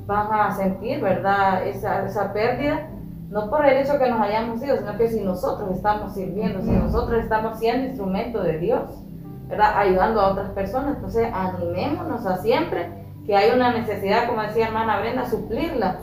van 0.06 0.32
a 0.32 0.50
sentir, 0.52 1.02
¿verdad? 1.02 1.66
Esa, 1.66 2.06
esa 2.06 2.32
pérdida, 2.32 2.88
no 3.28 3.50
por 3.50 3.66
el 3.66 3.76
hecho 3.76 3.98
que 3.98 4.08
nos 4.08 4.20
hayamos 4.20 4.62
ido, 4.62 4.78
sino 4.78 4.96
que 4.96 5.08
si 5.08 5.20
nosotros 5.20 5.70
estamos 5.72 6.14
sirviendo, 6.14 6.62
si 6.62 6.70
nosotros 6.70 7.22
estamos 7.22 7.58
siendo 7.58 7.88
instrumento 7.88 8.42
de 8.42 8.58
Dios, 8.58 9.04
¿verdad? 9.48 9.76
Ayudando 9.76 10.20
a 10.22 10.32
otras 10.32 10.50
personas, 10.52 10.96
entonces 10.96 11.28
animémonos 11.32 12.24
a 12.24 12.38
siempre 12.38 13.05
que 13.27 13.37
hay 13.37 13.51
una 13.51 13.72
necesidad, 13.72 14.29
como 14.29 14.43
decía 14.43 14.66
hermana 14.66 15.01
Brenda, 15.01 15.29
suplirla, 15.29 15.99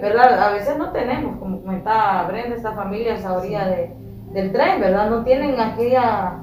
¿verdad? 0.00 0.42
A 0.42 0.52
veces 0.52 0.78
no 0.78 0.90
tenemos, 0.90 1.36
como 1.36 1.60
comentaba 1.60 2.24
Brenda, 2.24 2.56
estas 2.56 2.74
familias 2.74 3.24
a 3.24 3.34
orilla 3.34 3.66
de, 3.66 3.92
del 4.32 4.52
tren, 4.52 4.80
¿verdad? 4.80 5.10
No 5.10 5.22
tienen 5.22 5.60
aquella 5.60 6.38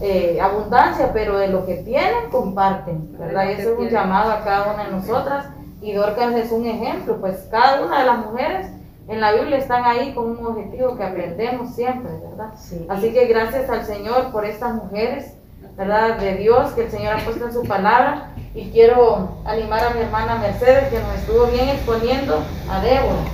eh, 0.00 0.38
abundancia, 0.40 1.10
pero 1.12 1.38
de 1.38 1.48
lo 1.48 1.66
que 1.66 1.76
tienen, 1.76 2.30
comparten, 2.30 3.18
¿verdad? 3.18 3.48
Y 3.48 3.52
eso 3.52 3.72
es 3.72 3.78
un 3.78 3.88
llamado 3.88 4.30
a 4.30 4.44
cada 4.44 4.72
una 4.72 4.84
de 4.84 4.92
nosotras 4.92 5.46
y 5.80 5.92
Dorcas 5.92 6.34
es 6.34 6.52
un 6.52 6.66
ejemplo, 6.66 7.18
pues 7.20 7.46
cada 7.50 7.84
una 7.84 8.00
de 8.00 8.06
las 8.06 8.18
mujeres 8.18 8.66
en 9.08 9.20
la 9.20 9.32
Biblia 9.32 9.58
están 9.58 9.84
ahí 9.84 10.14
con 10.14 10.30
un 10.30 10.46
objetivo 10.46 10.96
que 10.96 11.04
aprendemos 11.04 11.74
siempre, 11.74 12.10
¿verdad? 12.22 12.54
Sí. 12.56 12.86
Así 12.88 13.12
que 13.12 13.26
gracias 13.26 13.68
al 13.68 13.84
Señor 13.84 14.30
por 14.32 14.46
estas 14.46 14.74
mujeres, 14.74 15.36
¿verdad? 15.76 16.18
De 16.18 16.34
Dios 16.36 16.72
que 16.72 16.84
el 16.84 16.90
Señor 16.90 17.14
ha 17.16 17.24
puesto 17.24 17.46
en 17.46 17.52
su 17.52 17.62
palabra. 17.64 18.30
Y 18.54 18.70
quiero 18.70 19.30
animar 19.44 19.84
a 19.84 19.90
mi 19.90 20.00
hermana 20.00 20.36
Mercedes, 20.36 20.88
que 20.88 21.00
nos 21.00 21.14
estuvo 21.16 21.46
bien 21.46 21.68
exponiendo 21.70 22.38
a 22.70 22.80
Débora. 22.80 23.24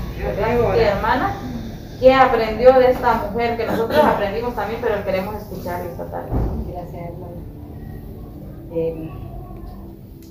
Que, 0.74 0.82
hermana, 0.82 1.34
que 1.98 2.14
aprendió 2.14 2.72
de 2.78 2.90
esta 2.90 3.28
mujer, 3.30 3.56
que 3.58 3.66
nosotros 3.66 4.02
aprendimos 4.02 4.54
también, 4.54 4.80
pero 4.82 5.04
queremos 5.04 5.34
escuchar 5.36 5.80
esta 5.84 6.06
tarde. 6.06 6.30
Gracias, 6.72 6.94
hermana. 6.94 7.32
Eh, 8.72 9.10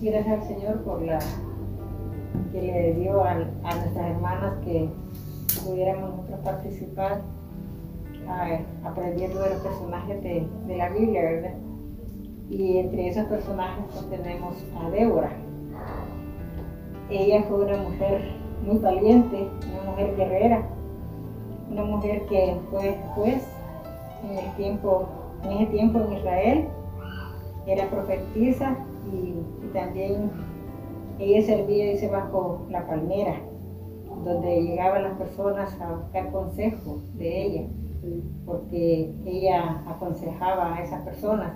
gracias 0.01 0.41
al 0.41 0.47
Señor 0.47 0.75
por 0.83 1.01
la 1.03 1.19
que 2.51 2.61
le 2.61 2.93
dio 2.93 3.23
a, 3.23 3.31
a 3.31 3.35
nuestras 3.35 3.97
hermanas 4.11 4.53
que 4.63 4.89
pudiéramos 5.65 6.11
nosotros 6.15 6.39
participar 6.43 7.21
a- 8.27 8.87
aprendiendo 8.87 9.41
de 9.41 9.49
los 9.51 9.59
personajes 9.61 10.23
de, 10.23 10.47
de 10.67 10.77
la 10.77 10.89
Biblia, 10.89 11.21
¿verdad? 11.21 11.53
Y 12.49 12.77
entre 12.77 13.09
esos 13.09 13.25
personajes 13.25 13.85
pues, 13.91 14.09
tenemos 14.09 14.55
a 14.81 14.89
Débora. 14.89 15.31
Ella 17.09 17.43
fue 17.43 17.65
una 17.65 17.77
mujer 17.77 18.21
muy 18.65 18.77
valiente, 18.77 19.47
una 19.71 19.91
mujer 19.91 20.15
guerrera, 20.15 20.63
una 21.71 21.83
mujer 21.83 22.25
que 22.27 22.55
fue 22.69 22.97
juez 23.15 23.47
en 24.23 24.37
el 24.37 24.55
tiempo, 24.55 25.07
en 25.43 25.51
ese 25.51 25.65
tiempo 25.67 25.99
en 25.99 26.13
Israel, 26.13 26.67
era 27.67 27.89
profetisa 27.89 28.75
y, 29.13 29.35
también 29.73 30.31
ella 31.19 31.45
servía 31.45 31.91
dice, 31.91 32.07
bajo 32.09 32.65
la 32.69 32.87
palmera, 32.87 33.35
donde 34.23 34.63
llegaban 34.63 35.03
las 35.03 35.17
personas 35.17 35.79
a 35.79 35.93
buscar 35.93 36.31
consejo 36.31 37.01
de 37.13 37.43
ella, 37.43 37.67
porque 38.45 39.13
ella 39.25 39.83
aconsejaba 39.87 40.75
a 40.75 40.81
esas 40.81 41.03
personas. 41.03 41.51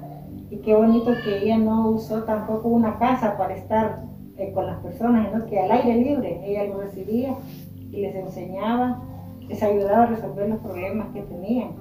Y 0.54 0.58
qué 0.58 0.76
bonito 0.76 1.12
que 1.24 1.39
ella 1.39 1.58
no 1.58 1.89
usó 1.89 2.26
tampoco 2.26 2.68
una 2.68 2.99
casa 2.99 3.36
para 3.39 3.56
estar 3.56 4.04
eh, 4.38 4.51
con 4.54 4.68
las 4.68 4.78
personas, 4.84 5.28
sino 5.28 5.47
que 5.47 5.60
al 5.60 5.72
aire 5.72 5.95
libre 5.95 6.41
ella 6.45 6.66
los 6.66 6.78
recibía 6.78 7.34
y 7.89 8.01
les 8.01 8.14
enseñaba, 8.14 9.01
les 9.47 9.64
ayudaba 9.64 10.04
a 10.04 10.06
resolver 10.06 10.49
los 10.49 10.60
problemas 10.60 11.08
que 11.12 11.24
tenían. 11.24 11.72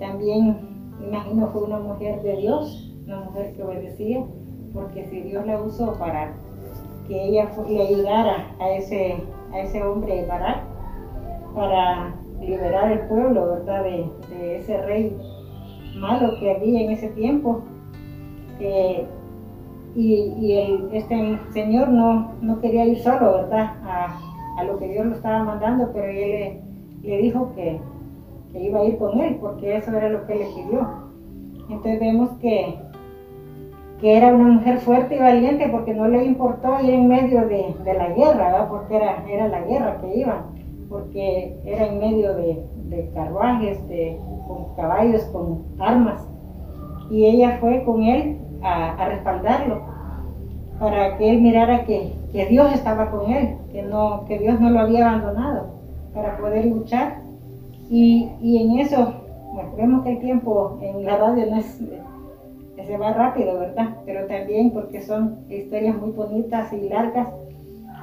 También, 0.00 0.58
imagino, 1.06 1.46
fue 1.52 1.62
una 1.62 1.78
mujer 1.78 2.20
de 2.22 2.38
Dios, 2.38 2.92
una 3.06 3.20
mujer 3.20 3.54
que 3.54 3.62
obedecía, 3.62 4.24
porque 4.74 5.04
si 5.04 5.20
Dios 5.20 5.46
la 5.46 5.62
usó 5.62 5.92
para 6.00 6.32
que 7.06 7.26
ella 7.26 7.48
le 7.68 7.80
ayudara 7.80 8.56
a 8.58 8.70
ese, 8.70 9.22
a 9.52 9.60
ese 9.60 9.84
hombre 9.84 10.26
Barak 10.26 10.64
para 11.54 12.16
liberar 12.40 12.90
el 12.90 13.06
pueblo, 13.06 13.50
¿verdad? 13.50 13.84
De, 13.84 14.10
de 14.30 14.56
ese 14.56 14.82
rey 14.82 15.16
malo 15.98 16.38
que 16.38 16.50
había 16.50 16.82
en 16.82 16.90
ese 16.90 17.08
tiempo. 17.08 17.62
Eh, 18.60 19.06
y 19.96 20.52
este 20.92 21.38
señor 21.52 21.88
no, 21.88 22.32
no 22.40 22.60
quería 22.60 22.86
ir 22.86 22.98
solo, 22.98 23.32
¿verdad? 23.32 23.72
A, 23.84 24.18
a 24.58 24.64
lo 24.64 24.78
que 24.78 24.88
Dios 24.88 25.06
lo 25.06 25.14
estaba 25.14 25.42
mandando, 25.44 25.90
pero 25.92 26.06
él 26.06 26.60
le, 27.02 27.18
dijo 27.18 27.52
que, 27.54 27.80
que 28.52 28.62
iba 28.62 28.80
a 28.80 28.84
ir 28.84 28.98
con 28.98 29.18
él, 29.20 29.36
porque 29.40 29.76
eso 29.76 29.96
era 29.96 30.08
lo 30.08 30.26
que 30.26 30.34
le 30.36 30.46
pidió. 30.46 30.88
Entonces 31.68 32.00
vemos 32.00 32.30
que 32.40 32.78
que 34.00 34.16
era 34.16 34.32
una 34.32 34.52
mujer 34.52 34.78
fuerte 34.78 35.16
y 35.16 35.18
valiente 35.18 35.68
porque 35.70 35.92
no 35.92 36.06
le 36.06 36.24
importó 36.24 36.80
ir 36.80 36.90
en 36.90 37.08
medio 37.08 37.48
de, 37.48 37.74
de 37.84 37.94
la 37.94 38.10
guerra, 38.10 38.44
¿verdad? 38.44 38.68
porque 38.68 38.96
era, 38.96 39.24
era 39.28 39.48
la 39.48 39.60
guerra 39.62 40.00
que 40.00 40.18
iban, 40.20 40.44
porque 40.88 41.56
era 41.64 41.86
en 41.86 41.98
medio 41.98 42.34
de, 42.34 42.64
de 42.84 43.10
carruajes, 43.12 43.88
de, 43.88 44.16
con 44.48 44.74
caballos, 44.74 45.22
con 45.26 45.64
armas. 45.78 46.26
Y 47.10 47.26
ella 47.26 47.58
fue 47.60 47.84
con 47.84 48.02
él 48.02 48.38
a, 48.62 49.08
respaldarlo, 49.08 49.82
para 50.80 51.16
que 51.16 51.30
él 51.30 51.40
mirara 51.40 51.84
que, 51.84 52.14
que 52.32 52.46
Dios 52.46 52.72
estaba 52.72 53.10
con 53.10 53.30
él, 53.30 53.56
que, 53.70 53.82
no, 53.82 54.24
que 54.24 54.38
Dios 54.38 54.60
no 54.60 54.70
lo 54.70 54.80
había 54.80 55.08
abandonado, 55.08 55.66
para 56.14 56.36
poder 56.38 56.66
luchar. 56.66 57.20
Y, 57.88 58.30
y 58.40 58.62
en 58.62 58.80
eso, 58.80 59.14
bueno, 59.52 59.70
vemos 59.76 60.04
que 60.04 60.12
el 60.12 60.20
tiempo 60.20 60.78
en 60.82 61.04
la 61.04 61.16
radio 61.16 61.46
no 61.46 61.62
se 61.62 62.96
va 62.96 63.12
rápido, 63.12 63.58
¿verdad? 63.58 63.96
Pero 64.04 64.26
también 64.26 64.70
porque 64.72 65.02
son 65.02 65.38
historias 65.48 65.96
muy 65.96 66.10
bonitas 66.10 66.72
y 66.72 66.88
largas. 66.88 67.28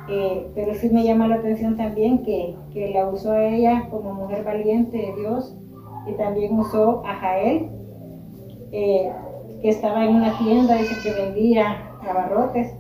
eh, 0.08 0.48
pero 0.54 0.76
sí 0.76 0.90
me 0.90 1.04
llama 1.04 1.28
la 1.28 1.36
atención 1.36 1.76
también 1.78 2.22
que, 2.24 2.56
que 2.72 2.90
la 2.90 3.08
usó 3.10 3.32
a 3.32 3.44
ella 3.44 3.88
como 3.90 4.14
mujer 4.14 4.44
valiente 4.44 4.98
de 4.98 5.16
Dios 5.20 5.58
y 6.08 6.14
también 6.14 6.58
usó 6.58 7.04
a 7.06 7.16
Jael, 7.16 7.70
eh, 8.72 9.12
que 9.62 9.70
estaba 9.70 10.06
en 10.06 10.16
una 10.16 10.38
tienda, 10.38 10.76
dice 10.76 10.96
que 11.04 11.22
vendía 11.22 11.92
abarrotes, 12.08 12.76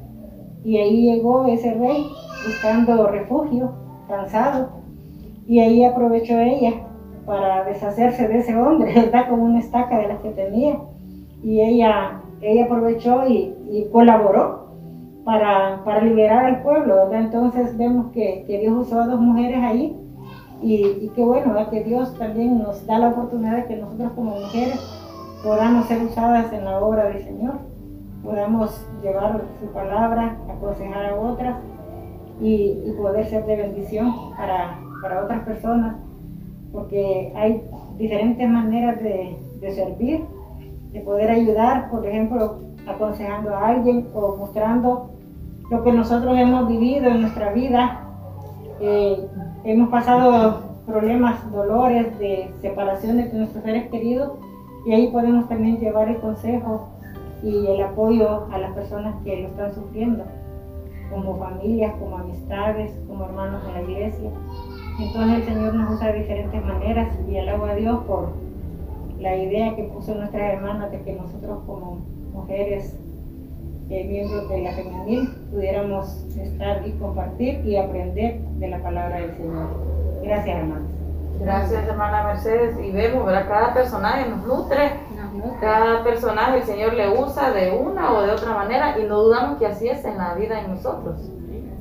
y 0.63 0.77
ahí 0.77 1.03
llegó 1.03 1.45
ese 1.45 1.73
rey 1.73 2.07
buscando 2.45 3.07
refugio, 3.07 3.71
cansado, 4.07 4.69
y 5.47 5.59
ahí 5.59 5.83
aprovechó 5.83 6.39
ella 6.39 6.73
para 7.25 7.63
deshacerse 7.63 8.27
de 8.27 8.39
ese 8.39 8.55
hombre, 8.57 8.93
¿verdad? 8.95 9.29
Como 9.29 9.43
una 9.43 9.59
estaca 9.59 9.97
de 9.97 10.07
las 10.07 10.19
que 10.21 10.31
tenía 10.31 10.79
y 11.43 11.61
ella, 11.61 12.21
ella 12.41 12.65
aprovechó 12.65 13.27
y, 13.27 13.53
y 13.69 13.87
colaboró 13.91 14.65
para, 15.23 15.83
para 15.83 16.01
liberar 16.01 16.45
al 16.45 16.63
pueblo, 16.63 16.95
¿verdad? 16.95 17.21
Entonces 17.21 17.77
vemos 17.77 18.11
que, 18.11 18.43
que 18.47 18.59
Dios 18.59 18.87
usó 18.87 19.01
a 19.01 19.07
dos 19.07 19.19
mujeres 19.19 19.59
ahí 19.61 19.95
y, 20.61 21.09
qué 21.15 21.23
bueno, 21.23 21.53
¿verdad? 21.53 21.69
Que 21.69 21.83
Dios 21.83 22.17
también 22.17 22.59
nos 22.59 22.85
da 22.85 22.99
la 22.99 23.09
oportunidad 23.09 23.57
de 23.57 23.65
que 23.65 23.77
nosotros 23.77 24.11
como 24.15 24.39
mujeres 24.39 24.79
podamos 25.43 25.85
ser 25.85 26.03
usadas 26.03 26.51
en 26.53 26.65
la 26.65 26.79
obra 26.79 27.05
del 27.05 27.23
Señor, 27.23 27.55
podamos 28.23 28.85
llevar 29.03 29.41
su 29.59 29.67
palabra, 29.67 30.37
aconsejar 30.49 31.05
a 31.05 31.15
otras 31.15 31.57
y, 32.41 32.81
y 32.85 32.91
poder 32.97 33.25
ser 33.27 33.45
de 33.45 33.55
bendición 33.55 34.13
para, 34.35 34.79
para 35.01 35.23
otras 35.23 35.43
personas, 35.43 35.97
porque 36.71 37.31
hay 37.35 37.63
diferentes 37.97 38.49
maneras 38.49 39.01
de, 39.01 39.37
de 39.59 39.71
servir 39.71 40.25
de 40.95 41.01
poder 41.01 41.29
ayudar, 41.29 41.91
por 41.91 42.07
ejemplo, 42.07 42.59
aconsejando 42.87 43.53
a 43.53 43.67
alguien 43.67 44.07
o 44.13 44.37
mostrando 44.37 45.09
lo 45.69 45.83
que 45.83 45.91
nosotros 45.91 46.37
hemos 46.37 46.69
vivido 46.69 47.07
en 47.07 47.21
nuestra 47.21 47.51
vida 47.51 47.99
eh, 48.79 49.27
hemos 49.65 49.89
pasado 49.89 50.61
problemas, 50.85 51.51
dolores 51.51 52.17
de 52.19 52.51
separación 52.61 53.17
de 53.17 53.33
nuestros 53.33 53.63
seres 53.63 53.89
queridos 53.89 54.33
y 54.85 54.93
ahí 54.93 55.07
podemos 55.07 55.49
también 55.49 55.79
llevar 55.79 56.07
el 56.07 56.17
consejo 56.17 56.89
y 57.41 57.65
el 57.65 57.81
apoyo 57.81 58.45
a 58.51 58.59
las 58.59 58.73
personas 58.73 59.15
que 59.23 59.41
lo 59.41 59.47
están 59.47 59.73
sufriendo, 59.73 60.23
como 61.09 61.37
familias, 61.37 61.95
como 61.99 62.17
amistades, 62.17 62.91
como 63.07 63.25
hermanos 63.25 63.65
de 63.65 63.73
la 63.73 63.81
iglesia. 63.81 64.29
Entonces 64.99 65.39
el 65.39 65.43
Señor 65.43 65.73
nos 65.73 65.95
usa 65.95 66.11
de 66.11 66.19
diferentes 66.19 66.63
maneras 66.63 67.17
y 67.27 67.37
alabo 67.37 67.65
a 67.65 67.75
Dios 67.75 68.03
por 68.05 68.29
la 69.19 69.35
idea 69.35 69.75
que 69.75 69.83
puso 69.85 70.13
nuestra 70.13 70.53
hermana 70.53 70.89
de 70.89 71.01
que 71.01 71.13
nosotros 71.13 71.59
como 71.65 72.01
mujeres 72.33 72.99
eh, 73.89 74.03
miembros 74.05 74.49
de 74.49 74.61
la 74.61 74.71
femenil 74.71 75.29
pudiéramos 75.51 76.25
estar 76.35 76.87
y 76.87 76.91
compartir 76.93 77.65
y 77.65 77.77
aprender 77.77 78.41
de 78.41 78.67
la 78.67 78.81
palabra 78.81 79.17
del 79.17 79.35
Señor. 79.35 79.67
Gracias 80.23 80.57
hermanos. 80.57 80.89
Gracias 81.39 81.87
hermana 81.87 82.23
Mercedes 82.23 82.77
y 82.81 82.91
vemos, 82.91 83.25
¿verdad? 83.25 83.47
Cada 83.47 83.73
personaje 83.73 84.29
nos 84.29 84.47
nutre, 84.47 84.91
cada 85.59 86.03
personaje 86.03 86.57
el 86.57 86.63
Señor 86.63 86.93
le 86.93 87.09
usa 87.09 87.51
de 87.51 87.71
una 87.71 88.13
o 88.13 88.21
de 88.21 88.31
otra 88.31 88.53
manera 88.53 88.97
y 88.97 89.03
no 89.03 89.21
dudamos 89.21 89.59
que 89.59 89.67
así 89.67 89.87
es 89.87 90.03
en 90.05 90.17
la 90.17 90.33
vida 90.33 90.61
de 90.61 90.67
nosotros. 90.67 91.17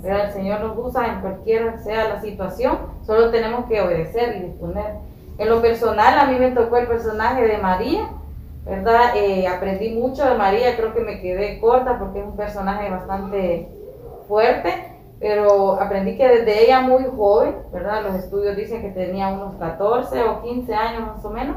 El 0.02 0.32
Señor 0.32 0.60
nos 0.60 0.76
usa 0.76 1.06
en 1.06 1.20
cualquiera 1.20 1.78
sea 1.78 2.08
la 2.08 2.20
situación, 2.20 2.76
solo 3.06 3.30
tenemos 3.30 3.64
que 3.66 3.80
obedecer 3.80 4.36
y 4.36 4.46
disponer. 4.48 4.96
En 5.38 5.48
lo 5.48 5.62
personal, 5.62 6.18
a 6.18 6.26
mí 6.26 6.38
me 6.38 6.50
tocó 6.50 6.76
el 6.76 6.86
personaje 6.86 7.46
de 7.46 7.58
María, 7.58 8.10
¿verdad? 8.64 9.16
Eh, 9.16 9.46
aprendí 9.46 9.90
mucho 9.90 10.24
de 10.24 10.36
María, 10.36 10.76
creo 10.76 10.94
que 10.94 11.00
me 11.00 11.20
quedé 11.20 11.60
corta 11.60 11.98
porque 11.98 12.20
es 12.20 12.26
un 12.26 12.36
personaje 12.36 12.90
bastante 12.90 13.68
fuerte, 14.26 14.70
pero 15.20 15.80
aprendí 15.80 16.16
que 16.16 16.26
desde 16.26 16.64
ella 16.64 16.80
muy 16.80 17.04
joven, 17.04 17.56
¿verdad? 17.72 18.02
Los 18.02 18.16
estudios 18.16 18.56
dicen 18.56 18.82
que 18.82 18.90
tenía 18.90 19.28
unos 19.28 19.54
14 19.56 20.22
o 20.24 20.42
15 20.42 20.74
años 20.74 21.06
más 21.06 21.24
o 21.24 21.30
menos, 21.30 21.56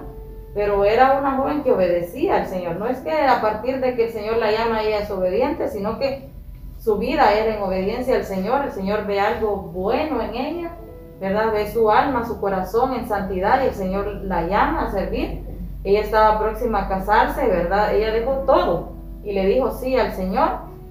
pero 0.53 0.83
era 0.83 1.17
una 1.19 1.37
joven 1.37 1.63
que 1.63 1.71
obedecía 1.71 2.37
al 2.37 2.47
Señor. 2.47 2.77
No 2.77 2.87
es 2.87 2.99
que 2.99 3.11
a 3.11 3.41
partir 3.41 3.79
de 3.79 3.95
que 3.95 4.05
el 4.05 4.11
Señor 4.11 4.37
la 4.37 4.51
llama 4.51 4.83
ella 4.83 4.99
es 4.99 5.11
obediente, 5.11 5.69
sino 5.69 5.99
que 5.99 6.29
su 6.77 6.97
vida 6.97 7.33
era 7.33 7.55
en 7.55 7.61
obediencia 7.61 8.15
al 8.15 8.23
Señor, 8.23 8.65
el 8.65 8.71
Señor 8.71 9.05
ve 9.05 9.19
algo 9.19 9.55
bueno 9.55 10.21
en 10.21 10.35
ella, 10.35 10.71
¿verdad? 11.19 11.51
Ve 11.51 11.71
su 11.71 11.89
alma, 11.89 12.25
su 12.25 12.39
corazón 12.39 12.93
en 12.93 13.07
santidad 13.07 13.63
y 13.63 13.67
el 13.67 13.73
Señor 13.73 14.07
la 14.23 14.43
llama 14.43 14.85
a 14.85 14.91
servir. 14.91 15.43
Ella 15.87 16.01
estaba 16.01 16.37
próxima 16.37 16.79
a 16.79 16.89
casarse, 16.89 17.47
¿verdad? 17.47 17.95
Ella 17.95 18.11
dejó 18.11 18.43
todo 18.45 18.89
y 19.23 19.31
le 19.31 19.45
dijo 19.45 19.71
sí 19.71 19.97
al 19.97 20.11
Señor, 20.11 20.49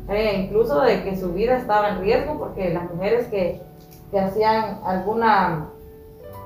eh, 0.08 0.40
incluso 0.42 0.80
de 0.80 1.04
que 1.04 1.18
su 1.18 1.34
vida 1.34 1.58
estaba 1.58 1.90
en 1.90 2.00
riesgo 2.00 2.38
porque 2.38 2.72
las 2.72 2.90
mujeres 2.90 3.26
que, 3.26 3.60
que 4.10 4.18
hacían 4.18 4.80
alguna, 4.86 5.66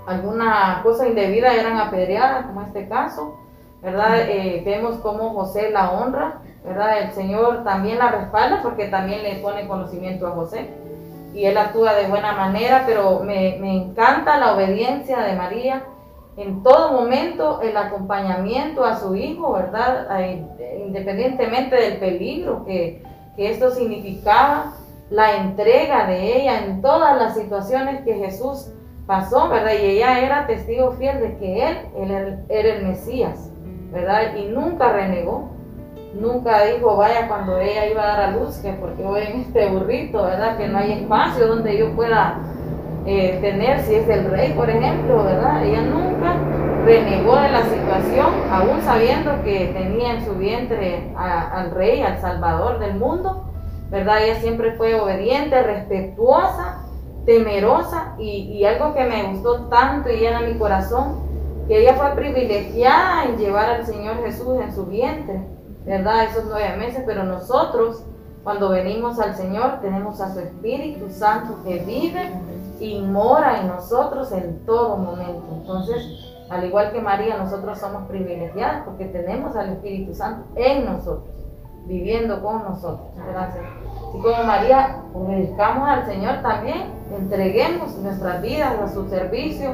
alguna 0.04 0.80
cosa 0.82 1.06
indebida 1.06 1.54
eran 1.54 1.78
apedreadas, 1.78 2.46
como 2.46 2.62
este 2.62 2.88
caso, 2.88 3.36
¿verdad? 3.82 4.22
Eh, 4.28 4.62
vemos 4.64 4.96
cómo 4.96 5.30
José 5.30 5.70
la 5.70 5.92
honra, 5.92 6.40
¿verdad? 6.64 7.02
El 7.02 7.12
Señor 7.12 7.62
también 7.62 7.98
la 7.98 8.10
respalda 8.10 8.62
porque 8.64 8.88
también 8.88 9.22
le 9.22 9.36
pone 9.36 9.68
conocimiento 9.68 10.26
a 10.26 10.32
José 10.32 10.70
y 11.34 11.44
él 11.44 11.56
actúa 11.56 11.94
de 11.94 12.08
buena 12.08 12.32
manera, 12.32 12.82
pero 12.84 13.20
me, 13.20 13.58
me 13.60 13.76
encanta 13.76 14.38
la 14.38 14.54
obediencia 14.54 15.20
de 15.20 15.36
María 15.36 15.84
en 16.42 16.62
todo 16.62 16.92
momento, 16.92 17.60
el 17.62 17.76
acompañamiento 17.76 18.84
a 18.84 18.96
su 18.96 19.14
hijo, 19.14 19.52
¿verdad? 19.52 20.08
Independientemente 20.86 21.76
del 21.76 21.98
peligro 21.98 22.64
que, 22.64 23.02
que 23.36 23.50
esto 23.50 23.70
significaba, 23.70 24.74
la 25.10 25.38
entrega 25.38 26.06
de 26.06 26.40
ella 26.40 26.64
en 26.64 26.82
todas 26.82 27.18
las 27.18 27.34
situaciones 27.34 28.02
que 28.04 28.14
Jesús 28.14 28.70
pasó, 29.06 29.48
¿verdad? 29.48 29.72
Y 29.72 29.86
ella 29.86 30.20
era 30.20 30.46
testigo 30.46 30.92
fiel 30.92 31.20
de 31.20 31.36
que 31.38 31.68
él, 31.68 31.76
él 31.96 32.38
era 32.48 32.74
el 32.74 32.86
Mesías, 32.86 33.50
¿verdad? 33.92 34.36
Y 34.36 34.44
nunca 34.44 34.92
renegó 34.92 35.50
nunca 36.14 36.64
dijo, 36.64 36.96
vaya, 36.96 37.28
cuando 37.28 37.58
ella 37.58 37.86
iba 37.86 38.02
a 38.02 38.06
dar 38.06 38.20
a 38.20 38.30
luz, 38.32 38.56
que 38.58 38.72
porque 38.72 39.02
voy 39.02 39.22
en 39.22 39.40
este 39.42 39.68
burrito, 39.68 40.22
¿verdad? 40.22 40.56
Que 40.56 40.68
no 40.68 40.78
hay 40.78 40.92
espacio 40.92 41.46
donde 41.46 41.78
yo 41.78 41.94
pueda 41.94 42.38
eh, 43.06 43.38
tener, 43.40 43.80
si 43.80 43.94
es 43.94 44.08
el 44.08 44.30
rey, 44.30 44.52
por 44.52 44.68
ejemplo, 44.68 45.24
¿verdad? 45.24 45.64
Ella 45.64 45.82
nunca 45.82 46.36
renegó 46.84 47.36
de 47.36 47.50
la 47.50 47.62
situación, 47.64 48.28
aún 48.50 48.80
sabiendo 48.82 49.42
que 49.42 49.72
tenía 49.76 50.14
en 50.14 50.24
su 50.24 50.34
vientre 50.34 51.12
al 51.16 51.70
rey, 51.70 52.02
al 52.02 52.20
salvador 52.20 52.78
del 52.78 52.94
mundo, 52.94 53.44
¿verdad? 53.90 54.22
Ella 54.22 54.40
siempre 54.40 54.72
fue 54.72 55.00
obediente, 55.00 55.62
respetuosa, 55.62 56.82
temerosa 57.26 58.14
y, 58.18 58.52
y 58.52 58.64
algo 58.64 58.94
que 58.94 59.04
me 59.04 59.24
gustó 59.24 59.66
tanto 59.68 60.10
y 60.10 60.16
llena 60.16 60.40
mi 60.40 60.54
corazón, 60.54 61.28
que 61.68 61.80
ella 61.80 61.94
fue 61.94 62.10
privilegiada 62.12 63.24
en 63.24 63.36
llevar 63.36 63.70
al 63.70 63.86
Señor 63.86 64.16
Jesús 64.24 64.58
en 64.60 64.74
su 64.74 64.86
vientre 64.86 65.40
¿verdad? 65.84 66.24
Esos 66.24 66.44
nueve 66.46 66.76
meses, 66.76 67.02
pero 67.06 67.24
nosotros 67.24 68.02
cuando 68.42 68.70
venimos 68.70 69.18
al 69.18 69.34
Señor 69.34 69.80
tenemos 69.80 70.20
a 70.20 70.32
su 70.32 70.40
Espíritu 70.40 71.10
Santo 71.10 71.58
que 71.64 71.78
vive 71.80 72.30
y 72.80 73.00
mora 73.02 73.60
en 73.60 73.68
nosotros 73.68 74.32
en 74.32 74.64
todo 74.66 74.96
momento. 74.96 75.44
Entonces, 75.52 76.04
al 76.48 76.64
igual 76.64 76.90
que 76.92 77.00
María, 77.00 77.36
nosotros 77.36 77.78
somos 77.78 78.08
privilegiados 78.08 78.82
porque 78.84 79.04
tenemos 79.06 79.54
al 79.54 79.70
Espíritu 79.70 80.14
Santo 80.14 80.48
en 80.56 80.84
nosotros, 80.84 81.34
viviendo 81.86 82.42
con 82.42 82.64
nosotros. 82.64 83.08
Gracias. 83.30 83.64
Y 84.14 84.20
como 84.20 84.42
María, 84.42 85.02
obedezcamos 85.14 85.88
al 85.88 86.06
Señor 86.06 86.42
también, 86.42 86.92
entreguemos 87.16 87.94
nuestras 87.98 88.42
vidas 88.42 88.80
a 88.80 88.88
su 88.88 89.08
servicio 89.08 89.70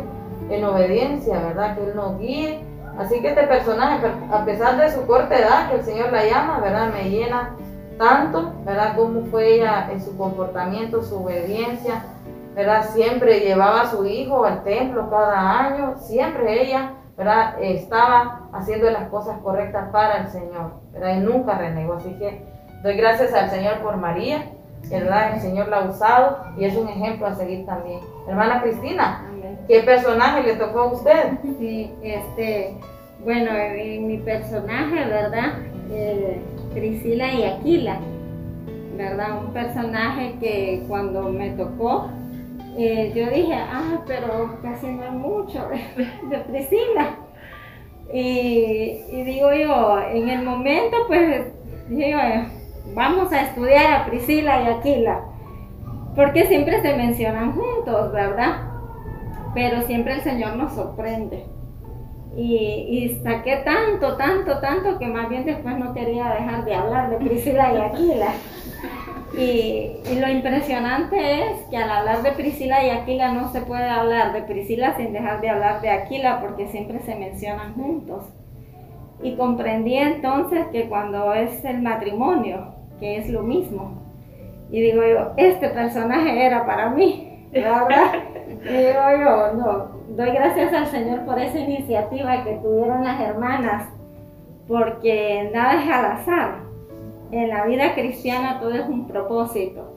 en 0.51 0.65
obediencia, 0.65 1.39
¿verdad? 1.39 1.77
Que 1.77 1.85
Él 1.85 1.97
nos 1.97 2.19
guíe 2.19 2.77
Así 2.99 3.21
que 3.21 3.29
este 3.29 3.47
personaje, 3.47 4.07
a 4.33 4.45
pesar 4.45 4.79
de 4.79 4.91
su 4.91 5.07
corta 5.07 5.39
edad, 5.39 5.69
que 5.69 5.77
el 5.77 5.85
Señor 5.85 6.13
la 6.13 6.25
llama, 6.25 6.61
¿verdad? 6.61 6.91
Me 6.93 7.11
llena 7.11 7.51
tanto, 7.99 8.55
¿verdad? 8.65 8.95
Cómo 8.97 9.27
fue 9.31 9.57
ella 9.57 9.91
en 9.93 10.03
su 10.03 10.17
comportamiento, 10.17 11.03
su 11.03 11.23
obediencia, 11.23 12.05
¿verdad? 12.57 12.89
Siempre 12.93 13.41
llevaba 13.41 13.83
a 13.83 13.91
su 13.91 14.05
hijo 14.07 14.45
al 14.45 14.65
templo 14.65 15.09
cada 15.11 15.61
año, 15.61 15.95
siempre 15.99 16.63
ella, 16.63 16.95
¿verdad? 17.17 17.55
Estaba 17.61 18.49
haciendo 18.53 18.91
las 18.91 19.09
cosas 19.09 19.39
correctas 19.41 19.91
para 19.93 20.23
el 20.23 20.29
Señor, 20.29 20.73
¿verdad? 20.93 21.17
Y 21.17 21.21
nunca 21.21 21.59
renegó. 21.59 21.95
Así 21.95 22.11
que 22.19 22.43
doy 22.83 22.97
gracias 22.97 23.33
al 23.35 23.51
Señor 23.51 23.79
por 23.83 23.97
María, 23.99 24.47
¿verdad? 24.91 25.35
El 25.35 25.41
Señor 25.41 25.69
la 25.69 25.79
ha 25.79 25.89
usado 25.89 26.39
y 26.57 26.65
es 26.65 26.75
un 26.77 26.89
ejemplo 26.89 27.27
a 27.27 27.35
seguir 27.35 27.67
también. 27.67 28.01
Hermana 28.27 28.63
Cristina, 28.63 29.23
¿Qué 29.69 29.81
personaje 29.81 30.45
le 30.45 30.55
tocó 30.55 30.81
a 30.81 30.93
usted? 30.93 31.39
Sí, 31.59 31.91
este, 32.01 32.77
bueno, 33.25 33.51
en 33.53 34.07
mi 34.07 34.19
personaje, 34.19 35.05
¿verdad? 35.05 35.55
Eh, 35.91 36.41
Priscila 36.73 37.33
y 37.33 37.45
Aquila, 37.45 37.99
¿verdad? 38.97 39.41
Un 39.45 39.53
personaje 39.53 40.37
que 40.39 40.85
cuando 40.87 41.31
me 41.31 41.51
tocó, 41.51 42.09
eh, 42.77 43.13
yo 43.15 43.31
dije, 43.31 43.55
ah, 43.55 44.03
pero 44.07 44.59
casi 44.63 44.87
no 44.87 45.03
hay 45.03 45.11
mucho 45.11 45.69
de, 46.31 46.39
Priscila. 46.39 47.17
Y, 48.13 49.23
digo 49.25 49.53
yo, 49.53 50.01
en 50.13 50.29
el 50.29 50.43
momento, 50.43 50.97
pues, 51.09 51.47
dije 51.89 52.11
yo, 52.11 52.19
vamos 52.95 53.33
a 53.33 53.43
estudiar 53.43 53.93
a 53.93 54.07
Priscila 54.07 54.63
y 54.63 54.67
Aquila, 54.67 55.25
porque 56.15 56.47
siempre 56.47 56.81
se 56.83 56.97
mencionan 56.97 57.53
juntos, 57.53 58.13
¿verdad? 58.13 58.67
pero 59.57 59.81
siempre 59.87 60.13
el 60.13 60.21
Señor 60.21 60.55
nos 60.57 60.75
sorprende. 60.75 61.47
Y, 62.37 63.19
saqué 63.23 63.57
tanto, 63.65 64.19
tanto, 64.19 64.59
tanto 64.59 64.99
que 64.99 65.07
más 65.07 65.31
bien 65.31 65.47
después 65.47 65.79
no 65.79 65.95
quería 65.95 66.29
dejar 66.29 66.67
de 66.67 66.75
hablar 66.75 67.09
de 67.09 67.17
Priscila 67.17 67.73
y 67.73 67.79
Aquila. 67.79 68.35
Y, 69.35 69.99
y, 70.11 70.19
lo 70.21 70.29
impresionante 70.29 71.51
es 71.51 71.63
que 71.69 71.77
al 71.77 71.91
hablar 71.91 72.23
de 72.23 72.33
Priscila 72.33 72.85
y 72.85 72.91
Aquila 72.91 73.33
no 73.33 73.51
se 73.51 73.61
puede 73.61 73.89
hablar 73.89 74.33
de 74.33 74.43
Priscila 74.43 74.97
sin 74.97 75.13
dejar 75.13 75.41
de 75.41 75.51
hablar 75.51 75.81
de 75.81 75.91
Aquila 75.91 76.41
porque 76.41 76.69
siempre 76.69 77.01
se 77.01 77.17
mencionan 77.17 77.75
juntos. 77.75 78.25
Y 79.23 79.35
comprendí 79.35 79.97
entonces 79.97 80.67
que 80.69 80.89
cuando 80.89 81.35
es 81.35 81.65
el 81.65 81.83
matrimonio, 81.83 82.75
que 83.01 83.17
es 83.17 83.29
lo 83.29 83.43
mismo, 83.43 84.03
y 84.71 84.81
digo 84.81 85.03
yo, 85.03 85.33
este 85.37 85.69
personaje 85.69 86.45
era 86.45 86.67
para 86.67 86.91
mí, 86.91 87.49
¿verdad? 87.53 88.13
digo 88.63 89.01
yo, 89.19 89.53
no, 89.55 89.97
doy 90.17 90.31
gracias 90.31 90.73
al 90.73 90.87
Señor 90.87 91.25
por 91.25 91.39
esa 91.39 91.59
iniciativa 91.59 92.45
que 92.45 92.55
tuvieron 92.63 93.05
las 93.05 93.21
hermanas, 93.21 93.89
porque 94.67 95.51
nada 95.55 95.83
es 95.83 95.91
al 95.91 96.05
azar. 96.05 96.66
En 97.31 97.49
la 97.49 97.67
vida 97.67 97.95
cristiana 97.95 98.61
todo 98.61 98.73
es 98.73 98.89
un 98.89 99.07
propósito. 99.07 99.93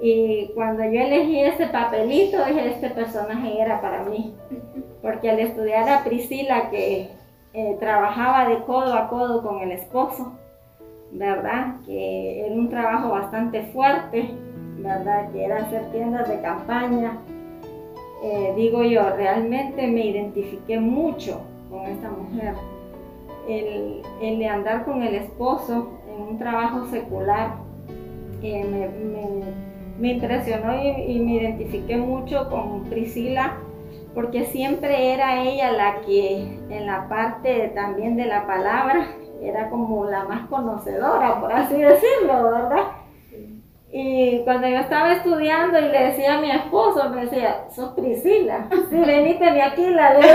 Y 0.00 0.50
cuando 0.54 0.84
yo 0.84 1.00
elegí 1.00 1.40
ese 1.40 1.66
papelito, 1.68 2.44
dije, 2.44 2.68
este 2.68 2.90
personaje 2.90 3.60
era 3.60 3.80
para 3.80 4.04
mí. 4.04 4.34
Porque 5.02 5.30
al 5.30 5.40
estudiar 5.40 5.88
a 5.88 6.04
Priscila, 6.04 6.70
que 6.70 7.08
eh, 7.54 7.76
trabajaba 7.80 8.48
de 8.48 8.62
codo 8.64 8.94
a 8.94 9.08
codo 9.08 9.42
con 9.42 9.60
el 9.60 9.72
esposo, 9.72 10.32
¿verdad? 11.12 11.76
Que 11.86 12.46
era 12.46 12.54
un 12.54 12.68
trabajo 12.68 13.10
bastante 13.10 13.62
fuerte, 13.72 14.30
¿verdad? 14.78 15.30
Que 15.32 15.44
era 15.44 15.62
hacer 15.62 15.90
tiendas 15.92 16.28
de 16.28 16.40
campaña, 16.42 17.18
eh, 18.22 18.52
digo 18.56 18.82
yo, 18.82 19.10
realmente 19.16 19.86
me 19.86 20.06
identifiqué 20.06 20.80
mucho 20.80 21.40
con 21.70 21.86
esta 21.86 22.10
mujer. 22.10 22.54
El, 23.48 24.02
el 24.20 24.38
de 24.38 24.48
andar 24.48 24.84
con 24.84 25.02
el 25.02 25.14
esposo 25.14 25.90
un 26.18 26.38
trabajo 26.38 26.86
secular 26.86 27.54
eh, 28.42 28.64
me, 29.98 30.10
impresionó 30.12 30.74
y 30.74 31.18
me 31.20 31.34
identifiqué 31.34 31.96
mucho 31.96 32.48
con 32.50 32.84
Priscila 32.84 33.56
porque 34.14 34.44
siempre 34.46 35.12
era 35.12 35.42
ella 35.42 35.72
la 35.72 36.00
que 36.00 36.58
en 36.70 36.86
la 36.86 37.08
parte 37.08 37.72
también 37.74 38.16
de 38.16 38.24
la 38.24 38.46
palabra 38.46 39.06
era 39.42 39.68
como 39.68 40.06
la 40.06 40.24
más 40.24 40.46
conocedora, 40.48 41.38
por 41.40 41.52
así 41.52 41.76
decirlo, 41.76 42.50
¿verdad? 42.50 42.84
Y 43.98 44.42
cuando 44.44 44.68
yo 44.68 44.76
estaba 44.76 45.14
estudiando 45.14 45.78
y 45.78 45.88
le 45.88 46.08
decía 46.08 46.36
a 46.36 46.40
mi 46.42 46.50
esposo, 46.50 47.08
me 47.08 47.22
decía, 47.22 47.64
sos 47.70 47.94
Priscila, 47.94 48.68
si 48.90 48.94
veniste 48.94 49.50
de 49.50 49.62
Aquila, 49.62 50.18
le 50.18 50.26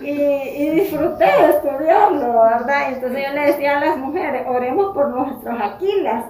y, 0.00 0.10
y, 0.10 0.70
disfruté 0.70 1.26
de 1.26 1.50
estudiarlo, 1.50 2.42
¿verdad? 2.42 2.92
Entonces 2.92 3.24
yo 3.24 3.34
le 3.34 3.46
decía 3.46 3.78
a 3.78 3.84
las 3.84 3.96
mujeres, 3.98 4.42
oremos 4.48 4.92
por 4.92 5.10
nuestros 5.10 5.60
Aquilas, 5.62 6.24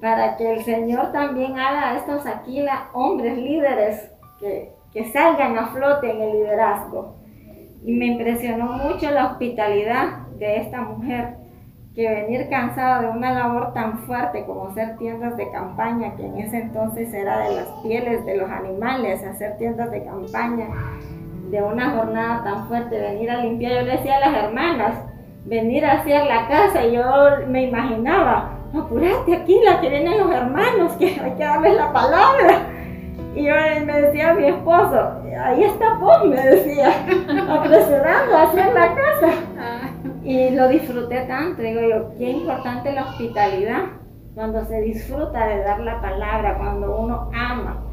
para 0.00 0.36
que 0.36 0.54
el 0.54 0.64
Señor 0.64 1.12
también 1.12 1.56
haga 1.56 1.92
a 1.92 1.96
estos 1.98 2.26
Aquilas 2.26 2.80
hombres 2.94 3.38
líderes 3.38 4.10
que, 4.40 4.72
que 4.92 5.04
salgan 5.12 5.56
a 5.56 5.68
flote 5.68 6.10
en 6.10 6.20
el 6.20 6.32
liderazgo. 6.32 7.14
Y 7.84 7.92
me 7.92 8.06
impresionó 8.06 8.72
mucho 8.72 9.08
la 9.12 9.26
hospitalidad 9.26 10.26
de 10.36 10.56
esta 10.56 10.80
mujer, 10.80 11.43
que 11.94 12.08
venir 12.08 12.48
cansada 12.50 13.02
de 13.02 13.08
una 13.08 13.32
labor 13.32 13.72
tan 13.72 14.00
fuerte 14.00 14.44
como 14.46 14.68
hacer 14.68 14.96
tiendas 14.96 15.36
de 15.36 15.48
campaña, 15.52 16.16
que 16.16 16.26
en 16.26 16.38
ese 16.38 16.62
entonces 16.62 17.14
era 17.14 17.38
de 17.38 17.54
las 17.54 17.68
pieles 17.84 18.26
de 18.26 18.36
los 18.36 18.50
animales, 18.50 19.22
hacer 19.22 19.56
tiendas 19.58 19.92
de 19.92 20.04
campaña, 20.04 20.66
de 21.50 21.62
una 21.62 21.90
jornada 21.90 22.42
tan 22.42 22.66
fuerte, 22.66 23.00
venir 23.00 23.30
a 23.30 23.42
limpiar, 23.42 23.74
yo 23.74 23.82
le 23.82 23.92
decía 23.92 24.16
a 24.16 24.28
las 24.28 24.44
hermanas, 24.44 24.94
venir 25.44 25.86
a 25.86 26.00
hacer 26.00 26.24
la 26.24 26.48
casa, 26.48 26.84
y 26.84 26.96
yo 26.96 27.04
me 27.46 27.62
imaginaba, 27.62 28.50
apurate 28.76 29.36
aquí, 29.36 29.60
la 29.64 29.80
que 29.80 29.88
vienen 29.88 30.18
los 30.18 30.32
hermanos, 30.32 30.92
que 30.94 31.20
hay 31.20 31.32
que 31.32 31.44
darles 31.44 31.76
la 31.76 31.92
palabra. 31.92 32.70
Y 33.36 33.44
yo 33.44 33.54
me 33.84 34.00
decía 34.00 34.30
a 34.30 34.34
mi 34.34 34.46
esposo, 34.46 35.12
ahí 35.44 35.62
está 35.62 35.94
vos, 35.94 36.24
me 36.24 36.40
decía, 36.40 36.88
apresurando 37.50 38.36
a 38.36 38.42
hacer 38.42 38.72
la 38.72 38.94
casa. 38.94 39.83
Y 40.24 40.50
lo 40.50 40.68
disfruté 40.68 41.26
tanto, 41.26 41.62
digo 41.62 41.80
yo, 41.82 42.14
qué 42.16 42.30
importante 42.30 42.92
la 42.92 43.04
hospitalidad, 43.04 43.82
cuando 44.34 44.64
se 44.64 44.80
disfruta 44.80 45.46
de 45.46 45.62
dar 45.62 45.80
la 45.80 46.00
palabra, 46.00 46.56
cuando 46.58 46.98
uno 46.98 47.30
ama 47.34 47.84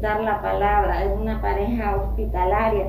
dar 0.00 0.20
la 0.20 0.40
palabra, 0.40 1.04
en 1.04 1.12
una 1.12 1.40
pareja 1.40 1.96
hospitalaria. 1.96 2.86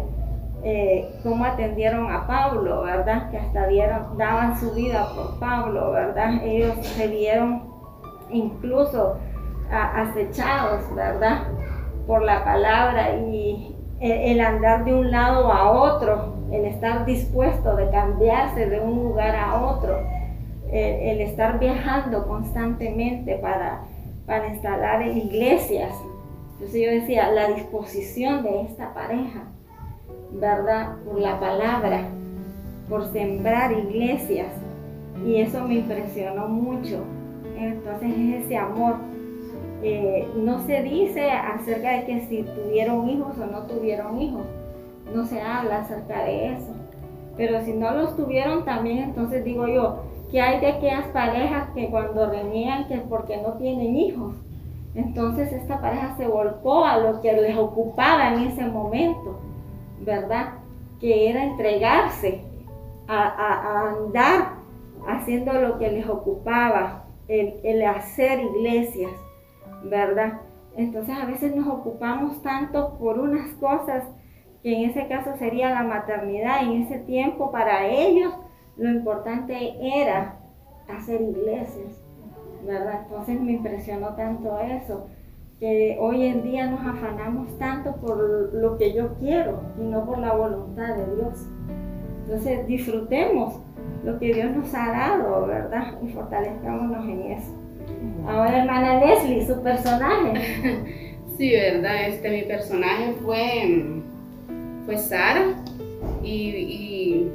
Eh, 0.65 1.19
cómo 1.23 1.43
atendieron 1.43 2.09
a 2.09 2.25
Pablo, 2.25 2.83
¿verdad? 2.83 3.29
Que 3.29 3.37
hasta 3.37 3.67
dieron, 3.67 4.17
daban 4.17 4.57
su 4.57 4.73
vida 4.73 5.07
por 5.13 5.37
Pablo, 5.37 5.91
¿verdad? 5.91 6.41
Ellos 6.41 6.75
se 6.85 7.07
vieron 7.07 7.63
incluso 8.29 9.17
acechados, 9.69 10.83
¿verdad? 10.95 11.47
Por 12.07 12.21
la 12.21 12.45
palabra 12.45 13.15
y 13.15 13.75
el, 13.99 14.39
andar 14.39 14.85
de 14.85 14.93
un 14.93 15.11
lado 15.11 15.51
a 15.51 15.71
otro, 15.71 16.32
el 16.53 16.65
estar 16.65 17.05
dispuesto 17.05 17.75
de 17.75 17.89
cambiarse 17.89 18.69
de 18.69 18.79
un 18.79 19.03
lugar 19.03 19.35
a 19.35 19.61
otro, 19.61 19.99
el, 20.71 21.21
estar 21.21 21.59
viajando 21.59 22.27
constantemente 22.27 23.35
para, 23.35 23.81
para 24.25 24.47
instalar 24.47 25.05
iglesias. 25.05 25.93
Entonces 26.53 26.81
yo 26.81 26.91
decía, 26.91 27.31
la 27.31 27.49
disposición 27.49 28.43
de 28.43 28.61
esta 28.61 28.93
pareja 28.93 29.43
¿verdad? 30.33 30.95
Por 31.05 31.19
la 31.19 31.39
palabra, 31.39 32.01
por 32.89 33.11
sembrar 33.11 33.71
iglesias. 33.71 34.47
Y 35.25 35.37
eso 35.37 35.67
me 35.67 35.75
impresionó 35.75 36.47
mucho. 36.47 37.03
Entonces 37.57 38.11
es 38.11 38.45
ese 38.45 38.57
amor. 38.57 38.95
Eh, 39.83 40.27
no 40.37 40.65
se 40.65 40.81
dice 40.81 41.29
acerca 41.29 41.91
de 41.91 42.05
que 42.05 42.21
si 42.27 42.43
tuvieron 42.43 43.09
hijos 43.09 43.37
o 43.37 43.45
no 43.45 43.63
tuvieron 43.63 44.21
hijos. 44.21 44.45
No 45.11 45.25
se 45.25 45.41
habla 45.41 45.79
acerca 45.79 46.23
de 46.23 46.53
eso. 46.53 46.73
Pero 47.35 47.61
si 47.61 47.73
no 47.73 47.91
los 47.91 48.15
tuvieron 48.15 48.63
también, 48.63 48.99
entonces 48.99 49.43
digo 49.43 49.67
yo, 49.67 50.03
que 50.29 50.41
hay 50.41 50.59
de 50.59 50.67
aquellas 50.67 51.07
parejas 51.07 51.69
que 51.73 51.89
cuando 51.89 52.29
reniegan 52.29 52.87
que 52.87 52.97
porque 52.97 53.37
no 53.37 53.53
tienen 53.53 53.95
hijos. 53.95 54.35
Entonces 54.93 55.51
esta 55.51 55.81
pareja 55.81 56.15
se 56.17 56.27
volcó 56.27 56.85
a 56.85 56.97
lo 56.97 57.21
que 57.21 57.33
les 57.33 57.57
ocupaba 57.57 58.33
en 58.33 58.41
ese 58.41 58.65
momento 58.65 59.39
¿verdad? 60.05 60.53
Que 60.99 61.29
era 61.29 61.43
entregarse 61.43 62.41
a, 63.07 63.89
andar 63.89 64.53
haciendo 65.07 65.53
lo 65.53 65.77
que 65.77 65.91
les 65.91 66.07
ocupaba, 66.07 67.05
el, 67.27 67.83
hacer 67.83 68.39
iglesias, 68.39 69.11
¿verdad? 69.83 70.41
Entonces 70.75 71.15
a 71.15 71.25
veces 71.25 71.55
nos 71.55 71.67
ocupamos 71.67 72.41
tanto 72.41 72.97
por 72.97 73.19
unas 73.19 73.49
cosas 73.55 74.05
que 74.64 74.74
en 74.74 74.89
ese 74.89 75.07
caso 75.07 75.36
sería 75.38 75.70
la 75.70 75.84
maternidad, 75.84 76.64
en 76.64 76.84
ese 76.84 76.99
tiempo 76.99 77.51
para 77.51 77.86
ellos 77.86 78.34
lo 78.78 78.89
importante 78.89 79.76
era 79.82 80.39
hacer 80.88 81.22
iglesias, 81.22 82.01
¿verdad? 82.66 83.01
Entonces 83.03 83.39
me 83.41 83.51
impresionó 83.51 84.16
tanto 84.16 84.57
eso 84.59 85.07
que 85.59 85.97
hoy 85.99 86.26
en 86.26 86.43
día 86.43 86.70
nos 86.70 86.82
afanamos 86.82 87.57
tanto 87.59 87.95
por 87.97 88.53
lo 88.53 88.78
que 88.78 88.93
yo 88.93 89.16
quiero 89.20 89.61
y 89.80 89.84
no 89.84 90.05
por 90.05 90.18
la 90.18 90.34
voluntad 90.34 90.95
de 90.95 91.16
Dios. 91.16 91.47
Entonces 92.24 92.66
disfrutemos 92.66 93.61
lo 94.03 94.18
que 94.18 94.34
Dios 94.34 94.51
nos 94.55 94.74
ha 94.74 94.89
dado, 94.91 95.45
¿verdad? 95.45 96.01
Y 96.01 96.09
fortalezcámonos 96.09 97.05
en 97.05 97.32
eso. 97.32 97.51
Ahora, 98.28 98.64
hermana 98.64 98.99
Leslie, 98.99 99.45
su 99.45 99.61
personaje. 99.61 101.03
Sí, 101.38 101.51
¿verdad? 101.51 102.09
Este, 102.09 102.30
mi 102.30 102.43
personaje 102.43 103.14
fue, 103.24 104.02
fue 104.86 104.97
Sara 104.97 105.55
y, 106.23 107.27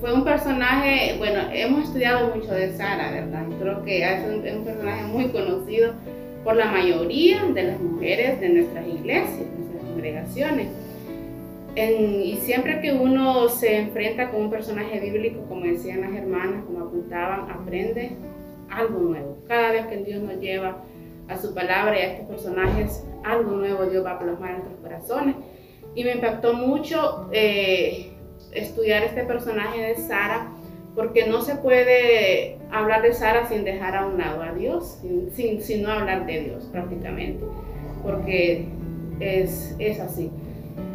fue 0.00 0.14
un 0.14 0.22
personaje, 0.22 1.16
bueno, 1.18 1.40
hemos 1.52 1.88
estudiado 1.88 2.32
mucho 2.32 2.52
de 2.52 2.70
Sara, 2.76 3.10
¿verdad? 3.10 3.46
Creo 3.60 3.82
que 3.82 4.04
es 4.04 4.24
un, 4.28 4.58
un 4.58 4.64
personaje 4.64 5.02
muy 5.06 5.28
conocido 5.30 5.92
por 6.44 6.54
la 6.54 6.66
mayoría 6.66 7.42
de 7.52 7.64
las 7.64 7.80
mujeres 7.80 8.40
de 8.40 8.48
nuestras 8.48 8.86
iglesias, 8.86 9.38
de 9.38 9.58
nuestras 9.58 9.84
congregaciones. 9.84 10.68
y 11.76 12.38
siempre 12.42 12.80
que 12.80 12.92
uno 12.92 13.48
se 13.48 13.76
enfrenta 13.76 14.30
con 14.30 14.42
un 14.42 14.50
personaje 14.50 15.00
bíblico, 15.00 15.40
como 15.48 15.64
decían 15.64 16.00
las 16.00 16.12
hermanas, 16.12 16.64
como 16.64 16.86
apuntaban, 16.86 17.50
aprende 17.50 18.12
algo 18.70 19.00
nuevo. 19.00 19.38
Cada 19.48 19.72
vez 19.72 19.86
que 19.86 19.96
Dios 19.98 20.22
nos 20.22 20.40
lleva 20.40 20.84
a 21.28 21.36
su 21.36 21.54
palabra 21.54 21.98
y 21.98 22.02
a 22.02 22.12
estos 22.12 22.26
personajes, 22.28 23.04
algo 23.24 23.52
nuevo 23.52 23.86
Dios 23.86 24.04
va 24.04 24.12
a 24.12 24.18
plasmar 24.18 24.50
en 24.50 24.56
nuestros 24.58 24.80
corazones. 24.80 25.36
Y 25.94 26.04
me 26.04 26.12
impactó 26.12 26.54
mucho 26.54 27.28
eh, 27.32 28.12
estudiar 28.52 29.02
este 29.02 29.24
personaje 29.24 29.80
de 29.80 29.96
Sara, 29.96 30.52
porque 30.94 31.26
no 31.26 31.42
se 31.42 31.56
puede 31.56 32.58
hablar 32.70 33.02
de 33.02 33.12
Sara 33.12 33.48
sin 33.48 33.64
dejar 33.64 33.96
a 33.96 34.06
un 34.06 34.18
lado 34.18 34.42
a 34.42 34.52
Dios, 34.52 34.98
sin, 35.34 35.82
no 35.82 35.90
hablar 35.90 36.26
de 36.26 36.40
Dios 36.44 36.64
prácticamente, 36.72 37.44
porque 38.02 38.66
es, 39.20 39.74
es 39.78 40.00
así. 40.00 40.30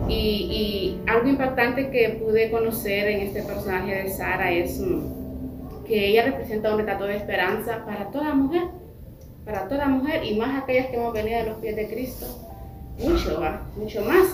Y, 0.10 0.98
algo 1.08 1.30
impactante 1.30 1.90
que 1.90 2.10
pude 2.22 2.52
conocer 2.52 3.08
en 3.08 3.22
este 3.22 3.44
personaje 3.44 4.04
de 4.04 4.10
Sara 4.10 4.52
es 4.52 4.80
mm, 4.80 5.86
que 5.86 6.10
ella 6.10 6.26
representa 6.26 6.72
un 6.72 6.80
retrato 6.80 7.06
de 7.06 7.18
esperanza 7.18 7.86
para 7.86 8.12
toda 8.12 8.34
mujer, 8.34 8.64
para 9.46 9.68
toda 9.68 9.88
mujer 9.88 10.24
y 10.26 10.36
más 10.36 10.62
aquellas 10.62 10.88
que 10.88 10.96
hemos 10.96 11.14
venido 11.14 11.40
a 11.40 11.44
los 11.44 11.58
pies 11.58 11.76
de 11.76 11.88
Cristo, 11.88 12.26
mucho, 13.00 13.42
mucho 13.78 14.02
más. 14.04 14.28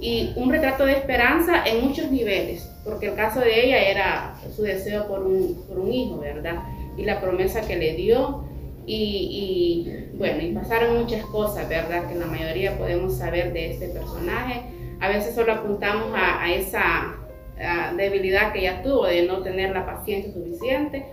Y 0.00 0.32
un 0.36 0.50
retrato 0.50 0.86
de 0.86 0.92
esperanza 0.92 1.62
en 1.64 1.86
muchos 1.86 2.10
niveles 2.10 2.70
porque 2.84 3.08
el 3.08 3.14
caso 3.14 3.40
de 3.40 3.66
ella 3.66 3.90
era 3.90 4.34
su 4.54 4.62
deseo 4.62 5.06
por 5.06 5.20
un, 5.20 5.64
por 5.68 5.78
un 5.78 5.92
hijo, 5.92 6.18
¿verdad? 6.18 6.62
Y 6.96 7.04
la 7.04 7.20
promesa 7.20 7.60
que 7.66 7.76
le 7.76 7.94
dio. 7.94 8.44
Y, 8.86 8.96
y, 9.86 10.16
bueno, 10.16 10.42
y 10.42 10.52
pasaron 10.52 10.98
muchas 10.98 11.24
cosas, 11.26 11.68
¿verdad? 11.68 12.08
Que 12.08 12.14
la 12.14 12.26
mayoría 12.26 12.76
podemos 12.76 13.18
saber 13.18 13.52
de 13.52 13.72
este 13.72 13.88
personaje. 13.88 14.62
A 15.00 15.08
veces 15.08 15.34
solo 15.34 15.52
apuntamos 15.52 16.12
a, 16.14 16.42
a 16.42 16.52
esa 16.52 17.16
debilidad 17.96 18.52
que 18.52 18.60
ella 18.60 18.82
tuvo 18.82 19.06
de 19.06 19.26
no 19.26 19.42
tener 19.42 19.70
la 19.70 19.84
paciencia 19.84 20.32
suficiente. 20.32 21.04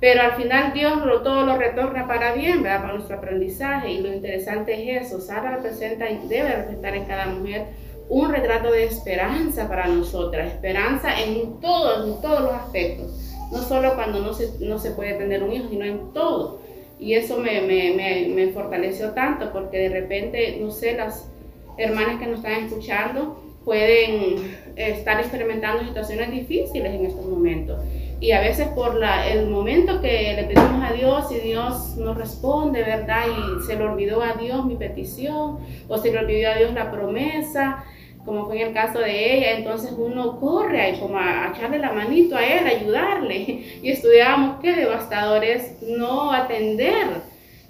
Pero 0.00 0.20
al 0.20 0.32
final 0.32 0.74
Dios 0.74 1.06
lo, 1.06 1.22
todo 1.22 1.46
lo 1.46 1.56
retorna 1.56 2.06
para 2.06 2.34
bien, 2.34 2.62
¿verdad? 2.62 2.82
Para 2.82 2.94
nuestro 2.94 3.16
aprendizaje. 3.16 3.92
Y 3.92 4.00
lo 4.00 4.12
interesante 4.12 4.74
es 4.74 5.06
eso. 5.06 5.20
Sara 5.20 5.56
representa 5.56 6.04
debe 6.04 6.56
representar 6.56 6.96
en 6.96 7.04
cada 7.04 7.26
mujer 7.26 7.66
un 8.08 8.30
retrato 8.30 8.70
de 8.70 8.84
esperanza 8.84 9.68
para 9.68 9.86
nosotras, 9.88 10.52
esperanza 10.52 11.20
en 11.20 11.60
todos, 11.60 12.06
en 12.06 12.20
todos 12.20 12.42
los 12.42 12.52
aspectos, 12.52 13.10
no 13.50 13.62
solo 13.62 13.94
cuando 13.94 14.20
no 14.20 14.32
se, 14.32 14.52
no 14.60 14.78
se 14.78 14.92
puede 14.92 15.14
tener 15.14 15.42
un 15.42 15.52
hijo, 15.52 15.68
sino 15.68 15.84
en 15.84 16.12
todo. 16.12 16.60
Y 16.98 17.14
eso 17.14 17.38
me, 17.38 17.60
me, 17.60 18.28
me, 18.28 18.48
fortaleció 18.52 19.10
tanto 19.10 19.52
porque 19.52 19.78
de 19.78 19.88
repente, 19.90 20.58
no 20.60 20.70
sé, 20.70 20.94
las 20.94 21.28
hermanas 21.76 22.18
que 22.18 22.26
nos 22.26 22.38
están 22.38 22.64
escuchando 22.64 23.42
pueden 23.64 24.56
estar 24.76 25.20
experimentando 25.20 25.84
situaciones 25.84 26.30
difíciles 26.30 26.94
en 26.94 27.06
estos 27.06 27.26
momentos. 27.26 27.78
Y 28.18 28.30
a 28.32 28.40
veces 28.40 28.68
por 28.68 28.94
la, 28.94 29.28
el 29.28 29.48
momento 29.48 30.00
que 30.00 30.32
le 30.34 30.44
pedimos 30.44 30.82
a 30.82 30.92
Dios 30.94 31.30
y 31.32 31.46
Dios 31.46 31.96
nos 31.96 32.16
responde, 32.16 32.82
¿verdad? 32.82 33.24
Y 33.26 33.66
se 33.66 33.76
le 33.76 33.84
olvidó 33.84 34.22
a 34.22 34.32
Dios 34.34 34.64
mi 34.64 34.76
petición 34.76 35.58
o 35.88 35.98
se 35.98 36.10
le 36.10 36.18
olvidó 36.18 36.50
a 36.50 36.54
Dios 36.54 36.72
la 36.72 36.90
promesa, 36.90 37.84
como 38.26 38.46
fue 38.46 38.60
en 38.60 38.68
el 38.68 38.74
caso 38.74 38.98
de 38.98 39.36
ella, 39.36 39.52
entonces 39.52 39.94
uno 39.96 40.38
corre 40.40 40.80
ahí 40.80 40.98
como 40.98 41.16
a, 41.16 41.52
echarle 41.54 41.78
la 41.78 41.92
manito 41.92 42.36
a 42.36 42.44
él, 42.44 42.66
ayudarle. 42.66 43.64
Y 43.82 43.90
estudiamos 43.90 44.58
qué 44.60 44.74
devastador 44.74 45.44
es 45.44 45.80
no 45.82 46.32
atender 46.32 47.06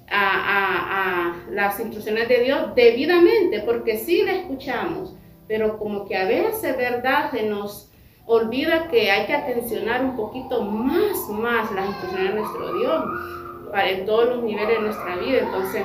a, 0.09 1.35
a, 1.35 1.51
las 1.51 1.79
instrucciones 1.79 2.29
de 2.29 2.41
Dios 2.41 2.75
debidamente, 2.75 3.61
porque 3.61 3.99
sí 3.99 4.23
la 4.23 4.33
escuchamos, 4.33 5.15
pero 5.47 5.79
como 5.79 6.07
que 6.07 6.17
a 6.17 6.25
veces, 6.25 6.77
¿verdad? 6.77 7.31
Se 7.31 7.43
nos 7.43 7.93
olvida 8.25 8.89
que 8.89 9.11
hay 9.11 9.27
que 9.27 9.35
atencionar 9.35 10.03
un 10.03 10.17
poquito 10.17 10.63
más, 10.63 11.29
más 11.29 11.71
las 11.73 11.87
instrucciones 11.87 12.35
de 12.35 12.41
nuestro 12.41 12.79
Dios 12.79 13.05
para 13.71 13.91
en 13.91 14.07
todos 14.07 14.37
los 14.37 14.43
niveles 14.43 14.79
de 14.79 14.81
nuestra 14.81 15.17
vida. 15.17 15.39
Entonces, 15.41 15.85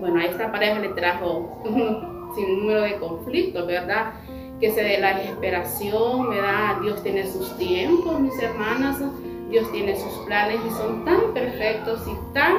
bueno, 0.00 0.20
a 0.20 0.24
esta 0.24 0.50
pareja 0.50 0.80
le 0.80 0.88
trajo 0.88 1.60
sin 2.34 2.60
número 2.60 2.82
de 2.82 2.96
conflictos, 2.96 3.66
¿verdad? 3.66 4.12
Que 4.60 4.72
se 4.72 4.82
dé 4.82 4.98
la 4.98 5.18
desesperación, 5.18 6.30
¿verdad? 6.30 6.80
Dios 6.82 7.02
tiene 7.02 7.26
sus 7.26 7.56
tiempos, 7.56 8.20
mis 8.20 8.38
hermanas, 8.40 8.98
Dios 9.50 9.70
tiene 9.72 9.96
sus 9.96 10.12
planes 10.26 10.58
y 10.66 10.70
son 10.70 11.04
tan 11.04 11.32
perfectos 11.32 12.02
y 12.06 12.34
tan 12.34 12.56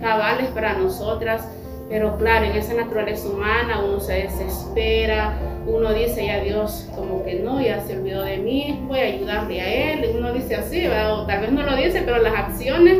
cabales 0.00 0.48
para 0.48 0.74
nosotras. 0.74 1.48
Pero 1.88 2.16
claro, 2.18 2.46
en 2.46 2.52
esa 2.52 2.74
naturaleza 2.74 3.28
humana 3.28 3.80
uno 3.82 3.98
se 3.98 4.12
desespera, 4.12 5.38
uno 5.66 5.92
dice 5.92 6.26
ya 6.26 6.40
Dios 6.40 6.86
como 6.94 7.24
que 7.24 7.36
no, 7.36 7.60
ya 7.60 7.80
se 7.80 7.96
olvidó 7.96 8.22
de 8.22 8.36
mí, 8.38 8.78
voy 8.86 8.98
a 8.98 9.04
ayudarle 9.04 9.60
a 9.60 9.92
él. 9.92 10.16
Uno 10.16 10.32
dice 10.32 10.54
así, 10.56 10.82
¿verdad? 10.82 11.20
o 11.20 11.26
tal 11.26 11.40
vez 11.40 11.52
no 11.52 11.62
lo 11.62 11.76
dice, 11.76 12.02
pero 12.04 12.18
las 12.18 12.34
acciones, 12.34 12.98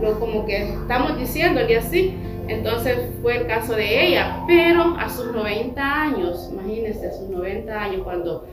lo 0.00 0.20
como 0.20 0.46
que 0.46 0.68
estamos 0.68 1.18
diciéndole 1.18 1.76
así. 1.78 2.16
Entonces 2.48 2.98
fue 3.20 3.36
el 3.36 3.46
caso 3.46 3.74
de 3.74 4.08
ella, 4.08 4.42
pero 4.46 4.96
a 4.98 5.08
sus 5.08 5.32
90 5.32 5.80
años, 5.80 6.48
imagínense, 6.50 7.06
a 7.06 7.12
sus 7.12 7.28
90 7.28 7.80
años, 7.80 8.02
cuando 8.02 8.46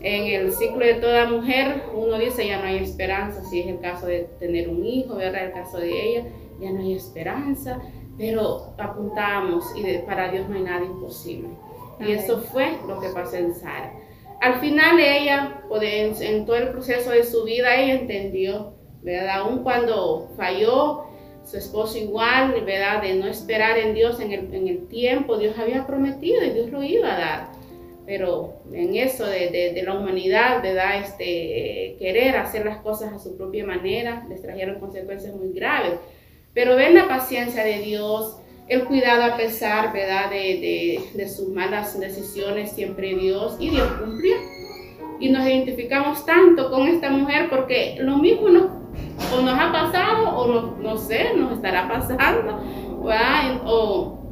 en 0.00 0.26
el 0.26 0.52
ciclo 0.52 0.78
de 0.84 0.94
toda 0.94 1.26
mujer 1.26 1.82
uno 1.94 2.18
dice 2.18 2.46
ya 2.46 2.58
no 2.58 2.66
hay 2.66 2.78
esperanza, 2.78 3.42
si 3.44 3.60
es 3.60 3.66
el 3.66 3.80
caso 3.80 4.06
de 4.06 4.28
tener 4.38 4.68
un 4.68 4.84
hijo, 4.84 5.16
¿verdad? 5.16 5.46
El 5.46 5.52
caso 5.52 5.78
de 5.78 5.90
ella, 5.90 6.24
ya 6.60 6.70
no 6.70 6.80
hay 6.80 6.94
esperanza, 6.94 7.80
pero 8.16 8.74
apuntamos 8.78 9.64
y 9.76 9.98
para 10.06 10.30
Dios 10.30 10.48
no 10.48 10.56
hay 10.56 10.62
nada 10.62 10.84
imposible. 10.84 11.48
Y 12.00 12.12
eso 12.12 12.38
fue 12.38 12.78
lo 12.86 13.00
que 13.00 13.08
pasó 13.08 13.36
en 13.36 13.54
Sara. 13.54 13.92
Al 14.40 14.54
final 14.60 14.98
ella, 14.98 15.62
pues, 15.68 16.20
en 16.20 16.46
todo 16.46 16.56
el 16.56 16.70
proceso 16.70 17.10
de 17.10 17.22
su 17.22 17.44
vida, 17.44 17.76
ella 17.76 17.94
entendió, 17.94 18.74
¿verdad? 19.02 19.40
Aún 19.40 19.62
cuando 19.62 20.30
falló, 20.36 21.04
su 21.44 21.56
esposo 21.56 21.98
igual, 21.98 22.62
¿verdad? 22.64 23.02
De 23.02 23.14
no 23.14 23.26
esperar 23.26 23.78
en 23.78 23.94
Dios 23.94 24.20
en 24.20 24.32
el, 24.32 24.54
en 24.54 24.68
el, 24.68 24.86
tiempo, 24.86 25.38
Dios 25.38 25.58
había 25.58 25.86
prometido 25.86 26.44
y 26.44 26.50
Dios 26.50 26.70
lo 26.70 26.82
iba 26.82 27.14
a 27.14 27.18
dar. 27.18 27.52
Pero 28.06 28.62
en 28.72 28.96
eso 28.96 29.26
de, 29.26 29.72
de, 29.74 29.82
la 29.82 29.94
humanidad, 29.94 30.62
¿verdad? 30.62 31.00
Este, 31.02 31.96
querer 31.98 32.36
hacer 32.36 32.64
las 32.64 32.78
cosas 32.78 33.12
a 33.12 33.18
su 33.18 33.36
propia 33.36 33.64
manera, 33.64 34.26
les 34.28 34.42
trajeron 34.42 34.80
consecuencias 34.80 35.34
muy 35.34 35.52
graves. 35.52 35.94
Pero 36.52 36.76
ven 36.76 36.94
la 36.94 37.08
paciencia 37.08 37.64
de 37.64 37.78
Dios, 37.78 38.36
el 38.68 38.84
cuidado 38.84 39.32
a 39.32 39.36
pesar, 39.36 39.92
¿verdad? 39.92 40.30
De, 40.30 41.00
de 41.14 41.28
sus 41.28 41.48
malas 41.48 41.98
decisiones, 41.98 42.72
siempre 42.72 43.14
Dios, 43.14 43.56
y 43.58 43.70
Dios 43.70 43.88
cumplió. 44.00 44.34
Y 45.20 45.30
nos 45.30 45.46
identificamos 45.46 46.26
tanto 46.26 46.70
con 46.70 46.88
esta 46.88 47.08
mujer 47.10 47.48
porque 47.48 47.96
lo 48.00 48.18
mismo 48.18 48.48
nos 48.48 48.81
o 49.32 49.42
nos 49.42 49.58
ha 49.58 49.72
pasado 49.72 50.36
o 50.36 50.46
no, 50.46 50.76
no 50.80 50.96
sé, 50.96 51.34
nos 51.36 51.52
estará 51.52 51.88
pasando, 51.88 52.60
O, 53.64 54.22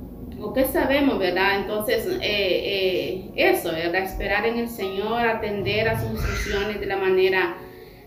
o 0.40 0.52
qué 0.52 0.64
sabemos, 0.64 1.18
¿verdad? 1.18 1.60
Entonces, 1.60 2.06
eh, 2.06 2.18
eh, 2.22 3.30
eso, 3.36 3.72
¿verdad? 3.72 4.02
Esperar 4.02 4.46
en 4.46 4.58
el 4.58 4.68
Señor, 4.68 5.20
atender 5.20 5.88
a 5.88 6.00
sus 6.00 6.10
instrucciones 6.10 6.80
de 6.80 6.86
la 6.86 6.96
manera 6.96 7.56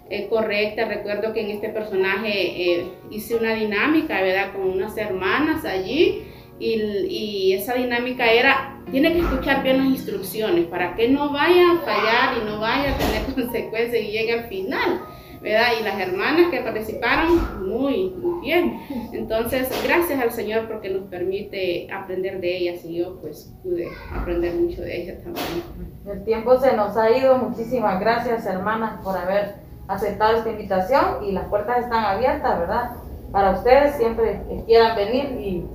eh, 0.10 0.28
correcta. 0.30 0.86
Recuerdo 0.86 1.34
que 1.34 1.42
en 1.42 1.52
este 1.52 1.70
personaje 1.70 2.86
hice 3.12 3.36
una 3.36 3.54
dinámica, 3.54 4.22
¿verdad? 4.22 4.54
Con 4.54 4.70
unas 4.70 4.98
hermanas 4.98 5.64
allí 5.66 6.24
y, 6.60 6.82
y, 7.08 7.54
esa 7.54 7.74
dinámica 7.76 8.32
era, 8.32 8.80
tiene 8.92 9.14
que 9.14 9.20
escuchar 9.20 9.64
bien 9.64 9.78
las 9.78 9.88
instrucciones 9.88 10.66
para 10.66 10.96
que 10.96 11.10
no 11.10 11.32
vaya 11.32 11.74
a 11.74 11.78
fallar 11.80 12.38
y 12.42 12.46
no 12.46 12.60
vaya 12.60 12.96
a 12.96 12.98
tener 12.98 13.24
consecuencias 13.36 14.04
y 14.04 14.12
llegue 14.12 14.34
al 14.34 14.46
final. 14.46 15.02
Y 15.46 15.84
las 15.84 16.00
hermanas 16.00 16.50
que 16.52 16.62
participaron, 16.62 17.68
muy, 17.68 18.12
muy 18.12 18.42
bien. 18.42 18.80
Entonces, 19.12 19.70
gracias 19.86 20.22
al 20.22 20.32
Señor 20.32 20.70
porque 20.70 20.90
nos 20.90 21.04
permite 21.10 21.90
aprender 21.92 22.40
de 22.40 22.58
ellas 22.58 22.86
y 22.86 22.96
yo 22.96 23.20
pues 23.20 23.54
pude 23.62 23.90
aprender 24.16 24.56
mucho 24.56 24.82
de 24.82 25.02
ellas 25.02 25.22
también. 25.22 25.64
El 26.08 26.24
tiempo 26.24 26.58
se 26.60 26.76
nos 26.78 26.96
ha 26.96 27.12
ido. 27.12 27.38
Muchísimas 27.38 28.00
gracias, 28.00 28.46
hermanas, 28.46 29.04
por 29.04 29.18
haber 29.18 29.56
aceptado 29.90 30.38
esta 30.38 30.50
invitación 30.50 31.26
y 31.26 31.34
las 31.34 31.46
puertas 31.48 31.80
están 31.84 32.06
abiertas, 32.06 32.60
¿verdad? 32.60 32.92
Para 33.34 33.52
ustedes 33.52 33.96
siempre 33.96 34.42
que 34.48 34.64
quieran 34.64 34.96
venir 34.96 35.26
y 35.42 35.66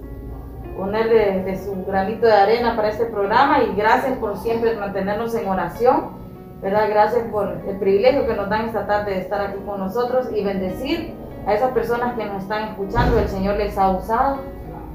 poner 0.79 1.45
de 1.45 1.59
su 1.59 1.85
granito 1.85 2.27
de 2.27 2.33
arena 2.33 2.75
para 2.75 2.89
este 2.89 3.05
programa 3.05 3.65
y 3.65 3.75
gracias 3.75 4.17
por 4.17 4.39
siempre 4.39 4.77
mantenernos 4.77 5.35
en 5.35 5.47
oración 5.47 6.18
¿verdad? 6.61 6.89
Gracias 6.89 7.25
por 7.31 7.49
el 7.67 7.77
privilegio 7.79 8.27
que 8.27 8.35
nos 8.35 8.49
dan 8.49 8.67
esta 8.67 8.87
tarde 8.87 9.13
de 9.13 9.21
estar 9.21 9.41
aquí 9.41 9.59
con 9.65 9.79
nosotros 9.79 10.29
y 10.35 10.45
bendecir 10.45 11.15
a 11.47 11.55
esas 11.55 11.71
personas 11.73 12.15
que 12.15 12.25
nos 12.25 12.43
están 12.43 12.69
escuchando. 12.69 13.19
El 13.19 13.29
Señor 13.29 13.57
les 13.57 13.77
ha 13.79 13.91
usado. 13.91 14.39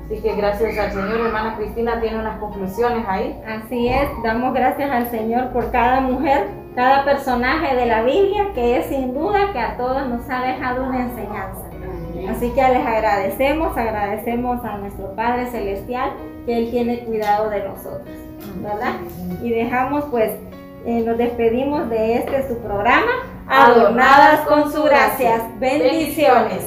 Así 0.05 0.21
que 0.21 0.35
gracias 0.35 0.77
al 0.77 0.91
Señor, 0.91 1.25
hermana 1.25 1.55
Cristina, 1.55 1.99
tiene 2.01 2.19
unas 2.19 2.37
conclusiones 2.37 3.05
ahí. 3.07 3.41
Así 3.47 3.87
es, 3.87 4.09
damos 4.21 4.53
gracias 4.53 4.91
al 4.91 5.09
Señor 5.09 5.49
por 5.49 5.71
cada 5.71 6.01
mujer, 6.01 6.47
cada 6.75 7.05
personaje 7.05 7.75
de 7.75 7.85
la 7.85 8.03
Biblia, 8.03 8.47
que 8.53 8.79
es 8.79 8.87
sin 8.87 9.13
duda 9.13 9.53
que 9.53 9.59
a 9.59 9.77
todos 9.77 10.07
nos 10.07 10.29
ha 10.29 10.41
dejado 10.41 10.83
una 10.83 11.03
enseñanza. 11.03 11.61
Así 12.29 12.51
que 12.51 12.61
les 12.61 12.85
agradecemos, 12.85 13.77
agradecemos 13.77 14.63
a 14.63 14.77
nuestro 14.77 15.15
Padre 15.15 15.47
Celestial 15.47 16.11
que 16.45 16.57
Él 16.57 16.71
tiene 16.71 16.99
cuidado 16.99 17.49
de 17.49 17.63
nosotros, 17.63 18.09
¿verdad? 18.61 18.93
Y 19.41 19.49
dejamos 19.49 20.05
pues 20.05 20.31
eh, 20.85 21.01
nos 21.05 21.17
despedimos 21.17 21.89
de 21.89 22.15
este 22.15 22.47
su 22.47 22.57
programa, 22.59 23.11
Adornadas 23.47 24.47
con 24.47 24.71
su 24.71 24.83
gracias. 24.83 25.41
Bendiciones. 25.59 26.63